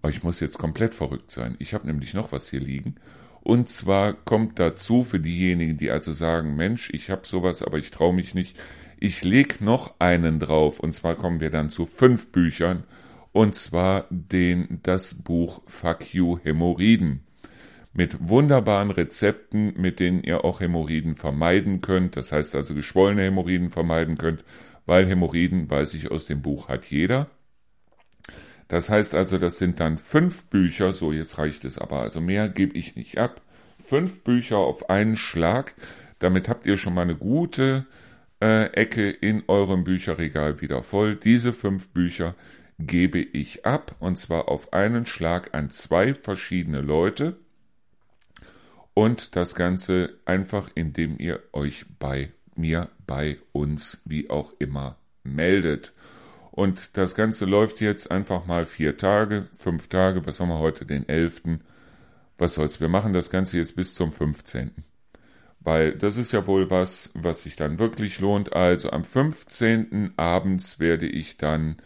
aber 0.02 0.12
ich 0.12 0.24
muss 0.24 0.39
jetzt 0.39 0.58
komplett 0.58 0.95
verrückt 0.95 1.32
sein. 1.32 1.56
Ich 1.60 1.74
habe 1.74 1.86
nämlich 1.86 2.13
noch 2.13 2.32
was 2.32 2.50
hier 2.50 2.60
liegen. 2.60 2.95
Und 3.41 3.69
zwar 3.69 4.13
kommt 4.13 4.60
dazu 4.60 5.04
für 5.04 5.19
diejenigen, 5.19 5.78
die 5.78 5.91
also 5.91 6.13
sagen, 6.13 6.56
Mensch, 6.56 6.89
ich 6.91 7.10
habe 7.10 7.26
sowas, 7.26 7.63
aber 7.63 7.78
ich 7.78 7.91
traue 7.91 8.13
mich 8.13 8.34
nicht. 8.34 8.58
Ich 9.00 9.24
leg 9.24 9.62
noch 9.62 9.95
einen 10.00 10.39
drauf. 10.39 10.80
Und 10.80 10.93
zwar 10.93 11.15
kommen 11.15 11.39
wir 11.39 11.50
dann 11.50 11.69
zu 11.69 11.86
fünf 11.86 12.32
Büchern. 12.32 12.84
Und 13.32 13.56
zwar 13.56 14.06
den, 14.10 14.80
das 14.84 15.13
Buch 15.13 15.62
Fuck 15.67 16.13
You 16.13 16.39
Hämorrhoiden. 16.43 17.24
Mit 17.93 18.30
wunderbaren 18.30 18.89
Rezepten, 18.89 19.73
mit 19.80 19.99
denen 19.99 20.23
ihr 20.23 20.45
auch 20.45 20.62
Hämorrhoiden 20.62 21.15
vermeiden 21.15 21.82
könnt. 21.82 22.15
Das 22.15 22.32
heißt 22.32 22.56
also 22.56 22.73
geschwollene 22.73 23.23
Hämorrhoiden 23.23 23.69
vermeiden 23.69 24.17
könnt, 24.17 24.43
weil 24.86 25.08
Hämorrhoiden, 25.08 25.69
weiß 25.69 25.93
ich 25.95 26.10
aus 26.10 26.25
dem 26.25 26.41
Buch, 26.41 26.69
hat 26.69 26.86
jeder. 26.86 27.27
Das 28.69 28.89
heißt 28.89 29.13
also, 29.15 29.38
das 29.38 29.58
sind 29.58 29.82
dann 29.82 29.97
fünf 29.97 30.45
Bücher, 30.45 30.93
so 30.93 31.12
jetzt 31.12 31.38
reicht 31.38 31.65
es 31.65 31.77
aber, 31.77 31.99
also 31.99 32.21
mehr 32.21 32.47
gebe 32.47 32.77
ich 32.77 32.95
nicht 32.95 33.17
ab. 33.17 33.41
Fünf 33.84 34.23
Bücher 34.23 34.60
auf 34.60 34.89
einen 34.89 35.17
Schlag. 35.17 35.73
Damit 36.19 36.48
habt 36.48 36.65
ihr 36.65 36.77
schon 36.77 36.94
mal 36.94 37.02
eine 37.02 37.17
gute 37.17 37.85
äh, 38.42 38.67
Ecke 38.73 39.10
in 39.10 39.44
eurem 39.48 39.83
Bücherregal 39.83 40.62
wieder 40.62 40.83
voll. 40.83 41.17
Diese 41.17 41.52
fünf 41.52 41.89
Bücher 41.89 42.35
gebe 42.79 43.19
ich 43.19 43.65
ab 43.65 43.96
und 44.00 44.17
zwar 44.17 44.48
auf 44.48 44.71
einen 44.71 45.06
Schlag 45.06 45.54
an 45.54 45.69
zwei 45.69 46.13
verschiedene 46.13 46.79
Leute 46.79 47.37
und 48.94 49.35
das 49.35 49.56
Ganze 49.56 50.17
einfach, 50.25 50.69
indem 50.75 51.17
ihr 51.17 51.42
euch 51.54 51.85
bei 52.00 52.31
mir, 52.56 52.89
bei 53.08 53.37
uns, 53.52 54.02
wie 54.06 54.29
auch 54.29 54.54
immer, 54.60 54.98
meldet. 55.23 55.94
Und 56.52 56.98
das 56.98 57.15
Ganze 57.15 57.46
läuft 57.46 57.79
jetzt 57.79 58.12
einfach 58.12 58.46
mal 58.46 58.65
vier 58.65 58.98
Tage, 58.98 59.48
fünf 59.58 59.87
Tage, 59.87 60.25
was 60.25 60.39
haben 60.39 60.50
wir 60.50 60.60
heute, 60.60 60.85
den 60.85 61.08
11. 61.08 61.60
Was 62.37 62.56
soll's, 62.56 62.81
wir 62.81 62.89
machen 62.89 63.13
das 63.13 63.29
Ganze 63.29 63.58
jetzt 63.58 63.75
bis 63.75 63.96
zum 63.96 64.12
15. 64.12 64.71
Weil 65.62 65.96
das 65.96 66.17
ist 66.17 66.31
ja 66.33 66.48
wohl 66.48 66.69
was, 66.69 67.12
was 67.13 67.44
sich 67.44 67.56
dann 67.56 67.79
wirklich 67.79 68.19
lohnt. 68.19 68.54
Also 68.54 68.92
am 68.92 69.06
15. 69.06 70.13
abends 70.17 70.79
werde 70.79 71.06
ich 71.06 71.37
dann 71.37 71.77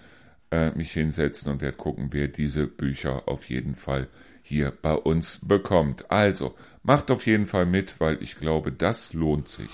äh, 0.51 0.71
mich 0.71 0.91
hinsetzen 0.91 1.51
und 1.51 1.61
werde 1.61 1.77
gucken, 1.77 2.07
wer 2.11 2.27
diese 2.27 2.67
Bücher 2.67 3.27
auf 3.27 3.49
jeden 3.49 3.75
Fall 3.75 4.07
hier 4.41 4.71
bei 4.71 4.93
uns 4.93 5.39
bekommt. 5.43 6.09
Also, 6.09 6.55
macht 6.85 7.09
auf 7.09 7.25
jeden 7.25 7.47
Fall 7.47 7.65
mit, 7.65 7.99
weil 7.99 8.21
ich 8.21 8.37
glaube, 8.37 8.71
das 8.71 9.13
lohnt 9.13 9.49
sich. 9.49 9.71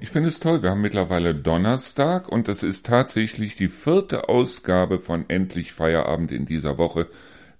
Ich 0.00 0.10
finde 0.10 0.28
es 0.28 0.38
toll, 0.38 0.62
wir 0.62 0.70
haben 0.70 0.82
mittlerweile 0.82 1.34
Donnerstag 1.34 2.28
und 2.28 2.48
es 2.48 2.62
ist 2.62 2.86
tatsächlich 2.86 3.56
die 3.56 3.68
vierte 3.68 4.28
Ausgabe 4.28 5.00
von 5.00 5.24
Endlich 5.28 5.72
Feierabend 5.72 6.30
in 6.30 6.46
dieser 6.46 6.78
Woche. 6.78 7.08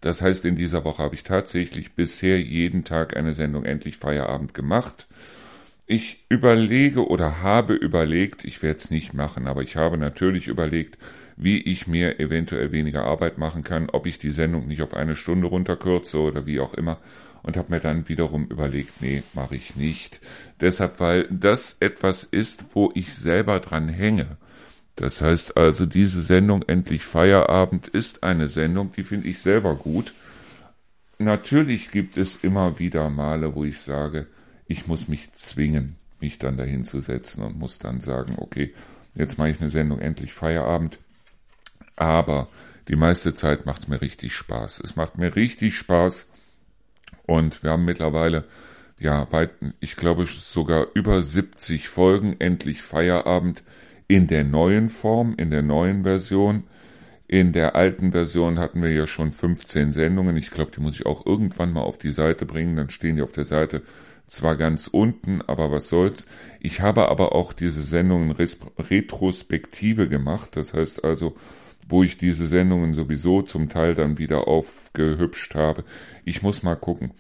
Das 0.03 0.21
heißt, 0.21 0.45
in 0.45 0.55
dieser 0.55 0.85
Woche 0.85 1.03
habe 1.03 1.15
ich 1.15 1.25
tatsächlich 1.25 1.95
bisher 1.95 2.41
jeden 2.41 2.85
Tag 2.85 3.17
eine 3.17 3.33
Sendung 3.33 3.65
Endlich 3.65 3.97
Feierabend 3.97 4.55
gemacht. 4.55 5.09
Ich 5.87 6.25
überlege 6.31 7.07
oder 7.07 7.43
habe 7.43 7.75
überlegt, 7.75 8.45
ich 8.45 8.63
werde 8.63 8.79
es 8.79 8.91
nicht 8.91 9.13
machen, 9.13 9.47
aber 9.47 9.63
ich 9.63 9.77
habe 9.77 9.99
natürlich 9.99 10.49
überlegt, 10.49 10.99
wie 11.37 11.61
ich 11.61 11.87
mir 11.87 12.21
eventuell 12.21 12.73
weniger 12.73 13.05
Arbeit 13.05 13.37
machen 13.37 13.65
kann, 13.65 13.91
ob 13.91 14.07
ich 14.07 14.19
die 14.19 14.31
Sendung 14.31 14.67
nicht 14.67 14.81
auf 14.83 14.95
eine 14.95 15.15
Stunde 15.15 15.49
runterkürze 15.49 16.19
oder 16.21 16.47
wie 16.47 16.61
auch 16.61 16.75
immer 16.75 17.01
und 17.43 17.59
habe 17.59 17.73
mir 17.73 17.81
dann 17.81 18.09
wiederum 18.09 18.47
überlegt, 18.47 19.03
nee, 19.03 19.23
mache 19.35 19.57
ich 19.57 19.77
nicht. 19.77 20.21
Deshalb, 20.61 20.99
weil 21.01 21.29
das 21.31 21.77
etwas 21.81 22.25
ist, 22.25 22.65
wo 22.73 22.91
ich 22.95 23.15
selber 23.15 23.61
dran 23.61 23.89
hänge. 23.91 24.39
Das 24.97 25.21
heißt 25.21 25.57
also, 25.57 25.85
diese 25.85 26.23
Sendung 26.23 26.63
Endlich 26.63 27.05
Feierabend 27.05 27.89
ist 27.89 28.23
eine 28.23 28.49
Sendung, 28.49 28.93
die 28.93 29.05
finde 29.05 29.29
ich 29.29 29.41
selber 29.41 29.75
gut. 29.75 30.15
Natürlich 31.19 31.91
gibt 31.91 32.17
es 32.17 32.37
immer 32.43 32.79
wieder 32.79 33.11
Male, 33.11 33.55
wo 33.55 33.65
ich 33.65 33.81
sage, 33.81 34.27
ich 34.67 34.87
muss 34.87 35.09
mich 35.09 35.33
zwingen, 35.33 35.97
mich 36.21 36.39
dann 36.39 36.57
dahin 36.57 36.85
zu 36.85 37.01
setzen 37.01 37.43
und 37.43 37.59
muss 37.59 37.79
dann 37.79 38.01
sagen, 38.01 38.35
okay, 38.39 38.75
jetzt 39.15 39.39
mache 39.39 39.51
ich 39.51 39.61
eine 39.61 39.71
Sendung 39.71 40.01
Endlich 40.01 40.33
Feierabend. 40.33 40.99
Aber 41.97 42.49
die 42.89 42.97
meiste 42.97 43.35
Zeit 43.35 43.67
macht 43.67 43.83
es 43.83 43.89
mir 43.89 44.01
richtig 44.01 44.35
Spaß. 44.35 44.81
Es 44.81 44.97
macht 44.97 45.19
mir 45.19 45.37
richtig 45.37 45.77
Spaß 45.77 46.27
und 47.27 47.63
wir 47.63 47.71
haben 47.71 47.85
mittlerweile 47.85 48.45
ja, 48.99 49.31
weit, 49.33 49.51
ich 49.81 49.97
glaube 49.97 50.27
sogar 50.27 50.87
über 50.95 51.21
70 51.21 51.89
Folgen 51.89 52.37
endlich 52.39 52.83
Feierabend 52.83 53.63
in 54.07 54.27
der 54.27 54.45
neuen 54.45 54.89
Form, 54.89 55.35
in 55.37 55.51
der 55.51 55.63
neuen 55.63 56.05
Version. 56.05 56.65
In 57.27 57.53
der 57.53 57.75
alten 57.75 58.13
Version 58.13 58.59
hatten 58.59 58.83
wir 58.83 58.93
ja 58.93 59.07
schon 59.07 59.33
15 59.33 59.93
Sendungen. 59.93 60.37
Ich 60.37 60.51
glaube, 60.51 60.71
die 60.71 60.81
muss 60.81 60.95
ich 60.95 61.07
auch 61.07 61.27
irgendwann 61.27 61.73
mal 61.73 61.81
auf 61.81 61.99
die 61.99 62.13
Seite 62.13 62.45
bringen. 62.47 62.77
Dann 62.77 62.91
stehen 62.91 63.17
die 63.17 63.23
auf 63.23 63.33
der 63.33 63.45
Seite 63.45 63.83
zwar 64.27 64.57
ganz 64.57 64.87
unten, 64.87 65.43
aber 65.43 65.71
was 65.71 65.89
soll's. 65.89 66.27
Ich 66.61 66.81
habe 66.81 67.09
aber 67.09 67.35
auch 67.35 67.53
diese 67.53 67.83
Sendungen 67.83 68.33
Retrospektive 68.33 70.09
gemacht. 70.09 70.51
Das 70.57 70.75
heißt 70.75 71.05
also, 71.05 71.37
wo 71.89 72.03
ich 72.03 72.17
diese 72.17 72.47
Sendungen 72.47 72.95
sowieso 72.95 73.43
zum 73.43 73.69
Teil 73.69 73.95
dann 73.95 74.19
wieder 74.19 74.49
aufgehübscht 74.49 75.55
habe. 75.55 75.85
Ich 76.25 76.43
muss 76.43 76.63
mal 76.63 76.77
gucken. 76.77 77.13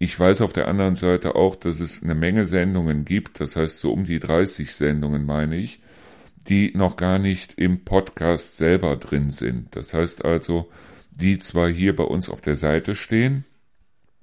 Ich 0.00 0.18
weiß 0.18 0.42
auf 0.42 0.52
der 0.52 0.68
anderen 0.68 0.96
Seite 0.96 1.34
auch, 1.34 1.56
dass 1.56 1.80
es 1.80 2.02
eine 2.02 2.14
Menge 2.14 2.46
Sendungen 2.46 3.04
gibt, 3.04 3.40
das 3.40 3.56
heißt 3.56 3.80
so 3.80 3.92
um 3.92 4.04
die 4.04 4.20
30 4.20 4.72
Sendungen 4.72 5.26
meine 5.26 5.56
ich, 5.56 5.80
die 6.48 6.72
noch 6.76 6.96
gar 6.96 7.18
nicht 7.18 7.54
im 7.54 7.84
Podcast 7.84 8.56
selber 8.56 8.96
drin 8.96 9.30
sind. 9.30 9.74
Das 9.74 9.94
heißt 9.94 10.24
also, 10.24 10.70
die 11.10 11.40
zwar 11.40 11.68
hier 11.68 11.96
bei 11.96 12.04
uns 12.04 12.28
auf 12.28 12.40
der 12.40 12.54
Seite 12.54 12.94
stehen, 12.94 13.44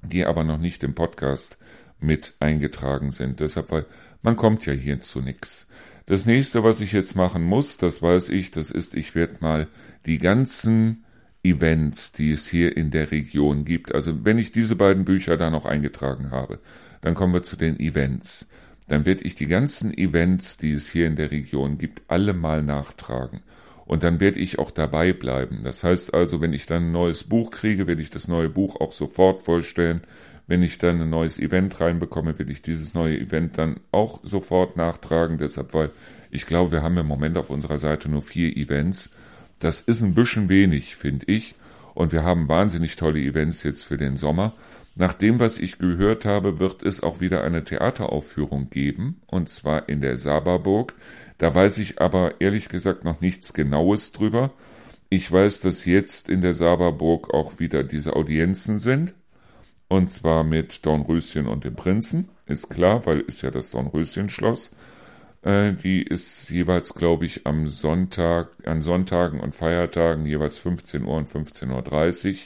die 0.01 0.25
aber 0.25 0.45
noch 0.45 0.59
nicht 0.59 0.81
im 0.83 0.95
Podcast 0.95 1.57
mit 2.05 2.35
eingetragen 2.39 3.11
sind. 3.11 3.39
Deshalb, 3.39 3.71
weil 3.71 3.85
man 4.21 4.35
kommt 4.35 4.65
ja 4.65 4.73
hier 4.73 5.01
zu 5.01 5.21
nix. 5.21 5.67
Das 6.05 6.25
nächste, 6.25 6.63
was 6.63 6.81
ich 6.81 6.91
jetzt 6.91 7.15
machen 7.15 7.43
muss, 7.43 7.77
das 7.77 8.01
weiß 8.01 8.29
ich, 8.29 8.51
das 8.51 8.69
ist, 8.71 8.95
ich 8.95 9.15
werde 9.15 9.37
mal 9.39 9.67
die 10.05 10.19
ganzen 10.19 11.03
Events, 11.43 12.11
die 12.11 12.31
es 12.31 12.47
hier 12.47 12.77
in 12.77 12.91
der 12.91 13.11
Region 13.11 13.65
gibt. 13.65 13.93
Also 13.93 14.23
wenn 14.23 14.37
ich 14.37 14.51
diese 14.51 14.75
beiden 14.75 15.05
Bücher 15.05 15.37
da 15.37 15.49
noch 15.49 15.65
eingetragen 15.65 16.31
habe, 16.31 16.59
dann 17.01 17.15
kommen 17.15 17.33
wir 17.33 17.43
zu 17.43 17.55
den 17.55 17.79
Events 17.79 18.47
dann 18.87 19.05
werde 19.05 19.23
ich 19.23 19.35
die 19.35 19.47
ganzen 19.47 19.97
Events, 19.97 20.57
die 20.57 20.73
es 20.73 20.87
hier 20.89 21.07
in 21.07 21.15
der 21.15 21.31
Region 21.31 21.77
gibt, 21.77 22.03
alle 22.07 22.33
mal 22.33 22.61
nachtragen. 22.61 23.41
Und 23.85 24.03
dann 24.03 24.19
werde 24.19 24.39
ich 24.39 24.57
auch 24.59 24.71
dabei 24.71 25.13
bleiben. 25.13 25.61
Das 25.63 25.83
heißt 25.83 26.13
also, 26.13 26.41
wenn 26.41 26.53
ich 26.53 26.65
dann 26.65 26.87
ein 26.87 26.91
neues 26.91 27.23
Buch 27.23 27.51
kriege, 27.51 27.87
werde 27.87 28.01
ich 28.01 28.09
das 28.09 28.27
neue 28.27 28.49
Buch 28.49 28.79
auch 28.79 28.91
sofort 28.91 29.41
vorstellen. 29.43 30.01
Wenn 30.47 30.61
ich 30.61 30.77
dann 30.77 31.01
ein 31.01 31.09
neues 31.09 31.39
Event 31.39 31.79
reinbekomme, 31.79 32.37
werde 32.37 32.51
ich 32.51 32.61
dieses 32.61 32.93
neue 32.93 33.17
Event 33.17 33.57
dann 33.57 33.79
auch 33.91 34.19
sofort 34.23 34.77
nachtragen. 34.77 35.37
Deshalb, 35.37 35.73
weil 35.73 35.89
ich 36.29 36.45
glaube, 36.45 36.71
wir 36.71 36.83
haben 36.83 36.97
im 36.97 37.07
Moment 37.07 37.37
auf 37.37 37.49
unserer 37.49 37.77
Seite 37.77 38.09
nur 38.09 38.21
vier 38.21 38.55
Events. 38.55 39.11
Das 39.59 39.81
ist 39.81 40.01
ein 40.01 40.13
bisschen 40.13 40.49
wenig, 40.49 40.95
finde 40.95 41.25
ich. 41.27 41.55
Und 41.93 42.11
wir 42.11 42.23
haben 42.23 42.47
wahnsinnig 42.47 42.95
tolle 42.95 43.19
Events 43.19 43.63
jetzt 43.63 43.83
für 43.83 43.97
den 43.97 44.17
Sommer. 44.17 44.53
Nach 44.95 45.13
dem, 45.13 45.39
was 45.39 45.57
ich 45.57 45.77
gehört 45.77 46.25
habe, 46.25 46.59
wird 46.59 46.83
es 46.83 47.01
auch 47.01 47.19
wieder 47.19 47.43
eine 47.43 47.63
Theateraufführung 47.63 48.69
geben, 48.69 49.21
und 49.27 49.49
zwar 49.49 49.89
in 49.89 50.01
der 50.01 50.15
Saberburg. 50.15 50.93
Da 51.37 51.53
weiß 51.53 51.79
ich 51.79 51.99
aber 51.99 52.39
ehrlich 52.39 52.69
gesagt 52.69 53.03
noch 53.03 53.19
nichts 53.19 53.53
Genaues 53.53 54.13
drüber. 54.13 54.51
Ich 55.09 55.29
weiß, 55.29 55.59
dass 55.59 55.85
jetzt 55.85 56.29
in 56.29 56.41
der 56.41 56.53
Saberburg 56.53 57.33
auch 57.33 57.59
wieder 57.59 57.83
diese 57.83 58.15
Audienzen 58.15 58.79
sind, 58.79 59.13
und 59.87 60.11
zwar 60.11 60.43
mit 60.43 60.85
Dornröschen 60.85 61.47
und 61.47 61.63
dem 61.63 61.75
Prinzen, 61.75 62.29
ist 62.47 62.69
klar, 62.69 63.05
weil 63.05 63.19
ist 63.21 63.41
ja 63.41 63.51
das 63.51 63.71
Dornröschen-Schloss. 63.71 64.71
Äh, 65.43 65.73
die 65.73 66.01
ist 66.01 66.49
jeweils, 66.49 66.93
glaube 66.93 67.25
ich, 67.25 67.45
am 67.45 67.67
Sonntag, 67.67 68.49
an 68.65 68.81
Sonntagen 68.81 69.39
und 69.39 69.55
Feiertagen 69.55 70.25
jeweils 70.25 70.57
15 70.57 71.05
Uhr 71.05 71.15
und 71.15 71.29
15.30 71.29 72.29
Uhr 72.31 72.37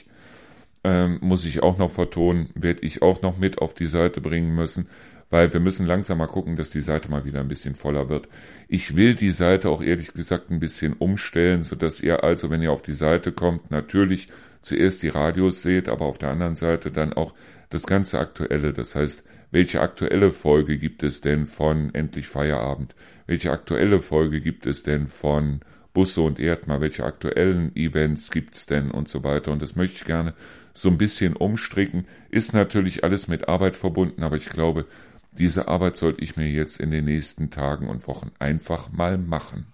ähm, 0.84 1.18
muss 1.20 1.44
ich 1.44 1.62
auch 1.62 1.78
noch 1.78 1.90
vertonen, 1.90 2.50
werde 2.54 2.82
ich 2.82 3.02
auch 3.02 3.22
noch 3.22 3.38
mit 3.38 3.58
auf 3.58 3.74
die 3.74 3.86
Seite 3.86 4.20
bringen 4.20 4.54
müssen, 4.54 4.88
weil 5.28 5.52
wir 5.52 5.60
müssen 5.60 5.86
langsam 5.86 6.18
mal 6.18 6.26
gucken, 6.26 6.56
dass 6.56 6.70
die 6.70 6.80
Seite 6.80 7.10
mal 7.10 7.24
wieder 7.24 7.40
ein 7.40 7.48
bisschen 7.48 7.74
voller 7.74 8.08
wird. 8.08 8.28
Ich 8.68 8.96
will 8.96 9.14
die 9.14 9.30
Seite 9.32 9.68
auch 9.68 9.82
ehrlich 9.82 10.12
gesagt 10.12 10.50
ein 10.50 10.60
bisschen 10.60 10.94
umstellen, 10.94 11.62
so 11.62 11.76
dass 11.76 12.00
ihr 12.00 12.24
also, 12.24 12.50
wenn 12.50 12.62
ihr 12.62 12.72
auf 12.72 12.82
die 12.82 12.94
Seite 12.94 13.32
kommt, 13.32 13.70
natürlich 13.70 14.28
zuerst 14.62 15.02
die 15.02 15.08
Radios 15.08 15.62
seht, 15.62 15.88
aber 15.88 16.06
auf 16.06 16.18
der 16.18 16.30
anderen 16.30 16.56
Seite 16.56 16.90
dann 16.90 17.12
auch 17.12 17.34
das 17.70 17.86
ganze 17.86 18.18
Aktuelle. 18.18 18.72
Das 18.72 18.94
heißt, 18.94 19.24
welche 19.50 19.80
aktuelle 19.80 20.30
Folge 20.30 20.78
gibt 20.78 21.02
es 21.02 21.20
denn 21.20 21.46
von 21.46 21.92
Endlich 21.94 22.28
Feierabend? 22.28 22.94
Welche 23.26 23.50
aktuelle 23.50 24.00
Folge 24.00 24.40
gibt 24.40 24.66
es 24.66 24.82
denn 24.82 25.08
von 25.08 25.60
Busse 25.92 26.20
und 26.20 26.38
Erdmar? 26.38 26.80
Welche 26.80 27.04
aktuellen 27.04 27.74
Events 27.74 28.30
gibt's 28.30 28.66
denn 28.66 28.90
und 28.90 29.08
so 29.08 29.24
weiter? 29.24 29.50
Und 29.50 29.60
das 29.62 29.76
möchte 29.76 29.96
ich 29.96 30.04
gerne 30.04 30.34
so 30.72 30.88
ein 30.88 30.98
bisschen 30.98 31.34
umstricken. 31.34 32.06
Ist 32.30 32.54
natürlich 32.54 33.02
alles 33.02 33.28
mit 33.28 33.48
Arbeit 33.48 33.76
verbunden, 33.76 34.22
aber 34.22 34.36
ich 34.36 34.48
glaube, 34.48 34.86
diese 35.32 35.68
Arbeit 35.68 35.96
sollte 35.96 36.22
ich 36.22 36.36
mir 36.36 36.48
jetzt 36.48 36.80
in 36.80 36.90
den 36.90 37.04
nächsten 37.04 37.50
Tagen 37.50 37.88
und 37.88 38.06
Wochen 38.06 38.30
einfach 38.38 38.90
mal 38.92 39.18
machen. 39.18 39.66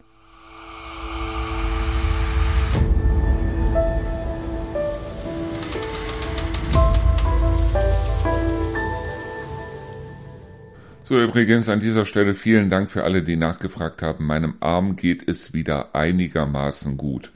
So, 11.09 11.23
übrigens 11.23 11.69
an 11.69 11.79
dieser 11.79 12.05
Stelle 12.05 12.35
vielen 12.35 12.69
Dank 12.69 12.91
für 12.91 13.05
alle, 13.05 13.23
die 13.23 13.37
nachgefragt 13.37 14.03
haben. 14.03 14.27
Meinem 14.27 14.55
Arm 14.59 14.97
geht 14.97 15.29
es 15.29 15.55
wieder 15.55 15.95
einigermaßen 15.95 16.97
gut. 16.97 17.31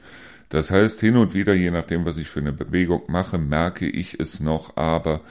Das 0.49 0.71
heißt, 0.71 0.99
hin 0.99 1.15
und 1.15 1.33
wieder, 1.33 1.53
je 1.53 1.71
nachdem, 1.71 2.03
was 2.03 2.17
ich 2.17 2.27
für 2.27 2.41
eine 2.41 2.51
Bewegung 2.51 3.03
mache, 3.07 3.37
merke 3.37 3.87
ich 3.87 4.19
es 4.19 4.41
noch, 4.41 4.75
aber 4.75 5.21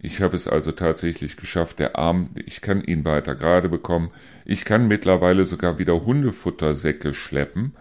ich 0.00 0.22
habe 0.22 0.36
es 0.36 0.46
also 0.46 0.70
tatsächlich 0.70 1.36
geschafft. 1.36 1.80
Der 1.80 1.98
Arm, 1.98 2.30
ich 2.36 2.60
kann 2.60 2.82
ihn 2.82 3.04
weiter 3.04 3.34
gerade 3.34 3.68
bekommen. 3.68 4.12
Ich 4.44 4.64
kann 4.64 4.86
mittlerweile 4.86 5.44
sogar 5.44 5.80
wieder 5.80 6.04
Hundefuttersäcke 6.04 7.14
schleppen, 7.14 7.72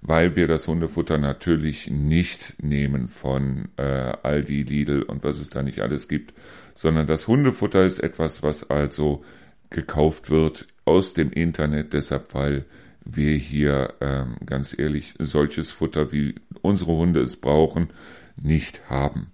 weil 0.00 0.36
wir 0.36 0.48
das 0.48 0.68
Hundefutter 0.68 1.18
natürlich 1.18 1.90
nicht 1.90 2.54
nehmen 2.62 3.08
von 3.08 3.68
äh, 3.76 3.82
Aldi, 3.82 4.62
Lidl 4.62 5.02
und 5.02 5.22
was 5.22 5.38
es 5.38 5.50
da 5.50 5.62
nicht 5.62 5.82
alles 5.82 6.08
gibt, 6.08 6.32
sondern 6.72 7.06
das 7.06 7.28
Hundefutter 7.28 7.84
ist 7.84 7.98
etwas, 7.98 8.42
was 8.42 8.70
also 8.70 9.22
gekauft 9.70 10.30
wird 10.30 10.66
aus 10.84 11.14
dem 11.14 11.30
Internet, 11.30 11.92
deshalb 11.92 12.34
weil 12.34 12.64
wir 13.04 13.36
hier 13.36 13.94
ähm, 14.00 14.36
ganz 14.44 14.76
ehrlich 14.76 15.14
solches 15.18 15.70
Futter, 15.70 16.12
wie 16.12 16.34
unsere 16.62 16.92
Hunde 16.92 17.20
es 17.20 17.36
brauchen, 17.36 17.90
nicht 18.36 18.90
haben. 18.90 19.28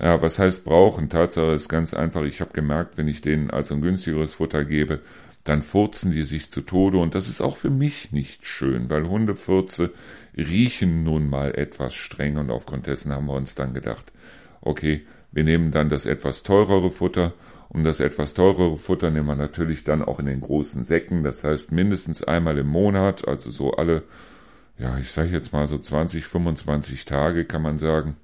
Ja, 0.00 0.22
was 0.22 0.38
heißt 0.38 0.64
brauchen? 0.64 1.08
Tatsache 1.08 1.52
ist 1.52 1.68
ganz 1.68 1.94
einfach. 1.94 2.24
Ich 2.24 2.40
habe 2.40 2.52
gemerkt, 2.52 2.96
wenn 2.96 3.08
ich 3.08 3.20
denen 3.20 3.50
also 3.50 3.74
ein 3.74 3.80
günstigeres 3.80 4.34
Futter 4.34 4.64
gebe, 4.64 5.00
dann 5.44 5.62
furzen 5.62 6.12
die 6.12 6.24
sich 6.24 6.50
zu 6.50 6.60
Tode 6.60 6.98
und 6.98 7.14
das 7.14 7.28
ist 7.28 7.40
auch 7.40 7.56
für 7.56 7.70
mich 7.70 8.12
nicht 8.12 8.44
schön, 8.46 8.90
weil 8.90 9.08
Hundefurze 9.08 9.92
riechen 10.36 11.04
nun 11.04 11.28
mal 11.28 11.54
etwas 11.54 11.94
streng 11.94 12.36
und 12.36 12.50
aufgrund 12.50 12.86
dessen 12.86 13.12
haben 13.12 13.26
wir 13.26 13.34
uns 13.34 13.54
dann 13.54 13.72
gedacht, 13.72 14.12
okay, 14.60 15.06
Wir 15.30 15.44
nehmen 15.44 15.70
dann 15.70 15.90
das 15.90 16.06
etwas 16.06 16.42
teurere 16.42 16.90
Futter. 16.90 17.34
Und 17.68 17.84
das 17.84 18.00
etwas 18.00 18.32
teurere 18.32 18.78
Futter 18.78 19.10
nehmen 19.10 19.26
wir 19.26 19.36
natürlich 19.36 19.84
dann 19.84 20.02
auch 20.02 20.18
in 20.18 20.26
den 20.26 20.40
großen 20.40 20.84
Säcken. 20.84 21.22
Das 21.22 21.44
heißt 21.44 21.70
mindestens 21.72 22.22
einmal 22.22 22.56
im 22.58 22.68
Monat, 22.68 23.28
also 23.28 23.50
so 23.50 23.72
alle, 23.72 24.04
ja, 24.78 24.98
ich 24.98 25.10
sage 25.10 25.30
jetzt 25.30 25.52
mal 25.52 25.66
so 25.66 25.78
20, 25.78 26.24
25 26.24 27.04
Tage 27.04 27.44
kann 27.44 27.62
man 27.62 27.78
sagen, 27.78 28.16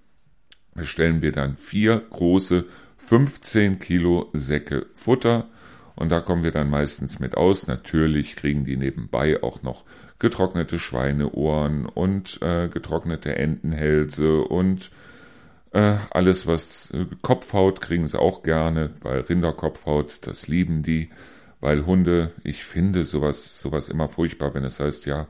bestellen 0.74 1.20
wir 1.20 1.32
dann 1.32 1.56
vier 1.56 2.02
große 2.10 2.64
15 2.96 3.78
Kilo 3.78 4.30
Säcke 4.32 4.86
Futter. 4.94 5.46
Und 5.96 6.08
da 6.08 6.20
kommen 6.20 6.42
wir 6.42 6.50
dann 6.50 6.70
meistens 6.70 7.20
mit 7.20 7.36
aus. 7.36 7.66
Natürlich 7.66 8.34
kriegen 8.34 8.64
die 8.64 8.76
nebenbei 8.76 9.42
auch 9.42 9.62
noch 9.62 9.84
getrocknete 10.18 10.78
Schweineohren 10.78 11.86
und 11.86 12.40
äh, 12.42 12.68
getrocknete 12.68 13.36
Entenhälse 13.36 14.40
und 14.40 14.90
äh, 15.74 15.96
alles, 16.10 16.46
was 16.46 16.90
äh, 16.92 17.06
Kopfhaut 17.22 17.80
kriegen 17.80 18.08
sie 18.08 18.18
auch 18.18 18.42
gerne, 18.42 18.90
weil 19.02 19.20
Rinderkopfhaut, 19.20 20.26
das 20.26 20.48
lieben 20.48 20.82
die, 20.82 21.10
weil 21.60 21.86
Hunde, 21.86 22.32
ich 22.42 22.64
finde 22.64 23.04
sowas, 23.04 23.60
sowas 23.60 23.88
immer 23.88 24.08
furchtbar, 24.08 24.54
wenn 24.54 24.64
es 24.64 24.80
heißt, 24.80 25.06
ja, 25.06 25.26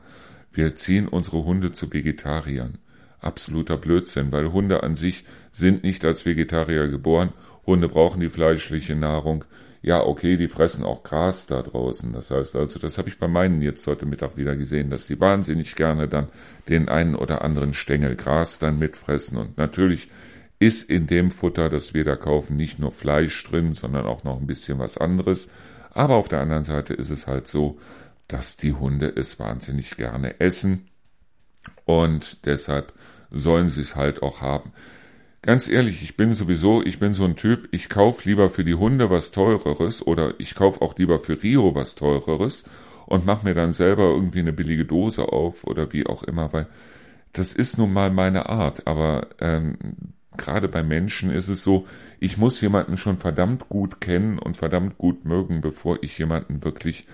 wir 0.53 0.75
ziehen 0.75 1.07
unsere 1.07 1.43
Hunde 1.43 1.71
zu 1.71 1.91
Vegetariern. 1.91 2.77
Absoluter 3.19 3.77
Blödsinn, 3.77 4.31
weil 4.31 4.51
Hunde 4.51 4.83
an 4.83 4.95
sich 4.95 5.25
sind 5.51 5.83
nicht 5.83 6.05
als 6.05 6.25
Vegetarier 6.25 6.87
geboren. 6.87 7.33
Hunde 7.65 7.89
brauchen 7.89 8.21
die 8.21 8.29
fleischliche 8.29 8.95
Nahrung 8.95 9.45
ja, 9.85 10.03
okay, 10.03 10.35
die 10.35 10.47
fressen 10.47 10.83
auch 10.83 11.03
Gras 11.03 11.45
da 11.45 11.61
draußen. 11.61 12.11
Das 12.11 12.31
heißt 12.31 12.55
also, 12.55 12.79
das 12.79 12.97
habe 12.97 13.07
ich 13.07 13.19
bei 13.19 13.27
meinen 13.27 13.61
jetzt 13.61 13.85
heute 13.85 14.07
Mittag 14.07 14.35
wieder 14.35 14.55
gesehen, 14.55 14.89
dass 14.89 15.05
die 15.05 15.19
wahnsinnig 15.19 15.75
gerne 15.75 16.07
dann 16.07 16.29
den 16.67 16.89
einen 16.89 17.13
oder 17.13 17.43
anderen 17.43 17.75
Stängel 17.75 18.15
Gras 18.15 18.57
dann 18.57 18.79
mitfressen. 18.79 19.37
Und 19.37 19.59
natürlich 19.59 20.09
ist 20.59 20.89
in 20.89 21.07
dem 21.07 21.31
Futter, 21.31 21.69
das 21.69 21.93
wir 21.93 22.05
da 22.05 22.15
kaufen, 22.15 22.55
nicht 22.55 22.79
nur 22.79 22.91
Fleisch 22.91 23.43
drin, 23.43 23.73
sondern 23.73 24.05
auch 24.05 24.23
noch 24.23 24.39
ein 24.39 24.47
bisschen 24.47 24.79
was 24.79 24.97
anderes. 24.97 25.49
Aber 25.91 26.15
auf 26.15 26.27
der 26.27 26.41
anderen 26.41 26.63
Seite 26.63 26.93
ist 26.93 27.09
es 27.09 27.27
halt 27.27 27.47
so, 27.47 27.77
dass 28.27 28.57
die 28.57 28.73
Hunde 28.73 29.11
es 29.15 29.39
wahnsinnig 29.39 29.97
gerne 29.97 30.39
essen. 30.39 30.87
Und 31.85 32.45
deshalb 32.45 32.93
sollen 33.31 33.69
sie 33.69 33.81
es 33.81 33.95
halt 33.95 34.23
auch 34.23 34.41
haben. 34.41 34.71
Ganz 35.41 35.67
ehrlich, 35.67 36.01
ich 36.01 36.17
bin 36.17 36.33
sowieso, 36.33 36.81
ich 36.83 36.99
bin 36.99 37.13
so 37.13 37.23
ein 37.23 37.35
Typ, 37.35 37.67
ich 37.71 37.87
kauf 37.87 38.25
lieber 38.25 38.49
für 38.49 38.63
die 38.63 38.73
Hunde 38.73 39.11
was 39.11 39.31
teureres 39.31 40.05
oder 40.05 40.33
ich 40.39 40.55
kauf 40.55 40.81
auch 40.81 40.97
lieber 40.97 41.19
für 41.19 41.43
Rio 41.43 41.75
was 41.75 41.93
teureres 41.93 42.63
und 43.05 43.27
mach 43.27 43.43
mir 43.43 43.53
dann 43.53 43.71
selber 43.71 44.05
irgendwie 44.05 44.39
eine 44.39 44.53
billige 44.53 44.85
Dose 44.85 45.31
auf 45.31 45.63
oder 45.65 45.93
wie 45.93 46.07
auch 46.07 46.23
immer, 46.23 46.51
weil 46.51 46.67
das 47.33 47.53
ist 47.53 47.77
nun 47.77 47.93
mal 47.93 48.09
meine 48.09 48.49
Art. 48.49 48.87
Aber 48.87 49.27
ähm, 49.39 49.77
gerade 50.37 50.67
bei 50.67 50.83
Menschen 50.83 51.31
ist 51.31 51.47
es 51.47 51.63
so, 51.63 51.87
ich 52.19 52.37
muss 52.37 52.61
jemanden 52.61 52.97
schon 52.97 53.17
verdammt 53.17 53.69
gut 53.69 54.01
kennen 54.01 54.39
und 54.39 54.57
verdammt 54.57 54.97
gut 54.97 55.25
mögen, 55.25 55.61
bevor 55.61 56.01
ich 56.01 56.17
jemanden 56.17 56.63
wirklich 56.63 57.07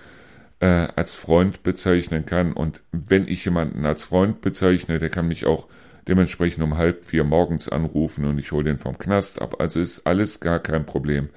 äh, 0.60 0.88
als 0.96 1.14
Freund 1.14 1.62
bezeichnen 1.62 2.24
kann. 2.24 2.52
Und 2.52 2.80
wenn 2.92 3.26
ich 3.28 3.44
jemanden 3.44 3.84
als 3.84 4.04
Freund 4.04 4.40
bezeichne, 4.40 4.98
der 4.98 5.10
kann 5.10 5.28
mich 5.28 5.46
auch 5.46 5.68
dementsprechend 6.08 6.62
um 6.64 6.76
halb 6.78 7.04
vier 7.04 7.24
morgens 7.24 7.68
anrufen 7.68 8.24
und 8.24 8.38
ich 8.38 8.52
hole 8.52 8.64
den 8.64 8.78
vom 8.78 8.98
Knast 8.98 9.40
ab. 9.40 9.56
Also 9.60 9.80
ist 9.80 10.06
alles 10.06 10.40
gar 10.40 10.60
kein 10.60 10.86
Problem. 10.86 11.28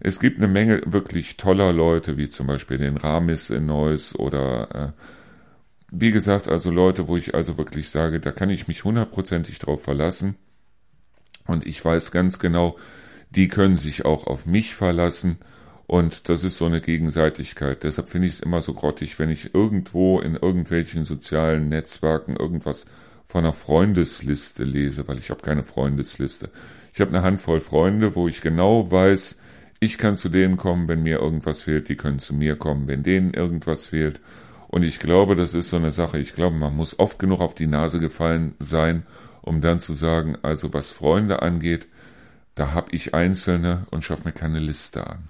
Es 0.00 0.20
gibt 0.20 0.38
eine 0.38 0.48
Menge 0.48 0.82
wirklich 0.84 1.36
toller 1.36 1.72
Leute, 1.72 2.16
wie 2.16 2.28
zum 2.28 2.46
Beispiel 2.46 2.78
den 2.78 2.96
Ramis 2.96 3.50
in 3.50 3.66
Neuss 3.66 4.14
oder 4.14 4.92
äh, 4.94 5.02
wie 5.90 6.12
gesagt, 6.12 6.48
also 6.48 6.70
Leute, 6.70 7.08
wo 7.08 7.16
ich 7.16 7.34
also 7.34 7.56
wirklich 7.58 7.88
sage, 7.88 8.20
da 8.20 8.32
kann 8.32 8.50
ich 8.50 8.68
mich 8.68 8.84
hundertprozentig 8.84 9.58
drauf 9.58 9.82
verlassen. 9.82 10.36
Und 11.46 11.66
ich 11.66 11.84
weiß 11.84 12.10
ganz 12.10 12.38
genau, 12.38 12.76
die 13.30 13.48
können 13.48 13.76
sich 13.76 14.04
auch 14.04 14.26
auf 14.26 14.46
mich 14.46 14.74
verlassen. 14.74 15.38
Und 15.86 16.28
das 16.28 16.42
ist 16.42 16.56
so 16.56 16.66
eine 16.66 16.80
Gegenseitigkeit. 16.80 17.84
Deshalb 17.84 18.08
finde 18.08 18.26
ich 18.26 18.34
es 18.34 18.40
immer 18.40 18.60
so 18.60 18.74
grottig, 18.74 19.18
wenn 19.18 19.30
ich 19.30 19.54
irgendwo 19.54 20.20
in 20.20 20.34
irgendwelchen 20.34 21.04
sozialen 21.04 21.68
Netzwerken 21.68 22.36
irgendwas 22.36 22.86
von 23.24 23.44
einer 23.44 23.52
Freundesliste 23.52 24.64
lese, 24.64 25.06
weil 25.06 25.18
ich 25.18 25.30
habe 25.30 25.42
keine 25.42 25.62
Freundesliste. 25.62 26.50
Ich 26.92 27.00
habe 27.00 27.10
eine 27.10 27.22
Handvoll 27.22 27.60
Freunde, 27.60 28.16
wo 28.16 28.26
ich 28.26 28.40
genau 28.40 28.90
weiß, 28.90 29.38
ich 29.78 29.98
kann 29.98 30.16
zu 30.16 30.28
denen 30.28 30.56
kommen, 30.56 30.88
wenn 30.88 31.02
mir 31.02 31.20
irgendwas 31.20 31.60
fehlt, 31.60 31.88
die 31.88 31.96
können 31.96 32.18
zu 32.18 32.34
mir 32.34 32.56
kommen, 32.56 32.88
wenn 32.88 33.02
denen 33.02 33.34
irgendwas 33.34 33.84
fehlt. 33.84 34.20
Und 34.68 34.82
ich 34.82 34.98
glaube, 34.98 35.36
das 35.36 35.54
ist 35.54 35.68
so 35.68 35.76
eine 35.76 35.92
Sache. 35.92 36.18
Ich 36.18 36.34
glaube, 36.34 36.56
man 36.56 36.74
muss 36.74 36.98
oft 36.98 37.18
genug 37.18 37.40
auf 37.40 37.54
die 37.54 37.66
Nase 37.66 38.00
gefallen 38.00 38.54
sein, 38.58 39.04
um 39.46 39.60
dann 39.60 39.80
zu 39.80 39.94
sagen, 39.94 40.36
also 40.42 40.74
was 40.74 40.90
Freunde 40.90 41.40
angeht, 41.40 41.86
da 42.56 42.72
habe 42.72 42.88
ich 42.90 43.14
Einzelne 43.14 43.86
und 43.90 44.02
schaffe 44.02 44.24
mir 44.24 44.32
keine 44.32 44.58
Liste 44.58 45.06
an. 45.06 45.24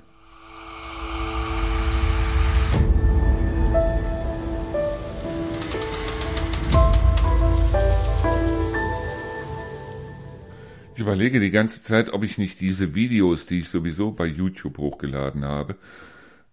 Ich 10.95 11.01
überlege 11.01 11.41
die 11.41 11.51
ganze 11.51 11.83
Zeit, 11.83 12.15
ob 12.15 12.25
ich 12.25 12.39
nicht 12.39 12.59
diese 12.63 12.95
Videos, 12.95 13.45
die 13.45 13.61
ich 13.61 13.69
sowieso 13.69 14.13
bei 14.13 14.25
YouTube 14.25 14.79
hochgeladen 14.79 15.45
habe, 15.45 15.77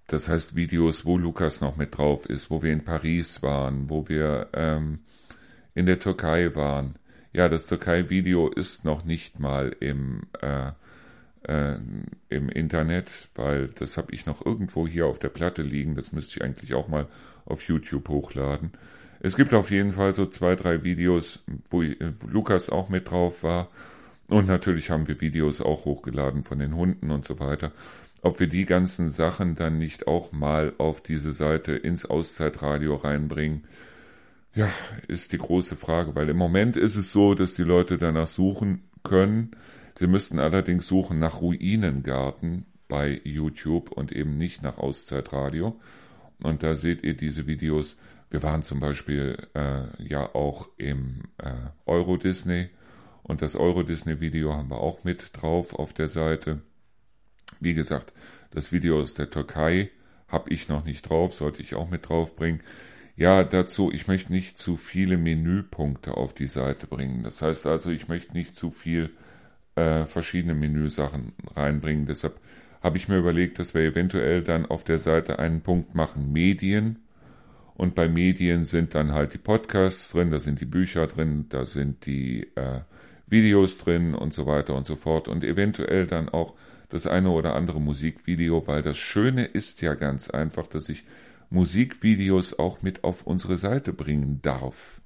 das 0.08 0.28
heißt 0.28 0.58
Videos, 0.58 1.06
wo 1.06 1.18
Lukas 1.18 1.62
noch 1.62 1.78
mit 1.78 1.98
drauf 1.98 2.26
ist, 2.26 2.52
wo 2.52 2.62
wir 2.62 2.74
in 2.74 2.84
Paris 2.84 3.42
waren, 3.42 3.90
wo 3.90 4.10
wir 4.10 4.50
ähm, 4.54 5.00
in 5.76 5.86
der 5.86 6.00
Türkei 6.00 6.54
waren. 6.56 6.96
Ja, 7.34 7.50
das 7.50 7.66
Türkei-Video 7.66 8.48
ist 8.48 8.86
noch 8.86 9.04
nicht 9.06 9.40
mal 9.40 9.76
im, 9.80 10.22
äh, 10.42 10.72
äh, 11.48 11.78
im 12.30 12.50
Internet, 12.50 13.12
weil 13.36 13.70
das 13.70 13.98
habe 13.98 14.14
ich 14.14 14.26
noch 14.26 14.46
irgendwo 14.46 14.88
hier 14.88 15.08
auf 15.08 15.20
der 15.20 15.30
Platte 15.30 15.64
liegen. 15.64 15.96
Das 15.96 16.12
müsste 16.12 16.38
ich 16.38 16.44
eigentlich 16.44 16.76
auch 16.76 16.88
mal 16.88 17.08
auf 17.46 17.64
YouTube 17.64 18.08
hochladen. 18.08 18.72
Es 19.20 19.36
gibt 19.36 19.54
auf 19.54 19.72
jeden 19.72 19.94
Fall 19.94 20.14
so 20.14 20.26
zwei, 20.28 20.56
drei 20.56 20.84
Videos, 20.84 21.44
wo, 21.70 21.82
wo 21.82 22.28
Lukas 22.28 22.70
auch 22.70 22.90
mit 22.90 23.10
drauf 23.10 23.44
war 23.44 23.70
und 24.28 24.48
natürlich 24.48 24.90
haben 24.90 25.08
wir 25.08 25.22
Videos 25.22 25.62
auch 25.62 25.86
hochgeladen 25.86 26.44
von 26.44 26.60
den 26.60 26.76
Hunden 26.76 27.12
und 27.12 27.26
so 27.26 27.40
weiter. 27.40 27.72
Ob 28.22 28.40
wir 28.40 28.48
die 28.48 28.66
ganzen 28.66 29.10
Sachen 29.10 29.56
dann 29.56 29.78
nicht 29.78 30.08
auch 30.08 30.32
mal 30.32 30.74
auf 30.78 31.02
diese 31.02 31.34
Seite 31.34 31.74
ins 31.74 32.06
Auszeitradio 32.06 32.96
reinbringen, 32.96 33.66
ja, 34.54 34.70
ist 35.08 35.32
die 35.32 35.38
große 35.38 35.76
Frage, 35.76 36.16
weil 36.16 36.30
im 36.30 36.38
Moment 36.38 36.78
ist 36.78 36.96
es 36.96 37.12
so, 37.12 37.34
dass 37.34 37.54
die 37.54 37.64
Leute 37.64 37.98
danach 37.98 38.28
suchen 38.28 38.84
können. 39.04 39.52
Sie 39.98 40.08
müssten 40.08 40.40
allerdings 40.40 40.88
suchen 40.88 41.20
nach 41.20 41.42
Ruinengarten 41.42 42.66
bei 42.88 43.22
YouTube 43.24 43.92
und 43.92 44.12
eben 44.12 44.38
nicht 44.38 44.62
nach 44.62 44.78
Auszeitradio. 44.78 45.80
Und 46.42 46.64
da 46.64 46.76
seht 46.76 47.04
ihr 47.04 47.16
diese 47.16 47.48
Videos. 47.48 47.98
Wir 48.30 48.44
waren 48.44 48.64
zum 48.64 48.80
Beispiel 48.80 49.38
äh, 49.54 49.84
ja 50.04 50.34
auch 50.34 50.70
im 50.78 51.24
äh, 51.38 51.54
Euro 51.86 52.18
Disney 52.18 52.70
und 53.24 53.42
das 53.42 53.56
Euro-Disney-Video 53.56 54.54
haben 54.54 54.70
wir 54.70 54.82
auch 54.82 55.04
mit 55.04 55.32
drauf 55.34 55.74
auf 55.74 55.94
der 55.94 56.10
Seite. 56.10 56.62
Wie 57.60 57.74
gesagt, 57.74 58.14
das 58.52 58.72
Video 58.72 59.02
aus 59.02 59.14
der 59.14 59.30
Türkei 59.30 59.90
habe 60.28 60.50
ich 60.50 60.68
noch 60.68 60.84
nicht 60.84 61.10
drauf, 61.10 61.34
sollte 61.34 61.62
ich 61.62 61.74
auch 61.74 61.90
mit 61.90 62.10
draufbringen. 62.10 62.62
Ja, 63.16 63.44
dazu, 63.44 63.92
ich 63.92 64.08
möchte 64.08 64.32
nicht 64.32 64.58
zu 64.58 64.76
viele 64.76 65.18
Menüpunkte 65.18 66.18
auf 66.18 66.34
die 66.34 66.48
Seite 66.48 66.88
bringen. 66.88 67.24
Das 67.24 67.42
heißt 67.42 67.68
also, 67.68 67.92
ich 67.92 68.08
möchte 68.08 68.34
nicht 68.34 68.56
zu 68.56 68.72
viel 68.72 69.12
äh, 69.76 70.06
verschiedene 70.06 70.56
Menüsachen 70.56 71.34
reinbringen. 71.56 72.08
Deshalb 72.08 72.40
habe 72.82 72.98
ich 72.98 73.08
mir 73.08 73.18
überlegt, 73.18 73.60
dass 73.60 73.74
wir 73.76 73.82
eventuell 73.82 74.44
dann 74.44 74.66
auf 74.66 74.84
der 74.84 74.98
Seite 75.00 75.38
einen 75.40 75.62
Punkt 75.62 75.94
machen, 75.94 76.34
Medien. 76.34 77.00
Und 77.76 77.96
bei 77.96 78.08
Medien 78.08 78.66
sind 78.66 78.96
dann 78.96 79.14
halt 79.14 79.34
die 79.34 79.40
Podcasts 79.40 80.12
drin, 80.12 80.32
da 80.32 80.40
sind 80.40 80.60
die 80.62 80.66
Bücher 80.66 81.08
drin, 81.08 81.46
da 81.50 81.66
sind 81.66 82.06
die 82.06 82.44
äh, 82.56 82.82
Videos 83.28 83.78
drin 83.78 84.16
und 84.16 84.34
so 84.34 84.46
weiter 84.46 84.76
und 84.76 84.86
so 84.86 84.96
fort 84.96 85.28
und 85.28 85.44
eventuell 85.44 86.06
dann 86.08 86.30
auch 86.30 86.54
das 86.90 87.08
eine 87.08 87.32
oder 87.32 87.56
andere 87.56 87.82
Musikvideo, 87.82 88.68
weil 88.68 88.84
das 88.84 88.98
Schöne 88.98 89.46
ist 89.46 89.82
ja 89.82 89.96
ganz 89.96 90.30
einfach, 90.30 90.68
dass 90.68 90.90
ich 90.90 91.04
Musikvideos 91.54 92.58
auch 92.58 92.82
mit 92.82 93.04
auf 93.04 93.28
unsere 93.28 93.58
Seite 93.58 93.94
bringen 93.94 94.40
darf, 94.42 95.02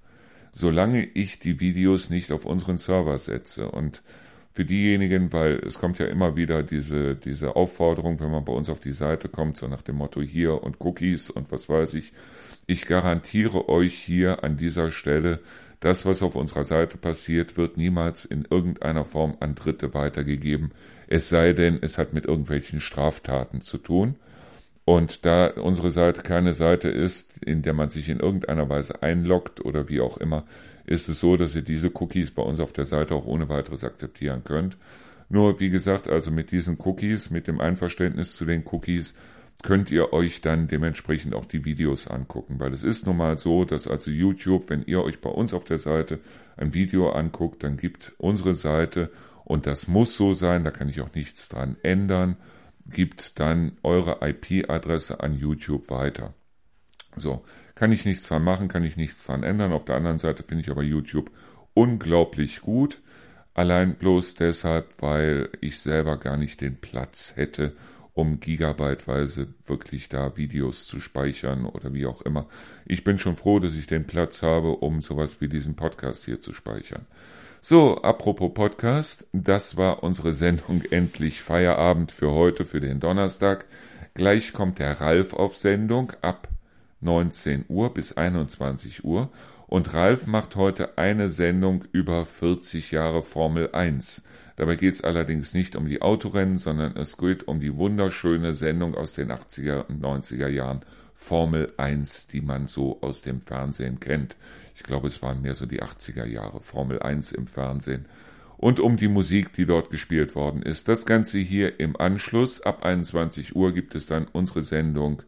solange 0.53 1.03
ich 1.03 1.39
die 1.39 1.59
Videos 1.59 2.09
nicht 2.09 2.31
auf 2.31 2.45
unseren 2.45 2.77
Server 2.77 3.17
setze 3.17 3.69
und 3.69 4.01
für 4.53 4.63
diejenigen, 4.65 5.33
weil 5.33 5.57
es 5.57 5.77
kommt 5.77 5.99
ja 5.99 6.07
immer 6.07 6.35
wieder 6.35 6.63
diese, 6.63 7.15
diese 7.15 7.55
Aufforderung, 7.55 8.19
wenn 8.19 8.31
man 8.31 8.45
bei 8.45 8.53
uns 8.53 8.69
auf 8.69 8.79
die 8.79 8.93
Seite 8.93 9.27
kommt, 9.29 9.57
so 9.57 9.67
nach 9.67 9.81
dem 9.81 9.97
Motto 9.97 10.21
hier 10.21 10.63
und 10.63 10.79
Cookies 10.79 11.29
und 11.29 11.51
was 11.51 11.69
weiß 11.69 11.93
ich. 11.95 12.13
Ich 12.65 12.87
garantiere 12.87 13.69
euch 13.69 13.93
hier 13.93 14.43
an 14.43 14.57
dieser 14.57 14.89
Stelle, 14.89 15.41
das, 15.79 16.05
was 16.05 16.23
auf 16.23 16.35
unserer 16.35 16.63
Seite 16.63 16.97
passiert, 16.97 17.55
wird 17.57 17.77
niemals 17.77 18.25
in 18.25 18.47
irgendeiner 18.49 19.05
Form 19.05 19.37
an 19.41 19.53
Dritte 19.53 19.93
weitergegeben, 19.93 20.71
es 21.07 21.29
sei 21.29 21.53
denn, 21.53 21.77
es 21.81 21.97
hat 21.97 22.13
mit 22.13 22.25
irgendwelchen 22.25 22.79
Straftaten 22.79 23.61
zu 23.61 23.77
tun. 23.77 24.15
Und 24.87 25.25
da 25.25 25.47
unsere 25.47 25.91
Seite 25.91 26.21
keine 26.21 26.53
Seite 26.53 26.87
ist, 26.87 27.39
in 27.39 27.61
der 27.61 27.73
man 27.73 27.89
sich 27.89 28.07
in 28.07 28.21
irgendeiner 28.21 28.69
Weise 28.69 29.03
einloggt 29.03 29.59
oder 29.59 29.89
wie 29.89 29.99
auch 29.99 30.15
immer, 30.15 30.45
ist 30.85 31.09
es 31.09 31.19
so, 31.19 31.35
dass 31.35 31.57
ihr 31.57 31.61
diese 31.61 31.91
Cookies 31.93 32.31
bei 32.31 32.41
uns 32.41 32.61
auf 32.61 32.71
der 32.71 32.85
Seite 32.85 33.13
auch 33.13 33.25
ohne 33.25 33.49
weiteres 33.49 33.83
akzeptieren 33.83 34.45
könnt. 34.45 34.77
Nur, 35.27 35.59
wie 35.59 35.71
gesagt, 35.71 36.07
also 36.07 36.31
mit 36.31 36.51
diesen 36.51 36.77
Cookies, 36.79 37.31
mit 37.31 37.47
dem 37.47 37.59
Einverständnis 37.59 38.33
zu 38.37 38.45
den 38.45 38.63
Cookies, 38.71 39.13
könnt 39.61 39.91
ihr 39.91 40.13
euch 40.13 40.39
dann 40.39 40.69
dementsprechend 40.69 41.35
auch 41.35 41.47
die 41.47 41.65
Videos 41.65 42.07
angucken, 42.07 42.61
weil 42.61 42.71
es 42.71 42.83
ist 42.83 43.07
nun 43.07 43.17
mal 43.17 43.37
so, 43.37 43.65
dass 43.65 43.89
also 43.89 44.09
YouTube, 44.09 44.69
wenn 44.69 44.83
ihr 44.83 45.03
euch 45.03 45.19
bei 45.19 45.29
uns 45.29 45.53
auf 45.53 45.65
der 45.65 45.79
Seite 45.79 46.19
ein 46.55 46.73
Video 46.73 47.09
anguckt, 47.09 47.61
dann 47.61 47.75
gibt 47.75 48.13
unsere 48.19 48.55
Seite, 48.55 49.11
und 49.43 49.67
das 49.67 49.89
muss 49.89 50.15
so 50.15 50.31
sein, 50.31 50.63
da 50.63 50.71
kann 50.71 50.87
ich 50.87 51.01
auch 51.01 51.13
nichts 51.13 51.49
dran 51.49 51.75
ändern, 51.83 52.37
gibt 52.89 53.39
dann 53.39 53.77
eure 53.83 54.19
IP-Adresse 54.21 55.19
an 55.21 55.37
YouTube 55.37 55.89
weiter. 55.89 56.33
So, 57.15 57.43
kann 57.75 57.91
ich 57.91 58.05
nichts 58.05 58.27
dran 58.27 58.43
machen, 58.43 58.67
kann 58.67 58.83
ich 58.83 58.97
nichts 58.97 59.25
dran 59.25 59.43
ändern. 59.43 59.73
Auf 59.73 59.85
der 59.85 59.95
anderen 59.95 60.19
Seite 60.19 60.43
finde 60.43 60.63
ich 60.63 60.69
aber 60.69 60.83
YouTube 60.83 61.31
unglaublich 61.73 62.61
gut. 62.61 63.01
Allein 63.53 63.95
bloß 63.95 64.35
deshalb, 64.35 65.01
weil 65.01 65.49
ich 65.61 65.79
selber 65.79 66.17
gar 66.17 66.37
nicht 66.37 66.61
den 66.61 66.79
Platz 66.79 67.33
hätte, 67.35 67.75
um 68.13 68.39
gigabyteweise 68.39 69.47
wirklich 69.65 70.09
da 70.09 70.37
Videos 70.37 70.87
zu 70.87 70.99
speichern 70.99 71.65
oder 71.65 71.93
wie 71.93 72.05
auch 72.05 72.21
immer. 72.21 72.47
Ich 72.85 73.03
bin 73.03 73.17
schon 73.17 73.35
froh, 73.35 73.59
dass 73.59 73.75
ich 73.75 73.87
den 73.87 74.05
Platz 74.05 74.43
habe, 74.43 74.71
um 74.71 75.01
sowas 75.01 75.41
wie 75.41 75.47
diesen 75.47 75.75
Podcast 75.75 76.25
hier 76.25 76.39
zu 76.39 76.53
speichern. 76.53 77.05
So, 77.69 77.97
apropos 78.01 78.53
Podcast, 78.53 79.27
das 79.33 79.75
war 79.75 80.01
unsere 80.01 80.31
Sendung 80.31 80.83
Endlich 80.89 81.41
Feierabend 81.41 82.13
für 82.13 82.31
heute, 82.31 82.63
für 82.63 82.79
den 82.79 83.01
Donnerstag. 83.01 83.65
Gleich 84.13 84.53
kommt 84.53 84.79
der 84.79 85.01
Ralf 85.01 85.33
auf 85.33 85.57
Sendung 85.57 86.13
ab 86.21 86.47
19 87.01 87.65
Uhr 87.67 87.93
bis 87.93 88.13
21 88.15 89.03
Uhr 89.03 89.29
und 89.67 89.93
Ralf 89.93 90.27
macht 90.27 90.55
heute 90.55 90.97
eine 90.97 91.27
Sendung 91.27 91.83
über 91.91 92.25
40 92.25 92.91
Jahre 92.91 93.21
Formel 93.21 93.73
1. 93.73 94.23
Dabei 94.55 94.77
geht 94.77 94.93
es 94.93 95.03
allerdings 95.03 95.53
nicht 95.53 95.75
um 95.75 95.89
die 95.89 96.01
Autorennen, 96.01 96.57
sondern 96.57 96.95
es 96.95 97.17
geht 97.17 97.49
um 97.49 97.59
die 97.59 97.75
wunderschöne 97.75 98.53
Sendung 98.53 98.95
aus 98.95 99.13
den 99.13 99.29
80er 99.29 99.87
und 99.87 100.01
90er 100.01 100.47
Jahren 100.47 100.83
Formel 101.17 101.73
1, 101.75 102.27
die 102.27 102.41
man 102.41 102.67
so 102.67 103.01
aus 103.01 103.23
dem 103.23 103.41
Fernsehen 103.41 103.99
kennt. 103.99 104.37
Ich 104.75 104.83
glaube, 104.83 105.07
es 105.07 105.21
waren 105.21 105.41
mehr 105.41 105.55
so 105.55 105.65
die 105.65 105.81
80er 105.81 106.25
Jahre 106.25 106.61
Formel 106.61 107.01
1 107.01 107.33
im 107.33 107.47
Fernsehen. 107.47 108.05
Und 108.55 108.79
um 108.79 108.97
die 108.97 109.07
Musik, 109.07 109.51
die 109.53 109.65
dort 109.65 109.89
gespielt 109.89 110.35
worden 110.35 110.61
ist. 110.61 110.87
Das 110.87 111.05
Ganze 111.05 111.39
hier 111.39 111.79
im 111.79 111.99
Anschluss. 111.99 112.61
Ab 112.61 112.85
21 112.85 113.55
Uhr 113.55 113.73
gibt 113.73 113.93
es 113.95 114.07
dann 114.07 114.27
unsere 114.31 114.61
Sendung 114.61 115.23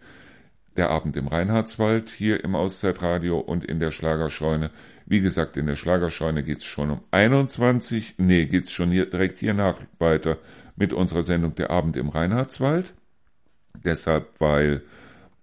der 0.77 0.89
Abend 0.89 1.17
im 1.17 1.27
Reinhardswald 1.27 2.09
hier 2.09 2.43
im 2.43 2.55
Auszeitradio 2.55 3.39
und 3.39 3.65
in 3.65 3.79
der 3.79 3.91
Schlagerscheune. 3.91 4.71
Wie 5.05 5.21
gesagt, 5.21 5.57
in 5.57 5.65
der 5.65 5.75
Schlagerscheune 5.75 6.43
geht's 6.43 6.65
schon 6.65 6.91
um 6.91 7.01
21, 7.11 8.15
nee, 8.17 8.45
geht's 8.45 8.71
schon 8.71 8.91
hier, 8.91 9.09
direkt 9.09 9.39
hier 9.39 9.53
nach 9.53 9.79
weiter 9.97 10.37
mit 10.75 10.93
unserer 10.93 11.23
Sendung 11.23 11.55
Der 11.55 11.71
Abend 11.71 11.97
im 11.97 12.09
Reinhardswald. 12.09 12.93
Deshalb, 13.83 14.39
weil 14.39 14.83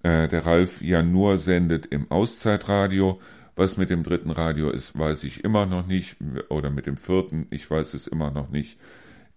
äh, 0.02 0.28
der 0.28 0.46
Ralf 0.46 0.82
ja 0.82 1.02
nur 1.02 1.38
sendet 1.38 1.86
im 1.86 2.10
Auszeitradio. 2.10 3.20
Was 3.58 3.78
mit 3.78 3.88
dem 3.88 4.02
dritten 4.02 4.30
Radio 4.30 4.68
ist, 4.68 4.98
weiß 4.98 5.24
ich 5.24 5.42
immer 5.42 5.64
noch 5.64 5.86
nicht. 5.86 6.16
Oder 6.50 6.70
mit 6.70 6.86
dem 6.86 6.98
vierten, 6.98 7.46
ich 7.50 7.70
weiß 7.70 7.94
es 7.94 8.06
immer 8.06 8.30
noch 8.30 8.50
nicht. 8.50 8.78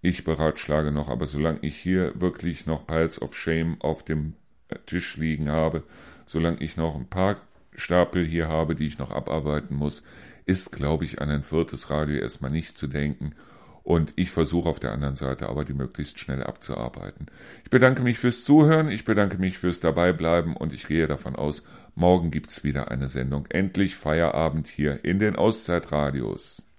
Ich 0.02 0.24
beratschlage 0.24 0.92
noch, 0.92 1.10
aber 1.10 1.26
solange 1.26 1.60
ich 1.62 1.78
hier 1.78 2.20
wirklich 2.20 2.66
noch 2.66 2.86
Piles 2.86 3.22
of 3.22 3.36
Shame 3.36 3.78
auf 3.80 4.04
dem 4.04 4.34
Tisch 4.86 5.18
liegen 5.18 5.50
habe, 5.50 5.84
solange 6.26 6.60
ich 6.60 6.78
noch 6.78 6.96
ein 6.96 7.08
paar 7.08 7.38
Stapel 7.74 8.26
hier 8.26 8.48
habe, 8.48 8.76
die 8.76 8.88
ich 8.88 8.98
noch 8.98 9.12
abarbeiten 9.12 9.76
muss, 9.76 10.04
ist, 10.46 10.72
glaube 10.72 11.06
ich, 11.06 11.22
an 11.22 11.30
ein 11.30 11.44
viertes 11.44 11.90
Radio 11.90 12.20
erstmal 12.20 12.52
nicht 12.52 12.78
zu 12.78 12.88
denken 12.88 13.34
und 13.90 14.14
ich 14.18 14.30
versuche 14.30 14.70
auf 14.70 14.80
der 14.80 14.92
anderen 14.92 15.16
Seite 15.16 15.50
aber 15.50 15.66
die 15.66 15.74
möglichst 15.74 16.20
schnell 16.20 16.44
abzuarbeiten. 16.44 17.26
Ich 17.64 17.72
bedanke 17.72 18.04
mich 18.04 18.20
fürs 18.20 18.44
Zuhören, 18.44 18.88
ich 18.88 19.04
bedanke 19.04 19.40
mich 19.40 19.58
fürs 19.58 19.80
Dabeibleiben 19.80 20.56
und 20.56 20.74
ich 20.74 20.88
gehe 20.88 21.08
davon 21.08 21.36
aus, 21.36 21.64
morgen 21.96 22.30
gibt's 22.30 22.64
wieder 22.64 22.92
eine 22.92 23.08
Sendung. 23.08 23.48
Endlich 23.50 23.96
Feierabend 23.96 24.68
hier 24.68 25.04
in 25.04 25.18
den 25.18 25.36
Auszeitradios. 25.36 26.70